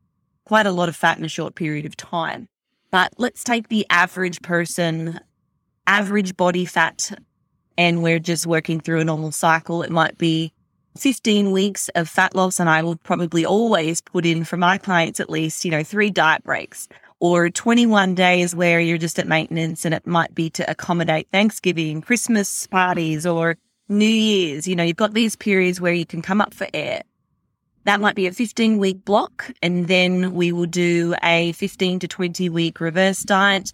quite 0.45 0.67
a 0.67 0.73
lot 0.73 0.89
of 0.89 0.97
fat 0.97 1.19
in 1.19 1.25
a 1.25 1.29
short 1.29 1.55
period 1.55 1.87
of 1.87 1.97
time. 1.97 2.49
But 2.91 3.13
let's 3.19 3.45
take 3.45 3.69
the 3.69 3.87
average 3.89 4.43
person, 4.43 5.21
average 5.87 6.37
body 6.37 6.65
fat 6.65 7.13
and 7.79 8.03
we're 8.03 8.19
just 8.19 8.47
working 8.47 8.81
through 8.81 9.01
a 9.01 9.05
normal 9.05 9.33
cycle, 9.33 9.83
it 9.83 9.91
might 9.91 10.19
be 10.19 10.53
15 10.99 11.53
weeks 11.53 11.89
of 11.95 12.09
fat 12.09 12.35
loss. 12.35 12.61
And 12.61 12.69
I 12.69 12.83
will 12.83 12.97
probably 12.97 13.47
always 13.47 14.01
put 14.03 14.27
in 14.27 14.45
for 14.45 14.57
my 14.57 14.77
clients 14.77 15.21
at 15.21 15.31
least, 15.31 15.65
you 15.65 15.71
know, 15.71 15.83
three 15.83 16.11
diet 16.11 16.45
breaks 16.45 16.89
or 17.21 17.49
21 17.49 18.15
days 18.15 18.55
where 18.55 18.81
you're 18.81 18.99
just 18.99 19.19
at 19.19 19.29
maintenance 19.29 19.85
and 19.85 19.95
it 19.95 20.07
might 20.07 20.35
be 20.35 20.51
to 20.51 20.71
accommodate 20.71 21.29
Thanksgiving, 21.33 22.03
Christmas 22.03 22.67
parties 22.67 23.25
or 23.25 23.57
New 23.91 24.07
Year's. 24.07 24.66
You 24.66 24.76
know, 24.76 24.84
you've 24.84 24.97
got 24.97 25.12
these 25.12 25.36
periods 25.36 25.80
where 25.80 25.93
you 25.93 26.07
can 26.07 26.22
come 26.22 26.41
up 26.41 26.55
for 26.55 26.66
air. 26.72 27.03
That 27.84 28.01
might 28.01 28.14
be 28.14 28.26
a 28.26 28.32
15 28.32 28.78
week 28.78 29.05
block. 29.05 29.51
And 29.62 29.88
then 29.88 30.32
we 30.34 30.53
will 30.53 30.66
do 30.66 31.14
a 31.22 31.53
15 31.53 31.99
to 31.99 32.09
20 32.09 32.49
week 32.49 32.80
reverse 32.80 33.22
diet 33.22 33.72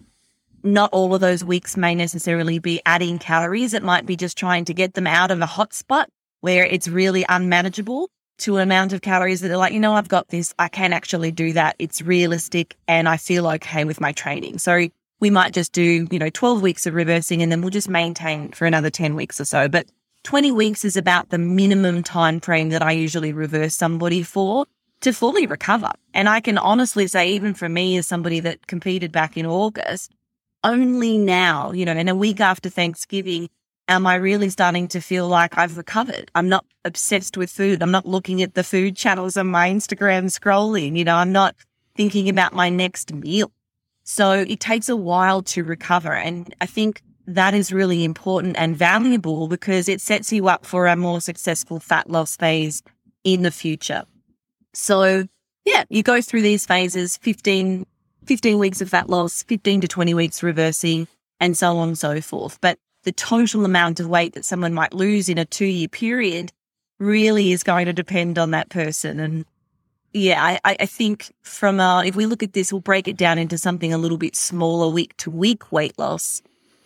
not 0.63 0.89
all 0.91 1.13
of 1.13 1.21
those 1.21 1.43
weeks 1.43 1.77
may 1.77 1.95
necessarily 1.95 2.59
be 2.59 2.81
adding 2.85 3.19
calories. 3.19 3.73
It 3.73 3.83
might 3.83 4.05
be 4.05 4.15
just 4.15 4.37
trying 4.37 4.65
to 4.65 4.73
get 4.73 4.93
them 4.93 5.07
out 5.07 5.31
of 5.31 5.41
a 5.41 5.45
hot 5.45 5.73
spot 5.73 6.09
where 6.41 6.65
it's 6.65 6.87
really 6.87 7.25
unmanageable 7.27 8.09
to 8.39 8.57
an 8.57 8.63
amount 8.63 8.93
of 8.93 9.01
calories 9.01 9.41
that 9.41 9.51
are 9.51 9.57
like, 9.57 9.73
you 9.73 9.79
know, 9.79 9.93
I've 9.93 10.09
got 10.09 10.27
this. 10.27 10.53
I 10.59 10.67
can 10.67 10.93
actually 10.93 11.31
do 11.31 11.53
that. 11.53 11.75
It's 11.79 12.01
realistic 12.01 12.75
and 12.87 13.09
I 13.09 13.17
feel 13.17 13.47
okay 13.47 13.83
with 13.83 13.99
my 13.99 14.11
training. 14.11 14.59
So 14.59 14.89
we 15.19 15.29
might 15.31 15.53
just 15.53 15.71
do, 15.71 16.07
you 16.11 16.19
know, 16.19 16.29
12 16.29 16.61
weeks 16.61 16.85
of 16.85 16.93
reversing 16.93 17.41
and 17.41 17.51
then 17.51 17.61
we'll 17.61 17.71
just 17.71 17.89
maintain 17.89 18.51
for 18.51 18.65
another 18.65 18.91
10 18.91 19.15
weeks 19.15 19.41
or 19.41 19.45
so. 19.45 19.67
But 19.67 19.87
20 20.27 20.51
weeks 20.51 20.83
is 20.83 20.97
about 20.97 21.29
the 21.29 21.37
minimum 21.37 22.03
time 22.03 22.41
frame 22.41 22.67
that 22.67 22.81
I 22.81 22.91
usually 22.91 23.31
reverse 23.31 23.73
somebody 23.73 24.23
for 24.23 24.65
to 24.99 25.13
fully 25.13 25.47
recover. 25.47 25.93
And 26.13 26.27
I 26.27 26.41
can 26.41 26.57
honestly 26.57 27.07
say, 27.07 27.31
even 27.31 27.53
for 27.53 27.69
me 27.69 27.95
as 27.95 28.07
somebody 28.07 28.41
that 28.41 28.67
competed 28.67 29.13
back 29.13 29.37
in 29.37 29.45
August, 29.45 30.11
only 30.65 31.17
now, 31.17 31.71
you 31.71 31.85
know, 31.85 31.93
in 31.93 32.09
a 32.09 32.13
week 32.13 32.41
after 32.41 32.69
Thanksgiving, 32.69 33.47
am 33.87 34.05
I 34.05 34.15
really 34.15 34.49
starting 34.49 34.89
to 34.89 34.99
feel 34.99 35.29
like 35.29 35.57
I've 35.57 35.77
recovered? 35.77 36.29
I'm 36.35 36.49
not 36.49 36.65
obsessed 36.83 37.37
with 37.37 37.49
food. 37.49 37.81
I'm 37.81 37.91
not 37.91 38.05
looking 38.05 38.41
at 38.41 38.53
the 38.53 38.65
food 38.65 38.97
channels 38.97 39.37
on 39.37 39.47
my 39.47 39.69
Instagram 39.69 40.25
scrolling. 40.25 40.97
You 40.97 41.05
know, 41.05 41.15
I'm 41.15 41.31
not 41.31 41.55
thinking 41.95 42.27
about 42.27 42.51
my 42.51 42.67
next 42.67 43.13
meal. 43.13 43.49
So 44.03 44.33
it 44.33 44.59
takes 44.59 44.89
a 44.89 44.97
while 44.97 45.41
to 45.43 45.63
recover. 45.63 46.11
And 46.11 46.53
I 46.59 46.65
think 46.65 47.01
that 47.27 47.53
is 47.53 47.73
really 47.73 48.03
important 48.03 48.55
and 48.57 48.75
valuable 48.75 49.47
because 49.47 49.89
it 49.89 50.01
sets 50.01 50.31
you 50.31 50.47
up 50.47 50.65
for 50.65 50.87
a 50.87 50.95
more 50.95 51.21
successful 51.21 51.79
fat 51.79 52.09
loss 52.09 52.35
phase 52.37 52.81
in 53.23 53.43
the 53.43 53.51
future. 53.51 54.03
So 54.73 55.27
yeah, 55.65 55.83
you 55.89 56.01
go 56.01 56.21
through 56.21 56.41
these 56.41 56.65
phases, 56.65 57.17
15 57.17 57.85
15 58.25 58.59
weeks 58.59 58.81
of 58.81 58.89
fat 58.89 59.09
loss, 59.09 59.43
15 59.43 59.81
to 59.81 59.87
20 59.87 60.13
weeks 60.13 60.43
reversing, 60.43 61.07
and 61.39 61.57
so 61.57 61.77
on 61.77 61.89
and 61.89 61.97
so 61.97 62.19
forth. 62.19 62.59
But 62.59 62.77
the 63.03 63.13
total 63.13 63.63
amount 63.63 64.01
of 64.01 64.09
weight 64.09 64.33
that 64.33 64.43
someone 64.43 64.73
might 64.73 64.93
lose 64.93 65.29
in 65.29 65.37
a 65.37 65.45
two 65.45 65.65
year 65.65 65.87
period 65.87 66.51
really 66.99 67.51
is 67.51 67.63
going 67.63 67.85
to 67.85 67.93
depend 67.93 68.37
on 68.37 68.51
that 68.51 68.69
person. 68.69 69.19
And 69.19 69.45
yeah, 70.13 70.57
I, 70.65 70.75
I 70.79 70.85
think 70.85 71.31
from 71.41 71.79
uh, 71.79 72.03
if 72.03 72.15
we 72.15 72.25
look 72.25 72.43
at 72.43 72.53
this, 72.53 72.73
we'll 72.73 72.81
break 72.81 73.07
it 73.07 73.17
down 73.17 73.37
into 73.37 73.57
something 73.57 73.93
a 73.93 73.97
little 73.97 74.17
bit 74.17 74.35
smaller 74.35 74.89
week 74.89 75.15
to 75.17 75.31
week 75.31 75.71
weight 75.71 75.97
loss. 75.97 76.41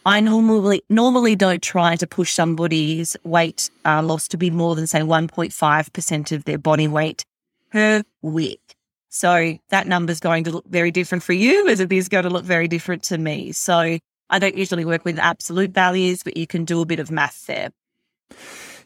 I 0.05 0.19
normally 0.19 0.83
normally 0.89 1.35
don't 1.35 1.61
try 1.61 1.95
to 1.95 2.07
push 2.07 2.33
somebody's 2.33 3.15
weight 3.23 3.69
uh, 3.85 4.01
loss 4.01 4.27
to 4.29 4.37
be 4.37 4.49
more 4.49 4.75
than 4.75 4.87
say 4.87 5.01
1.5% 5.01 6.31
of 6.31 6.45
their 6.45 6.57
body 6.57 6.87
weight 6.87 7.23
per 7.71 8.03
week. 8.21 8.75
So 9.09 9.57
that 9.69 9.87
number 9.87 10.11
is 10.11 10.19
going 10.19 10.45
to 10.45 10.51
look 10.51 10.67
very 10.67 10.89
different 10.89 11.23
for 11.23 11.33
you 11.33 11.67
as 11.67 11.79
it 11.79 11.91
is 11.91 12.07
going 12.07 12.23
to 12.23 12.29
look 12.29 12.45
very 12.45 12.67
different 12.67 13.03
to 13.03 13.17
me. 13.17 13.51
So 13.51 13.99
I 14.29 14.39
don't 14.39 14.55
usually 14.55 14.85
work 14.85 15.03
with 15.05 15.19
absolute 15.19 15.71
values, 15.71 16.23
but 16.23 16.37
you 16.37 16.47
can 16.47 16.65
do 16.65 16.81
a 16.81 16.85
bit 16.85 16.99
of 16.99 17.11
math 17.11 17.45
there. 17.45 17.71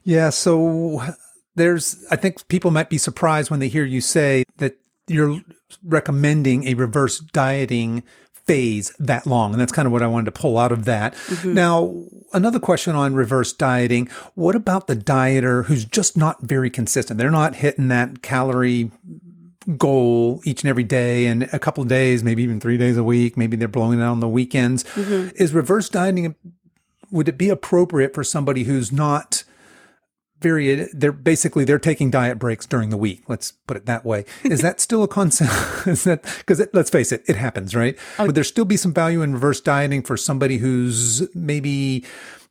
Yeah. 0.03 0.31
So 0.31 1.01
there's, 1.55 2.03
I 2.09 2.15
think 2.15 2.47
people 2.47 2.71
might 2.71 2.89
be 2.89 2.97
surprised 2.97 3.51
when 3.51 3.59
they 3.59 3.67
hear 3.67 3.85
you 3.85 4.01
say 4.01 4.43
that 4.57 4.77
you're 5.07 5.39
recommending 5.83 6.67
a 6.67 6.73
reverse 6.73 7.19
dieting 7.19 8.03
phase 8.45 8.93
that 8.99 9.25
long. 9.25 9.53
And 9.53 9.61
that's 9.61 9.71
kind 9.71 9.85
of 9.85 9.91
what 9.91 10.03
I 10.03 10.07
wanted 10.07 10.25
to 10.25 10.39
pull 10.39 10.57
out 10.57 10.71
of 10.71 10.85
that. 10.85 11.13
Mm-hmm. 11.13 11.53
Now, 11.53 12.03
another 12.33 12.59
question 12.59 12.95
on 12.95 13.15
reverse 13.15 13.53
dieting. 13.53 14.07
What 14.35 14.55
about 14.55 14.87
the 14.87 14.95
dieter 14.95 15.65
who's 15.65 15.85
just 15.85 16.15
not 16.15 16.41
very 16.41 16.69
consistent? 16.69 17.17
They're 17.17 17.31
not 17.31 17.55
hitting 17.55 17.87
that 17.87 18.21
calorie 18.21 18.91
goal 19.77 20.41
each 20.45 20.61
and 20.61 20.69
every 20.69 20.83
day 20.83 21.25
and 21.25 21.43
a 21.51 21.57
couple 21.57 21.81
of 21.81 21.89
days, 21.89 22.23
maybe 22.23 22.43
even 22.43 22.59
three 22.59 22.77
days 22.77 22.97
a 22.97 23.03
week. 23.03 23.35
Maybe 23.35 23.57
they're 23.57 23.67
blowing 23.67 23.99
it 23.99 24.03
out 24.03 24.11
on 24.11 24.19
the 24.19 24.27
weekends. 24.27 24.83
Mm-hmm. 24.83 25.35
Is 25.35 25.53
reverse 25.53 25.89
dieting, 25.89 26.35
would 27.09 27.27
it 27.27 27.37
be 27.37 27.49
appropriate 27.49 28.13
for 28.13 28.23
somebody 28.23 28.63
who's 28.63 28.91
not 28.91 29.43
very, 30.41 30.87
they're 30.93 31.11
basically, 31.11 31.63
they're 31.63 31.79
taking 31.79 32.11
diet 32.11 32.37
breaks 32.37 32.65
during 32.65 32.89
the 32.89 32.97
week. 32.97 33.23
Let's 33.27 33.51
put 33.51 33.77
it 33.77 33.85
that 33.85 34.05
way. 34.05 34.25
Is 34.43 34.61
that 34.61 34.79
still 34.79 35.03
a 35.03 35.07
concept? 35.07 35.51
Is 35.87 36.03
that, 36.03 36.23
cause 36.45 36.61
let's 36.73 36.89
face 36.89 37.11
it, 37.11 37.23
it 37.27 37.35
happens, 37.35 37.75
right? 37.75 37.97
Oh. 38.19 38.27
Would 38.27 38.35
there 38.35 38.43
still 38.43 38.65
be 38.65 38.77
some 38.77 38.93
value 38.93 39.21
in 39.21 39.33
reverse 39.33 39.61
dieting 39.61 40.03
for 40.03 40.17
somebody 40.17 40.57
who's 40.57 41.27
maybe 41.35 42.05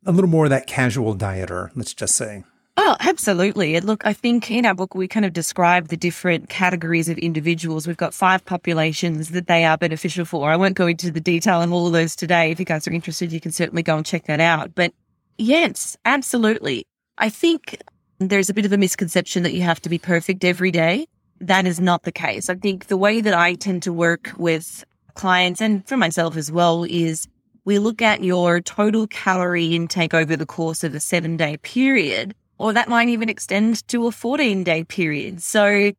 a 0.07 0.13
little 0.13 0.31
more 0.31 0.45
of 0.45 0.51
that 0.51 0.67
casual 0.67 1.15
dieter, 1.15 1.71
let's 1.75 1.95
just 1.95 2.15
say? 2.17 2.45
Oh, 2.77 2.97
absolutely. 2.99 3.77
And 3.77 3.87
look, 3.87 4.05
I 4.05 4.13
think 4.13 4.51
in 4.51 4.67
our 4.67 4.75
book, 4.75 4.97
we 4.97 5.07
kind 5.07 5.25
of 5.25 5.33
describe 5.33 5.89
the 5.89 5.97
different 5.97 6.49
categories 6.49 7.09
of 7.09 7.17
individuals. 7.19 7.87
We've 7.87 7.97
got 7.97 8.13
five 8.13 8.45
populations 8.45 9.31
that 9.31 9.47
they 9.47 9.65
are 9.65 9.79
beneficial 9.79 10.25
for. 10.25 10.51
I 10.51 10.57
won't 10.57 10.75
go 10.75 10.89
into 10.89 11.13
the 11.13 11.21
detail 11.21 11.61
on 11.61 11.73
all 11.73 11.87
of 11.87 11.93
those 11.93 12.17
today. 12.17 12.51
If 12.51 12.59
you 12.59 12.67
guys 12.67 12.89
are 12.89 12.93
interested, 12.93 13.33
you 13.33 13.41
can 13.41 13.53
certainly 13.53 13.85
go 13.85 13.97
and 13.97 14.05
check 14.05 14.25
that 14.25 14.41
out. 14.41 14.75
But 14.75 14.93
yes, 15.39 15.97
absolutely. 16.05 16.85
I 17.19 17.29
think 17.29 17.81
there's 18.19 18.51
a 18.51 18.55
bit 18.55 18.65
of 18.65 18.73
a 18.73 18.79
misconception 18.79 19.43
that 19.43 19.55
you 19.55 19.63
have 19.63 19.81
to 19.83 19.89
be 19.89 19.99
perfect 19.99 20.45
every 20.45 20.71
day. 20.71 21.07
That 21.41 21.67
is 21.67 21.81
not 21.81 22.03
the 22.03 22.13
case. 22.13 22.49
I 22.49 22.55
think 22.55 22.87
the 22.87 22.97
way 22.97 23.21
that 23.21 23.35
I 23.35 23.55
tend 23.55 23.83
to 23.85 23.93
work 23.93 24.33
with 24.37 24.85
clients 25.15 25.61
and 25.61 25.87
for 25.87 25.97
myself 25.97 26.37
as 26.37 26.51
well 26.51 26.85
is 26.85 27.29
we 27.65 27.79
look 27.79 28.03
at 28.03 28.23
your 28.23 28.61
total 28.61 29.07
calorie 29.07 29.75
intake 29.75 30.15
over 30.15 30.37
the 30.37 30.47
course 30.47 30.85
of 30.85 30.95
a 30.95 31.01
seven 31.01 31.37
day 31.37 31.57
period 31.59 32.35
or 32.59 32.73
that 32.73 32.89
might 32.89 33.09
even 33.09 33.29
extend 33.29 33.87
to 33.89 34.07
a 34.07 34.13
14 34.13 34.65
day 34.65 34.85
period. 34.85 35.43
So 35.43 35.93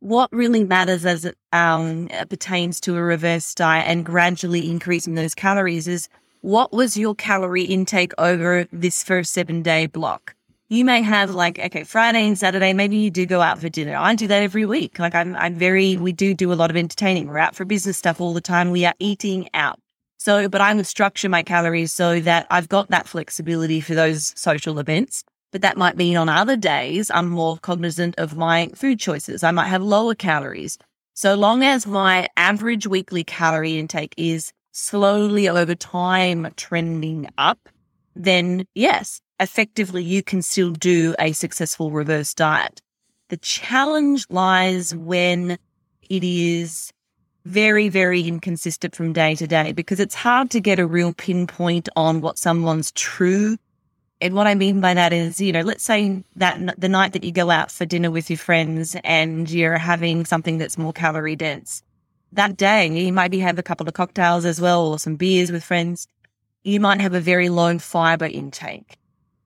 what 0.00 0.32
really 0.32 0.64
matters 0.64 1.06
as 1.06 1.24
it 1.24 1.36
um, 1.52 2.08
pertains 2.28 2.80
to 2.80 2.96
a 2.96 3.02
reverse 3.02 3.54
diet 3.54 3.86
and 3.88 4.04
gradually 4.04 4.70
increasing 4.70 5.14
those 5.14 5.34
calories 5.34 5.86
is 5.86 6.08
what 6.40 6.72
was 6.72 6.96
your 6.96 7.14
calorie 7.14 7.64
intake 7.64 8.12
over 8.18 8.66
this 8.72 9.04
first 9.04 9.32
seven 9.32 9.62
day 9.62 9.86
block? 9.86 10.34
You 10.72 10.86
may 10.86 11.02
have 11.02 11.34
like, 11.34 11.58
okay, 11.58 11.84
Friday 11.84 12.26
and 12.26 12.38
Saturday, 12.38 12.72
maybe 12.72 12.96
you 12.96 13.10
do 13.10 13.26
go 13.26 13.42
out 13.42 13.58
for 13.58 13.68
dinner. 13.68 13.94
I 13.94 14.14
do 14.14 14.26
that 14.26 14.42
every 14.42 14.64
week. 14.64 14.98
Like 14.98 15.14
I'm, 15.14 15.36
I'm 15.36 15.54
very, 15.54 15.98
we 15.98 16.12
do 16.12 16.32
do 16.32 16.50
a 16.50 16.54
lot 16.54 16.70
of 16.70 16.78
entertaining. 16.78 17.26
We're 17.26 17.36
out 17.36 17.54
for 17.54 17.66
business 17.66 17.98
stuff 17.98 18.22
all 18.22 18.32
the 18.32 18.40
time. 18.40 18.70
We 18.70 18.86
are 18.86 18.94
eating 18.98 19.50
out. 19.52 19.78
So, 20.16 20.48
but 20.48 20.62
I 20.62 20.72
would 20.72 20.86
structure 20.86 21.28
my 21.28 21.42
calories 21.42 21.92
so 21.92 22.20
that 22.20 22.46
I've 22.50 22.70
got 22.70 22.88
that 22.88 23.06
flexibility 23.06 23.82
for 23.82 23.94
those 23.94 24.32
social 24.34 24.78
events. 24.78 25.24
But 25.50 25.60
that 25.60 25.76
might 25.76 25.98
mean 25.98 26.16
on 26.16 26.30
other 26.30 26.56
days, 26.56 27.10
I'm 27.10 27.28
more 27.28 27.58
cognizant 27.58 28.14
of 28.16 28.38
my 28.38 28.70
food 28.74 28.98
choices. 28.98 29.44
I 29.44 29.50
might 29.50 29.68
have 29.68 29.82
lower 29.82 30.14
calories. 30.14 30.78
So 31.12 31.34
long 31.34 31.62
as 31.62 31.86
my 31.86 32.30
average 32.38 32.86
weekly 32.86 33.24
calorie 33.24 33.78
intake 33.78 34.14
is 34.16 34.54
slowly 34.70 35.50
over 35.50 35.74
time 35.74 36.50
trending 36.56 37.28
up, 37.36 37.68
then 38.16 38.64
yes, 38.74 39.20
effectively 39.42 40.04
you 40.04 40.22
can 40.22 40.40
still 40.40 40.70
do 40.70 41.14
a 41.18 41.32
successful 41.32 41.90
reverse 41.90 42.32
diet. 42.32 42.80
The 43.28 43.36
challenge 43.38 44.26
lies 44.30 44.94
when 44.94 45.58
it 46.08 46.24
is 46.24 46.92
very, 47.44 47.88
very 47.88 48.22
inconsistent 48.22 48.94
from 48.94 49.12
day 49.12 49.34
to 49.34 49.48
day 49.48 49.72
because 49.72 49.98
it's 49.98 50.14
hard 50.14 50.50
to 50.50 50.60
get 50.60 50.78
a 50.78 50.86
real 50.86 51.12
pinpoint 51.12 51.88
on 51.96 52.20
what 52.20 52.38
someone's 52.38 52.92
true. 52.92 53.56
And 54.20 54.34
what 54.34 54.46
I 54.46 54.54
mean 54.54 54.80
by 54.80 54.94
that 54.94 55.12
is, 55.12 55.40
you 55.40 55.50
know, 55.50 55.62
let's 55.62 55.82
say 55.82 56.22
that 56.36 56.78
the 56.78 56.88
night 56.88 57.12
that 57.14 57.24
you 57.24 57.32
go 57.32 57.50
out 57.50 57.72
for 57.72 57.84
dinner 57.84 58.12
with 58.12 58.30
your 58.30 58.36
friends 58.36 58.96
and 59.02 59.50
you're 59.50 59.78
having 59.78 60.24
something 60.24 60.58
that's 60.58 60.78
more 60.78 60.92
calorie 60.92 61.34
dense. 61.34 61.82
That 62.30 62.56
day, 62.56 62.86
you 62.86 63.12
maybe 63.12 63.40
have 63.40 63.58
a 63.58 63.62
couple 63.62 63.88
of 63.88 63.94
cocktails 63.94 64.44
as 64.44 64.60
well 64.60 64.86
or 64.86 64.98
some 65.00 65.16
beers 65.16 65.50
with 65.50 65.64
friends. 65.64 66.06
You 66.62 66.78
might 66.78 67.00
have 67.00 67.14
a 67.14 67.20
very 67.20 67.48
low 67.48 67.78
fiber 67.80 68.26
intake 68.26 68.98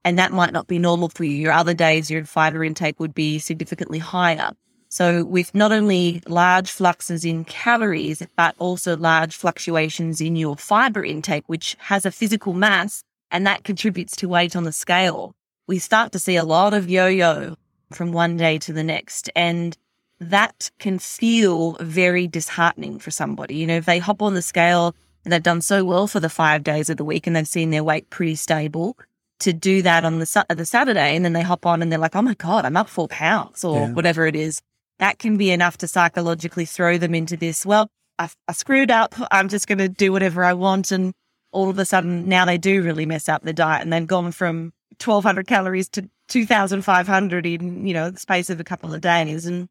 and 0.06 0.20
that 0.20 0.30
might 0.30 0.52
not 0.52 0.68
be 0.68 0.78
normal 0.78 1.08
for 1.08 1.24
you. 1.24 1.32
Your 1.32 1.52
other 1.52 1.74
days, 1.74 2.12
your 2.12 2.24
fiber 2.24 2.62
intake 2.62 3.00
would 3.00 3.12
be 3.12 3.40
significantly 3.40 3.98
higher. 3.98 4.52
So 4.88 5.24
with 5.24 5.52
not 5.52 5.72
only 5.72 6.22
large 6.28 6.70
fluxes 6.70 7.24
in 7.24 7.44
calories, 7.44 8.22
but 8.36 8.54
also 8.58 8.96
large 8.96 9.34
fluctuations 9.34 10.20
in 10.20 10.36
your 10.36 10.56
fiber 10.56 11.04
intake, 11.04 11.42
which 11.48 11.76
has 11.80 12.06
a 12.06 12.12
physical 12.12 12.52
mass 12.52 13.02
and 13.32 13.44
that 13.48 13.64
contributes 13.64 14.14
to 14.18 14.28
weight 14.28 14.54
on 14.54 14.62
the 14.62 14.70
scale, 14.70 15.34
we 15.66 15.80
start 15.80 16.12
to 16.12 16.20
see 16.20 16.36
a 16.36 16.44
lot 16.44 16.72
of 16.72 16.88
yo-yo 16.88 17.56
from 17.92 18.12
one 18.12 18.36
day 18.36 18.58
to 18.58 18.72
the 18.72 18.84
next. 18.84 19.28
And 19.34 19.76
that 20.20 20.70
can 20.78 21.00
feel 21.00 21.72
very 21.80 22.28
disheartening 22.28 23.00
for 23.00 23.10
somebody. 23.10 23.56
You 23.56 23.66
know, 23.66 23.78
if 23.78 23.86
they 23.86 23.98
hop 23.98 24.22
on 24.22 24.34
the 24.34 24.42
scale 24.42 24.94
and 25.24 25.32
they've 25.32 25.42
done 25.42 25.62
so 25.62 25.84
well 25.84 26.06
for 26.06 26.20
the 26.20 26.30
five 26.30 26.62
days 26.62 26.88
of 26.88 26.96
the 26.96 27.04
week 27.04 27.26
and 27.26 27.34
they've 27.34 27.48
seen 27.48 27.70
their 27.70 27.82
weight 27.82 28.08
pretty 28.08 28.36
stable, 28.36 28.96
to 29.40 29.52
do 29.52 29.82
that 29.82 30.04
on 30.04 30.18
the, 30.18 30.46
the 30.56 30.66
Saturday 30.66 31.14
and 31.14 31.24
then 31.24 31.32
they 31.32 31.42
hop 31.42 31.66
on 31.66 31.82
and 31.82 31.90
they're 31.90 31.98
like, 31.98 32.16
oh 32.16 32.22
my 32.22 32.34
God, 32.34 32.64
I'm 32.64 32.76
up 32.76 32.88
four 32.88 33.08
pounds 33.08 33.64
or 33.64 33.80
yeah. 33.80 33.92
whatever 33.92 34.26
it 34.26 34.36
is. 34.36 34.62
That 34.98 35.18
can 35.18 35.36
be 35.36 35.50
enough 35.50 35.76
to 35.78 35.88
psychologically 35.88 36.64
throw 36.64 36.96
them 36.96 37.14
into 37.14 37.36
this. 37.36 37.66
Well, 37.66 37.88
I, 38.18 38.30
I 38.48 38.52
screwed 38.52 38.90
up. 38.90 39.14
I'm 39.30 39.48
just 39.48 39.66
going 39.66 39.78
to 39.78 39.88
do 39.88 40.10
whatever 40.10 40.42
I 40.42 40.54
want. 40.54 40.90
And 40.90 41.12
all 41.52 41.68
of 41.68 41.78
a 41.78 41.84
sudden 41.84 42.28
now 42.28 42.44
they 42.44 42.56
do 42.56 42.82
really 42.82 43.04
mess 43.04 43.28
up 43.28 43.42
the 43.42 43.52
diet 43.52 43.82
and 43.82 43.92
they've 43.92 44.06
gone 44.06 44.32
from 44.32 44.72
1200 45.04 45.46
calories 45.46 45.88
to 45.90 46.08
2500 46.28 47.46
in, 47.46 47.86
you 47.86 47.92
know, 47.92 48.10
the 48.10 48.18
space 48.18 48.48
of 48.48 48.58
a 48.58 48.64
couple 48.64 48.94
of 48.94 49.02
days. 49.02 49.44
And 49.44 49.68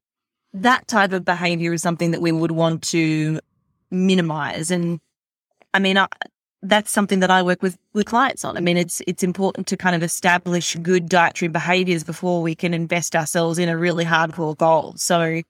that 0.54 0.88
type 0.88 1.12
of 1.12 1.26
behavior 1.26 1.74
is 1.74 1.82
something 1.82 2.12
that 2.12 2.22
we 2.22 2.32
would 2.32 2.52
want 2.52 2.84
to 2.84 3.40
minimize. 3.90 4.70
And 4.70 5.00
I 5.74 5.80
mean, 5.80 5.98
I, 5.98 6.08
that's 6.62 6.92
something 6.92 7.20
that 7.20 7.32
I 7.32 7.44
work 7.44 7.62
with 7.62 7.78
with 7.94 8.06
clients 8.06 8.44
on. 8.44 8.58
I 8.58 8.60
mean, 8.60 8.78
it's 8.78 9.02
it's 9.08 9.24
important 9.24 9.68
to 9.68 9.78
kind 9.78 9.96
of 9.96 10.04
establish 10.04 10.76
good 10.82 11.08
dietary 11.08 11.50
behaviors 11.50 12.04
before 12.04 12.42
we 12.42 12.56
can 12.56 12.74
invest 12.74 13.16
ourselves 13.16 13.60
in 13.60 13.70
a 13.70 13.78
really 13.78 14.06
hardcore 14.06 14.58
goal. 14.58 14.94
So 14.98 15.42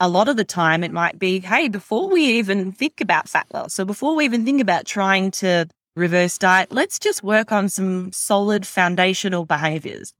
a 0.00 0.08
lot 0.08 0.28
of 0.28 0.36
the 0.36 0.44
time 0.44 0.84
it 0.84 0.92
might 0.92 1.18
be, 1.18 1.40
hey, 1.40 1.68
before 1.68 2.08
we 2.08 2.24
even 2.38 2.72
think 2.72 3.00
about 3.00 3.28
fat 3.28 3.46
loss, 3.52 3.74
so 3.74 3.84
before 3.84 4.14
we 4.14 4.24
even 4.24 4.44
think 4.44 4.60
about 4.60 4.86
trying 4.86 5.30
to 5.32 5.66
reverse 5.96 6.38
diet, 6.38 6.70
let's 6.70 6.98
just 6.98 7.22
work 7.22 7.50
on 7.50 7.68
some 7.68 8.12
solid 8.12 8.66
foundational 8.66 9.44
behaviors. 9.44 10.14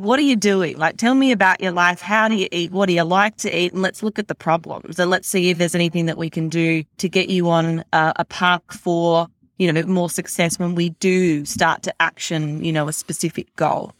What 0.00 0.18
are 0.18 0.22
you 0.22 0.36
doing? 0.36 0.78
Like, 0.78 0.96
tell 0.96 1.14
me 1.14 1.30
about 1.30 1.60
your 1.60 1.72
life. 1.72 2.00
How 2.00 2.28
do 2.28 2.36
you 2.36 2.48
eat? 2.50 2.72
What 2.72 2.86
do 2.86 2.94
you 2.94 3.02
like 3.02 3.36
to 3.38 3.54
eat? 3.54 3.74
And 3.74 3.82
let's 3.82 4.02
look 4.02 4.18
at 4.18 4.28
the 4.28 4.34
problems 4.34 4.98
and 4.98 5.10
let's 5.10 5.28
see 5.28 5.50
if 5.50 5.58
there's 5.58 5.74
anything 5.74 6.06
that 6.06 6.16
we 6.16 6.30
can 6.30 6.48
do 6.48 6.84
to 6.98 7.08
get 7.08 7.28
you 7.28 7.50
on 7.50 7.84
a, 7.92 8.12
a 8.16 8.24
path 8.24 8.62
for 8.70 9.26
you 9.58 9.72
know, 9.72 9.82
more 9.84 10.10
success 10.10 10.58
when 10.58 10.74
we 10.74 10.90
do 10.90 11.44
start 11.44 11.82
to 11.84 11.94
action, 12.02 12.64
you 12.64 12.72
know, 12.72 12.88
a 12.88 12.92
specific 12.92 13.54
goal. 13.56 13.92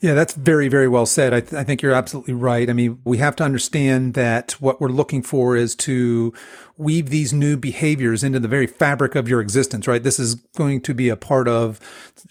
Yeah, 0.00 0.14
that's 0.14 0.34
very, 0.34 0.68
very 0.68 0.86
well 0.86 1.06
said. 1.06 1.34
I, 1.34 1.40
th- 1.40 1.54
I, 1.54 1.64
think 1.64 1.82
you're 1.82 1.92
absolutely 1.92 2.34
right. 2.34 2.70
I 2.70 2.72
mean, 2.72 3.00
we 3.04 3.18
have 3.18 3.34
to 3.36 3.44
understand 3.44 4.14
that 4.14 4.52
what 4.60 4.80
we're 4.80 4.88
looking 4.88 5.22
for 5.22 5.56
is 5.56 5.74
to 5.76 6.32
weave 6.76 7.10
these 7.10 7.32
new 7.32 7.56
behaviors 7.56 8.22
into 8.22 8.38
the 8.38 8.46
very 8.46 8.68
fabric 8.68 9.16
of 9.16 9.28
your 9.28 9.40
existence, 9.40 9.88
right? 9.88 10.02
This 10.02 10.20
is 10.20 10.36
going 10.36 10.82
to 10.82 10.94
be 10.94 11.08
a 11.08 11.16
part 11.16 11.48
of, 11.48 11.80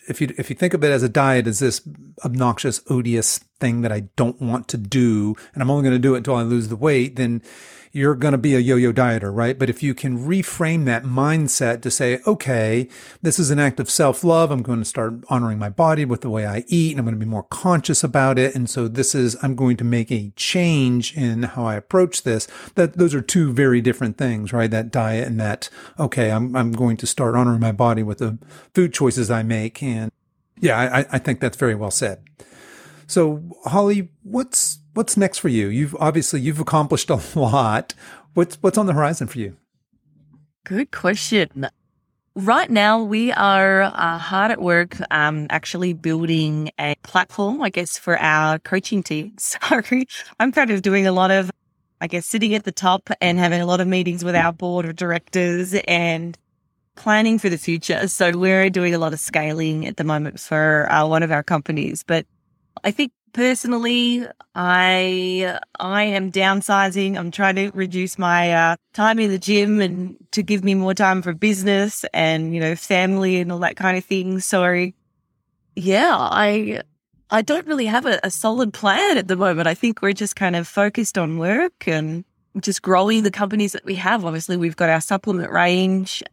if 0.07 0.21
you, 0.21 0.33
if 0.37 0.49
you 0.49 0.55
think 0.55 0.73
of 0.73 0.81
it 0.81 0.91
as 0.91 1.03
a 1.03 1.09
diet, 1.09 1.45
as 1.45 1.59
this 1.59 1.81
obnoxious, 2.23 2.81
odious 2.89 3.39
thing 3.59 3.81
that 3.81 3.91
I 3.91 4.01
don't 4.15 4.41
want 4.41 4.67
to 4.69 4.77
do, 4.77 5.35
and 5.53 5.63
I'm 5.63 5.69
only 5.69 5.83
going 5.83 5.95
to 5.95 5.99
do 5.99 6.13
it 6.13 6.19
until 6.19 6.35
I 6.35 6.43
lose 6.43 6.69
the 6.69 6.75
weight, 6.75 7.15
then 7.15 7.41
you're 7.91 8.15
going 8.15 8.33
to 8.33 8.37
be 8.37 8.53
a 8.53 8.59
yo-yo 8.59 8.93
dieter, 8.93 9.33
right? 9.33 9.57
But 9.57 9.69
if 9.69 9.81
you 9.81 9.95
can 9.95 10.19
reframe 10.19 10.85
that 10.85 11.03
mindset 11.03 11.81
to 11.81 11.89
say, 11.89 12.19
okay, 12.27 12.87
this 13.21 13.39
is 13.39 13.49
an 13.49 13.59
act 13.59 13.79
of 13.79 13.89
self-love. 13.89 14.51
I'm 14.51 14.61
going 14.61 14.79
to 14.79 14.85
start 14.85 15.23
honoring 15.29 15.57
my 15.57 15.69
body 15.69 16.05
with 16.05 16.21
the 16.21 16.29
way 16.29 16.45
I 16.45 16.63
eat 16.67 16.91
and 16.91 16.99
I'm 16.99 17.05
going 17.05 17.19
to 17.19 17.25
be 17.25 17.29
more 17.29 17.43
conscious 17.43 18.03
about 18.03 18.37
it. 18.37 18.53
And 18.53 18.69
so 18.69 18.87
this 18.87 19.15
is, 19.15 19.35
I'm 19.41 19.55
going 19.55 19.77
to 19.77 19.83
make 19.83 20.11
a 20.11 20.31
change 20.35 21.15
in 21.17 21.43
how 21.43 21.65
I 21.65 21.75
approach 21.75 22.21
this. 22.23 22.47
That 22.75 22.97
those 22.97 23.15
are 23.15 23.21
two 23.21 23.51
very 23.51 23.81
different 23.81 24.17
things, 24.17 24.53
right? 24.53 24.69
That 24.69 24.91
diet 24.91 25.27
and 25.27 25.39
that, 25.39 25.69
okay, 25.97 26.29
I'm, 26.29 26.55
I'm 26.55 26.73
going 26.73 26.97
to 26.97 27.07
start 27.07 27.35
honoring 27.35 27.61
my 27.61 27.71
body 27.71 28.03
with 28.03 28.19
the 28.19 28.37
food 28.75 28.93
choices 28.93 29.31
I 29.31 29.41
make. 29.41 29.81
And 29.81 30.11
yeah, 30.59 30.77
I, 30.77 31.05
I 31.15 31.19
think 31.19 31.39
that's 31.39 31.57
very 31.57 31.75
well 31.75 31.91
said. 31.91 32.23
So 33.07 33.43
Holly, 33.65 34.09
what's 34.23 34.79
what's 34.93 35.15
next 35.15 35.37
for 35.39 35.49
you? 35.49 35.67
You've 35.67 35.95
obviously 35.99 36.41
you've 36.41 36.59
accomplished 36.59 37.09
a 37.09 37.21
lot. 37.35 37.93
What's 38.33 38.61
what's 38.61 38.77
on 38.77 38.85
the 38.85 38.93
horizon 38.93 39.27
for 39.27 39.39
you? 39.39 39.57
Good 40.65 40.91
question. 40.91 41.69
Right 42.35 42.69
now, 42.69 43.01
we 43.01 43.31
are 43.31 43.81
uh, 43.81 44.19
hard 44.19 44.51
at 44.51 44.61
work, 44.61 44.95
um, 45.09 45.47
actually 45.49 45.93
building 45.93 46.69
a 46.79 46.93
platform, 47.01 47.63
I 47.63 47.69
guess, 47.69 47.97
for 47.97 48.15
our 48.19 48.59
coaching 48.59 49.01
team. 49.01 49.33
Sorry, 49.39 50.05
I'm 50.39 50.51
kind 50.51 50.69
of 50.69 50.83
doing 50.83 51.07
a 51.07 51.11
lot 51.11 51.31
of, 51.31 51.49
I 51.99 52.05
guess, 52.05 52.27
sitting 52.27 52.53
at 52.53 52.63
the 52.63 52.71
top 52.71 53.09
and 53.21 53.39
having 53.39 53.59
a 53.59 53.65
lot 53.65 53.81
of 53.81 53.87
meetings 53.87 54.23
with 54.23 54.35
our 54.35 54.53
board 54.53 54.85
of 54.85 54.95
directors 54.95 55.73
and 55.87 56.37
planning 56.97 57.39
for 57.39 57.49
the 57.49 57.57
future. 57.57 58.07
So 58.07 58.37
we're 58.37 58.69
doing 58.69 58.93
a 58.93 58.97
lot 58.97 59.13
of 59.13 59.19
scaling 59.19 59.87
at 59.87 59.97
the 59.97 60.03
moment 60.03 60.39
for 60.39 60.91
uh, 60.91 61.07
one 61.07 61.23
of 61.23 61.31
our 61.31 61.43
companies, 61.43 62.03
but 62.03 62.25
I 62.83 62.91
think 62.91 63.11
personally, 63.33 64.25
I 64.55 65.59
I 65.79 66.03
am 66.03 66.31
downsizing. 66.31 67.17
I'm 67.17 67.31
trying 67.31 67.55
to 67.55 67.71
reduce 67.73 68.17
my 68.17 68.51
uh, 68.51 68.75
time 68.93 69.19
in 69.19 69.29
the 69.29 69.37
gym 69.37 69.79
and 69.81 70.17
to 70.31 70.43
give 70.43 70.63
me 70.63 70.75
more 70.75 70.93
time 70.93 71.21
for 71.21 71.33
business 71.33 72.05
and 72.13 72.53
you 72.53 72.59
know 72.59 72.75
family 72.75 73.39
and 73.39 73.51
all 73.51 73.59
that 73.59 73.75
kind 73.75 73.97
of 73.97 74.05
thing. 74.05 74.39
So, 74.39 74.91
yeah, 75.75 76.15
I 76.17 76.81
I 77.29 77.41
don't 77.41 77.67
really 77.67 77.85
have 77.85 78.05
a, 78.05 78.19
a 78.23 78.31
solid 78.31 78.73
plan 78.73 79.17
at 79.17 79.27
the 79.27 79.35
moment. 79.35 79.67
I 79.67 79.73
think 79.73 80.01
we're 80.01 80.13
just 80.13 80.35
kind 80.35 80.55
of 80.55 80.67
focused 80.67 81.17
on 81.17 81.37
work 81.37 81.87
and 81.87 82.25
just 82.59 82.81
growing 82.81 83.23
the 83.23 83.31
companies 83.31 83.73
that 83.73 83.85
we 83.85 83.95
have. 83.95 84.25
Obviously, 84.25 84.57
we've 84.57 84.75
got 84.75 84.89
our 84.89 85.01
supplement 85.01 85.51
range. 85.51 86.23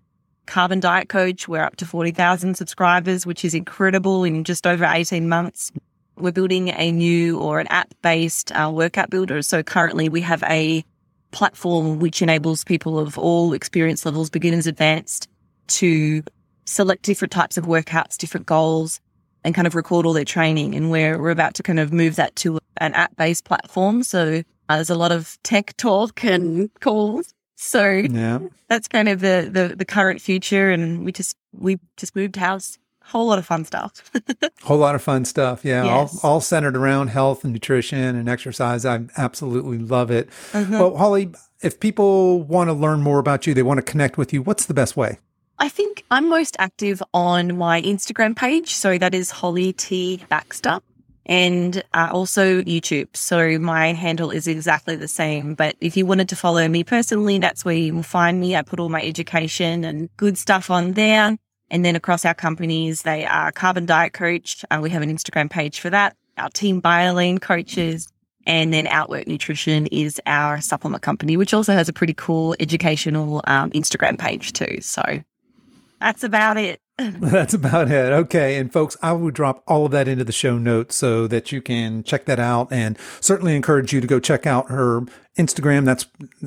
Carbon 0.46 0.80
Diet 0.80 1.08
Coach, 1.08 1.48
we're 1.48 1.62
up 1.62 1.76
to 1.76 1.86
40,000 1.86 2.54
subscribers, 2.54 3.26
which 3.26 3.44
is 3.44 3.54
incredible 3.54 4.24
in 4.24 4.44
just 4.44 4.66
over 4.66 4.84
18 4.84 5.28
months 5.28 5.72
we're 6.16 6.32
building 6.32 6.68
a 6.68 6.92
new 6.92 7.38
or 7.38 7.60
an 7.60 7.66
app 7.68 7.92
based 8.02 8.52
uh, 8.52 8.70
workout 8.72 9.10
builder. 9.10 9.42
So 9.42 9.62
currently 9.62 10.08
we 10.08 10.20
have 10.20 10.42
a 10.44 10.84
platform 11.32 11.98
which 11.98 12.22
enables 12.22 12.64
people 12.64 12.98
of 12.98 13.18
all 13.18 13.52
experience 13.52 14.04
levels, 14.06 14.30
beginners, 14.30 14.66
advanced, 14.66 15.28
to 15.66 16.22
select 16.66 17.02
different 17.02 17.32
types 17.32 17.56
of 17.56 17.64
workouts, 17.66 18.16
different 18.16 18.46
goals, 18.46 19.00
and 19.42 19.54
kind 19.54 19.66
of 19.66 19.74
record 19.74 20.06
all 20.06 20.12
their 20.12 20.24
training. 20.24 20.74
And 20.74 20.90
we're, 20.90 21.20
we're 21.20 21.30
about 21.30 21.54
to 21.54 21.62
kind 21.62 21.80
of 21.80 21.92
move 21.92 22.16
that 22.16 22.36
to 22.36 22.58
an 22.78 22.94
app 22.94 23.16
based 23.16 23.44
platform. 23.44 24.02
So 24.02 24.42
uh, 24.68 24.76
there's 24.76 24.90
a 24.90 24.94
lot 24.94 25.12
of 25.12 25.38
tech 25.42 25.76
talk 25.76 26.24
and 26.24 26.70
calls. 26.80 27.33
So 27.56 27.88
yeah. 27.88 28.40
that's 28.68 28.88
kind 28.88 29.08
of 29.08 29.20
the, 29.20 29.48
the, 29.50 29.76
the 29.76 29.84
current 29.84 30.20
future. 30.20 30.70
And 30.70 31.04
we 31.04 31.12
just, 31.12 31.36
we 31.52 31.78
just 31.96 32.16
moved 32.16 32.36
house 32.36 32.78
whole 33.04 33.26
lot 33.26 33.38
of 33.38 33.46
fun 33.46 33.64
stuff. 33.64 34.10
whole 34.62 34.78
lot 34.78 34.94
of 34.94 35.02
fun 35.02 35.24
stuff. 35.24 35.64
Yeah. 35.64 35.84
Yes. 35.84 36.24
All, 36.24 36.32
all 36.34 36.40
centered 36.40 36.76
around 36.76 37.08
health 37.08 37.44
and 37.44 37.52
nutrition 37.52 37.98
and 37.98 38.28
exercise. 38.28 38.84
I 38.84 39.02
absolutely 39.16 39.78
love 39.78 40.10
it. 40.10 40.28
Mm-hmm. 40.52 40.72
Well, 40.72 40.96
Holly, 40.96 41.32
if 41.62 41.80
people 41.80 42.42
want 42.42 42.68
to 42.68 42.74
learn 42.74 43.02
more 43.02 43.18
about 43.18 43.46
you, 43.46 43.54
they 43.54 43.62
want 43.62 43.78
to 43.78 43.82
connect 43.82 44.18
with 44.18 44.32
you, 44.32 44.42
what's 44.42 44.66
the 44.66 44.74
best 44.74 44.96
way? 44.96 45.18
I 45.58 45.68
think 45.68 46.04
I'm 46.10 46.28
most 46.28 46.56
active 46.58 47.02
on 47.12 47.56
my 47.56 47.80
Instagram 47.82 48.34
page. 48.34 48.74
So 48.74 48.98
that 48.98 49.14
is 49.14 49.30
Holly 49.30 49.72
T 49.72 50.24
Baxter 50.28 50.80
and 51.26 51.82
uh, 51.94 52.08
also 52.12 52.62
YouTube. 52.62 53.16
So 53.16 53.58
my 53.58 53.92
handle 53.92 54.30
is 54.30 54.46
exactly 54.46 54.96
the 54.96 55.08
same. 55.08 55.54
But 55.54 55.76
if 55.80 55.96
you 55.96 56.06
wanted 56.06 56.28
to 56.30 56.36
follow 56.36 56.66
me 56.68 56.84
personally, 56.84 57.38
that's 57.38 57.64
where 57.64 57.74
you 57.74 57.94
will 57.94 58.02
find 58.02 58.40
me. 58.40 58.56
I 58.56 58.62
put 58.62 58.80
all 58.80 58.88
my 58.88 59.02
education 59.02 59.84
and 59.84 60.14
good 60.16 60.36
stuff 60.36 60.70
on 60.70 60.92
there. 60.92 61.36
And 61.70 61.84
then 61.84 61.96
across 61.96 62.24
our 62.24 62.34
companies, 62.34 63.02
they 63.02 63.24
are 63.24 63.50
Carbon 63.50 63.86
Diet 63.86 64.12
Coach. 64.12 64.64
Uh, 64.70 64.80
we 64.82 64.90
have 64.90 65.02
an 65.02 65.14
Instagram 65.14 65.50
page 65.50 65.80
for 65.80 65.90
that. 65.90 66.16
Our 66.36 66.50
Team 66.50 66.82
BioLayne 66.82 67.40
coaches. 67.40 68.08
And 68.46 68.74
then 68.74 68.86
Outwork 68.88 69.26
Nutrition 69.26 69.86
is 69.86 70.20
our 70.26 70.60
supplement 70.60 71.02
company, 71.02 71.38
which 71.38 71.54
also 71.54 71.72
has 71.72 71.88
a 71.88 71.94
pretty 71.94 72.12
cool 72.12 72.54
educational 72.60 73.40
um, 73.46 73.70
Instagram 73.70 74.18
page 74.18 74.52
too. 74.52 74.82
So 74.82 75.02
that's 75.98 76.22
about 76.22 76.58
it. 76.58 76.80
That's 76.98 77.54
about 77.54 77.90
it. 77.90 78.12
Okay. 78.12 78.56
And 78.56 78.72
folks, 78.72 78.96
I 79.02 79.12
will 79.12 79.32
drop 79.32 79.64
all 79.66 79.86
of 79.86 79.90
that 79.92 80.06
into 80.06 80.22
the 80.22 80.30
show 80.30 80.58
notes 80.58 80.94
so 80.94 81.26
that 81.26 81.50
you 81.50 81.60
can 81.60 82.04
check 82.04 82.24
that 82.26 82.38
out 82.38 82.72
and 82.72 82.96
certainly 83.20 83.56
encourage 83.56 83.92
you 83.92 84.00
to 84.00 84.06
go 84.06 84.20
check 84.20 84.46
out 84.46 84.70
her 84.70 85.02
Instagram. 85.36 85.84
That's 85.84 86.06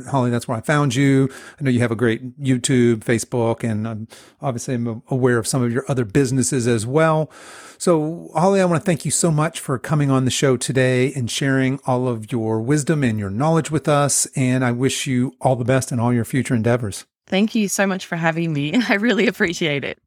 Holly. 0.10 0.32
That's 0.32 0.48
where 0.48 0.58
I 0.58 0.62
found 0.62 0.96
you. 0.96 1.30
I 1.60 1.64
know 1.64 1.70
you 1.70 1.82
have 1.82 1.92
a 1.92 1.98
great 1.98 2.40
YouTube, 2.40 3.00
Facebook, 3.00 3.70
and 3.70 3.86
I'm 3.86 4.08
obviously 4.42 4.76
I'm 4.76 5.04
aware 5.10 5.38
of 5.38 5.48
some 5.48 5.62
of 5.62 5.74
your 5.74 5.84
other 5.90 6.06
businesses 6.06 6.66
as 6.66 6.86
well. 6.86 7.30
So 7.78 8.32
Holly, 8.34 8.62
I 8.62 8.66
want 8.66 8.82
to 8.82 8.86
thank 8.86 9.04
you 9.04 9.12
so 9.12 9.32
much 9.32 9.60
for 9.60 9.78
coming 9.78 10.10
on 10.10 10.24
the 10.24 10.32
show 10.32 10.56
today 10.56 11.12
and 11.14 11.30
sharing 11.30 11.78
all 11.86 12.08
of 12.08 12.32
your 12.32 12.62
wisdom 12.62 13.04
and 13.04 13.20
your 13.20 13.30
knowledge 13.30 13.70
with 13.70 13.90
us. 13.90 14.28
And 14.38 14.64
I 14.64 14.72
wish 14.72 15.08
you 15.08 15.36
all 15.42 15.58
the 15.58 15.66
best 15.66 15.92
in 15.92 16.00
all 16.00 16.14
your 16.14 16.26
future 16.26 16.56
endeavors. 16.56 17.06
Thank 17.26 17.54
you 17.54 17.68
so 17.68 17.86
much 17.86 18.06
for 18.06 18.16
having 18.16 18.54
me. 18.54 18.74
I 18.88 18.94
really 18.94 19.28
appreciate 19.28 19.84
it. 19.84 20.00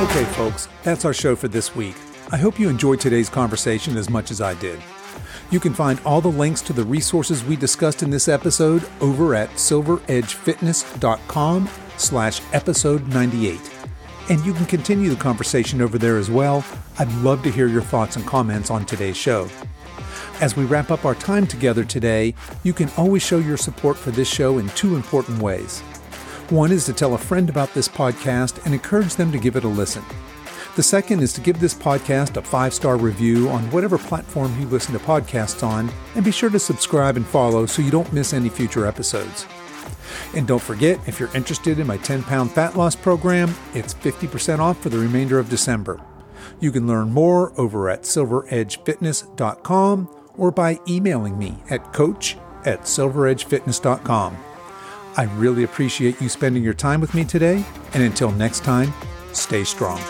Okay, 0.00 0.24
folks, 0.32 0.68
that's 0.84 1.04
our 1.04 1.12
show 1.12 1.36
for 1.36 1.48
this 1.48 1.74
week. 1.76 1.96
I 2.32 2.36
hope 2.36 2.58
you 2.58 2.68
enjoyed 2.68 3.00
today's 3.00 3.28
conversation 3.28 3.96
as 3.96 4.08
much 4.08 4.30
as 4.30 4.40
I 4.40 4.54
did. 4.54 4.80
You 5.50 5.58
can 5.60 5.74
find 5.74 6.00
all 6.04 6.20
the 6.20 6.28
links 6.28 6.60
to 6.62 6.72
the 6.72 6.84
resources 6.84 7.44
we 7.44 7.56
discussed 7.56 8.02
in 8.02 8.10
this 8.10 8.28
episode 8.28 8.88
over 9.00 9.34
at 9.34 9.48
silveredgefitness.com 9.50 11.68
slash 11.96 12.40
episode 12.52 13.08
98. 13.08 13.77
And 14.30 14.44
you 14.44 14.52
can 14.52 14.66
continue 14.66 15.08
the 15.08 15.16
conversation 15.16 15.80
over 15.80 15.96
there 15.96 16.18
as 16.18 16.30
well. 16.30 16.64
I'd 16.98 17.12
love 17.14 17.42
to 17.44 17.50
hear 17.50 17.66
your 17.66 17.82
thoughts 17.82 18.16
and 18.16 18.26
comments 18.26 18.70
on 18.70 18.84
today's 18.84 19.16
show. 19.16 19.48
As 20.40 20.56
we 20.56 20.64
wrap 20.64 20.90
up 20.90 21.04
our 21.04 21.14
time 21.14 21.46
together 21.46 21.82
today, 21.82 22.34
you 22.62 22.72
can 22.72 22.90
always 22.96 23.22
show 23.22 23.38
your 23.38 23.56
support 23.56 23.96
for 23.96 24.10
this 24.10 24.28
show 24.28 24.58
in 24.58 24.68
two 24.70 24.96
important 24.96 25.40
ways. 25.40 25.80
One 26.50 26.72
is 26.72 26.84
to 26.86 26.92
tell 26.92 27.14
a 27.14 27.18
friend 27.18 27.48
about 27.48 27.72
this 27.74 27.88
podcast 27.88 28.64
and 28.64 28.74
encourage 28.74 29.16
them 29.16 29.32
to 29.32 29.38
give 29.38 29.56
it 29.56 29.64
a 29.64 29.68
listen. 29.68 30.04
The 30.76 30.82
second 30.82 31.22
is 31.22 31.32
to 31.32 31.40
give 31.40 31.58
this 31.58 31.74
podcast 31.74 32.36
a 32.36 32.42
five 32.42 32.72
star 32.72 32.96
review 32.96 33.48
on 33.48 33.68
whatever 33.70 33.98
platform 33.98 34.58
you 34.60 34.66
listen 34.66 34.92
to 34.92 35.00
podcasts 35.00 35.66
on, 35.66 35.90
and 36.14 36.24
be 36.24 36.30
sure 36.30 36.50
to 36.50 36.58
subscribe 36.58 37.16
and 37.16 37.26
follow 37.26 37.66
so 37.66 37.82
you 37.82 37.90
don't 37.90 38.12
miss 38.12 38.32
any 38.32 38.48
future 38.48 38.86
episodes. 38.86 39.46
And 40.34 40.46
don't 40.46 40.62
forget, 40.62 40.98
if 41.06 41.20
you're 41.20 41.34
interested 41.34 41.78
in 41.78 41.86
my 41.86 41.98
10 41.98 42.22
pound 42.22 42.52
fat 42.52 42.76
loss 42.76 42.96
program, 42.96 43.54
it's 43.74 43.92
50% 43.94 44.58
off 44.58 44.82
for 44.82 44.88
the 44.88 44.98
remainder 44.98 45.38
of 45.38 45.48
December. 45.48 46.00
You 46.60 46.72
can 46.72 46.86
learn 46.86 47.12
more 47.12 47.52
over 47.58 47.90
at 47.90 48.02
silveredgefitness.com 48.02 50.08
or 50.36 50.50
by 50.50 50.78
emailing 50.88 51.38
me 51.38 51.58
at 51.70 51.92
coach 51.92 52.36
at 52.64 52.82
silveredgefitness.com. 52.82 54.36
I 55.16 55.24
really 55.36 55.64
appreciate 55.64 56.20
you 56.20 56.28
spending 56.28 56.62
your 56.62 56.74
time 56.74 57.00
with 57.00 57.14
me 57.14 57.24
today, 57.24 57.64
and 57.92 58.02
until 58.02 58.30
next 58.30 58.62
time, 58.62 58.92
stay 59.32 59.64
strong. 59.64 60.00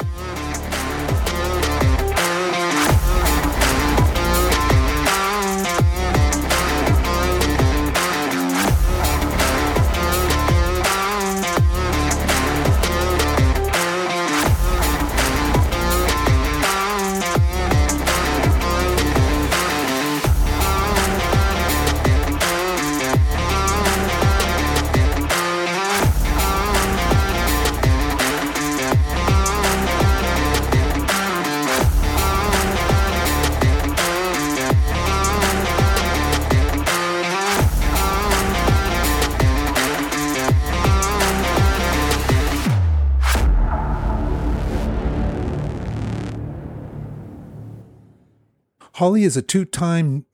Holly 48.98 49.22
is 49.22 49.36
a 49.36 49.42
two-time 49.42 50.26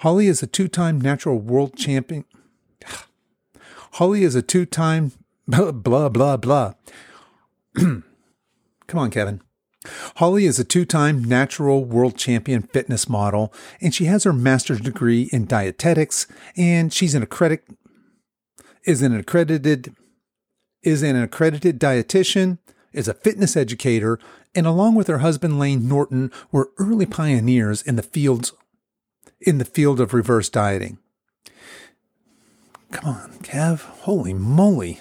Holly 0.00 0.26
is 0.26 0.42
a 0.42 0.48
two-time 0.48 1.00
natural 1.00 1.38
world 1.38 1.76
champion. 1.76 2.24
Holly 3.92 4.24
is 4.24 4.34
a 4.34 4.42
two-time 4.42 5.12
blah 5.46 5.70
blah 5.70 6.08
blah. 6.08 6.36
blah. 6.38 6.74
Come 7.76 8.02
on, 8.94 9.12
Kevin. 9.12 9.42
Holly 10.16 10.46
is 10.46 10.58
a 10.58 10.64
two-time 10.64 11.22
natural 11.22 11.84
world 11.84 12.16
champion 12.16 12.62
fitness 12.62 13.08
model, 13.08 13.54
and 13.80 13.94
she 13.94 14.06
has 14.06 14.24
her 14.24 14.32
master's 14.32 14.80
degree 14.80 15.28
in 15.32 15.46
dietetics, 15.46 16.26
and 16.56 16.92
she's 16.92 17.14
an 17.14 17.22
accredited 17.22 17.76
is 18.84 19.02
an 19.02 19.14
accredited 19.14 19.94
is 20.82 21.04
an 21.04 21.14
accredited 21.14 21.78
dietitian, 21.78 22.58
is 22.92 23.06
a 23.06 23.14
fitness 23.14 23.56
educator, 23.56 24.18
and 24.56 24.66
along 24.66 24.94
with 24.94 25.06
her 25.06 25.18
husband 25.18 25.58
Layne 25.58 25.86
Norton 25.86 26.32
were 26.50 26.70
early 26.78 27.06
pioneers 27.06 27.82
in 27.82 27.96
the 27.96 28.02
fields 28.02 28.52
in 29.40 29.58
the 29.58 29.64
field 29.64 30.00
of 30.00 30.14
reverse 30.14 30.48
dieting. 30.48 30.98
Come 32.90 33.08
on, 33.08 33.30
Kev. 33.42 33.80
Holy 33.80 34.32
moly. 34.32 35.00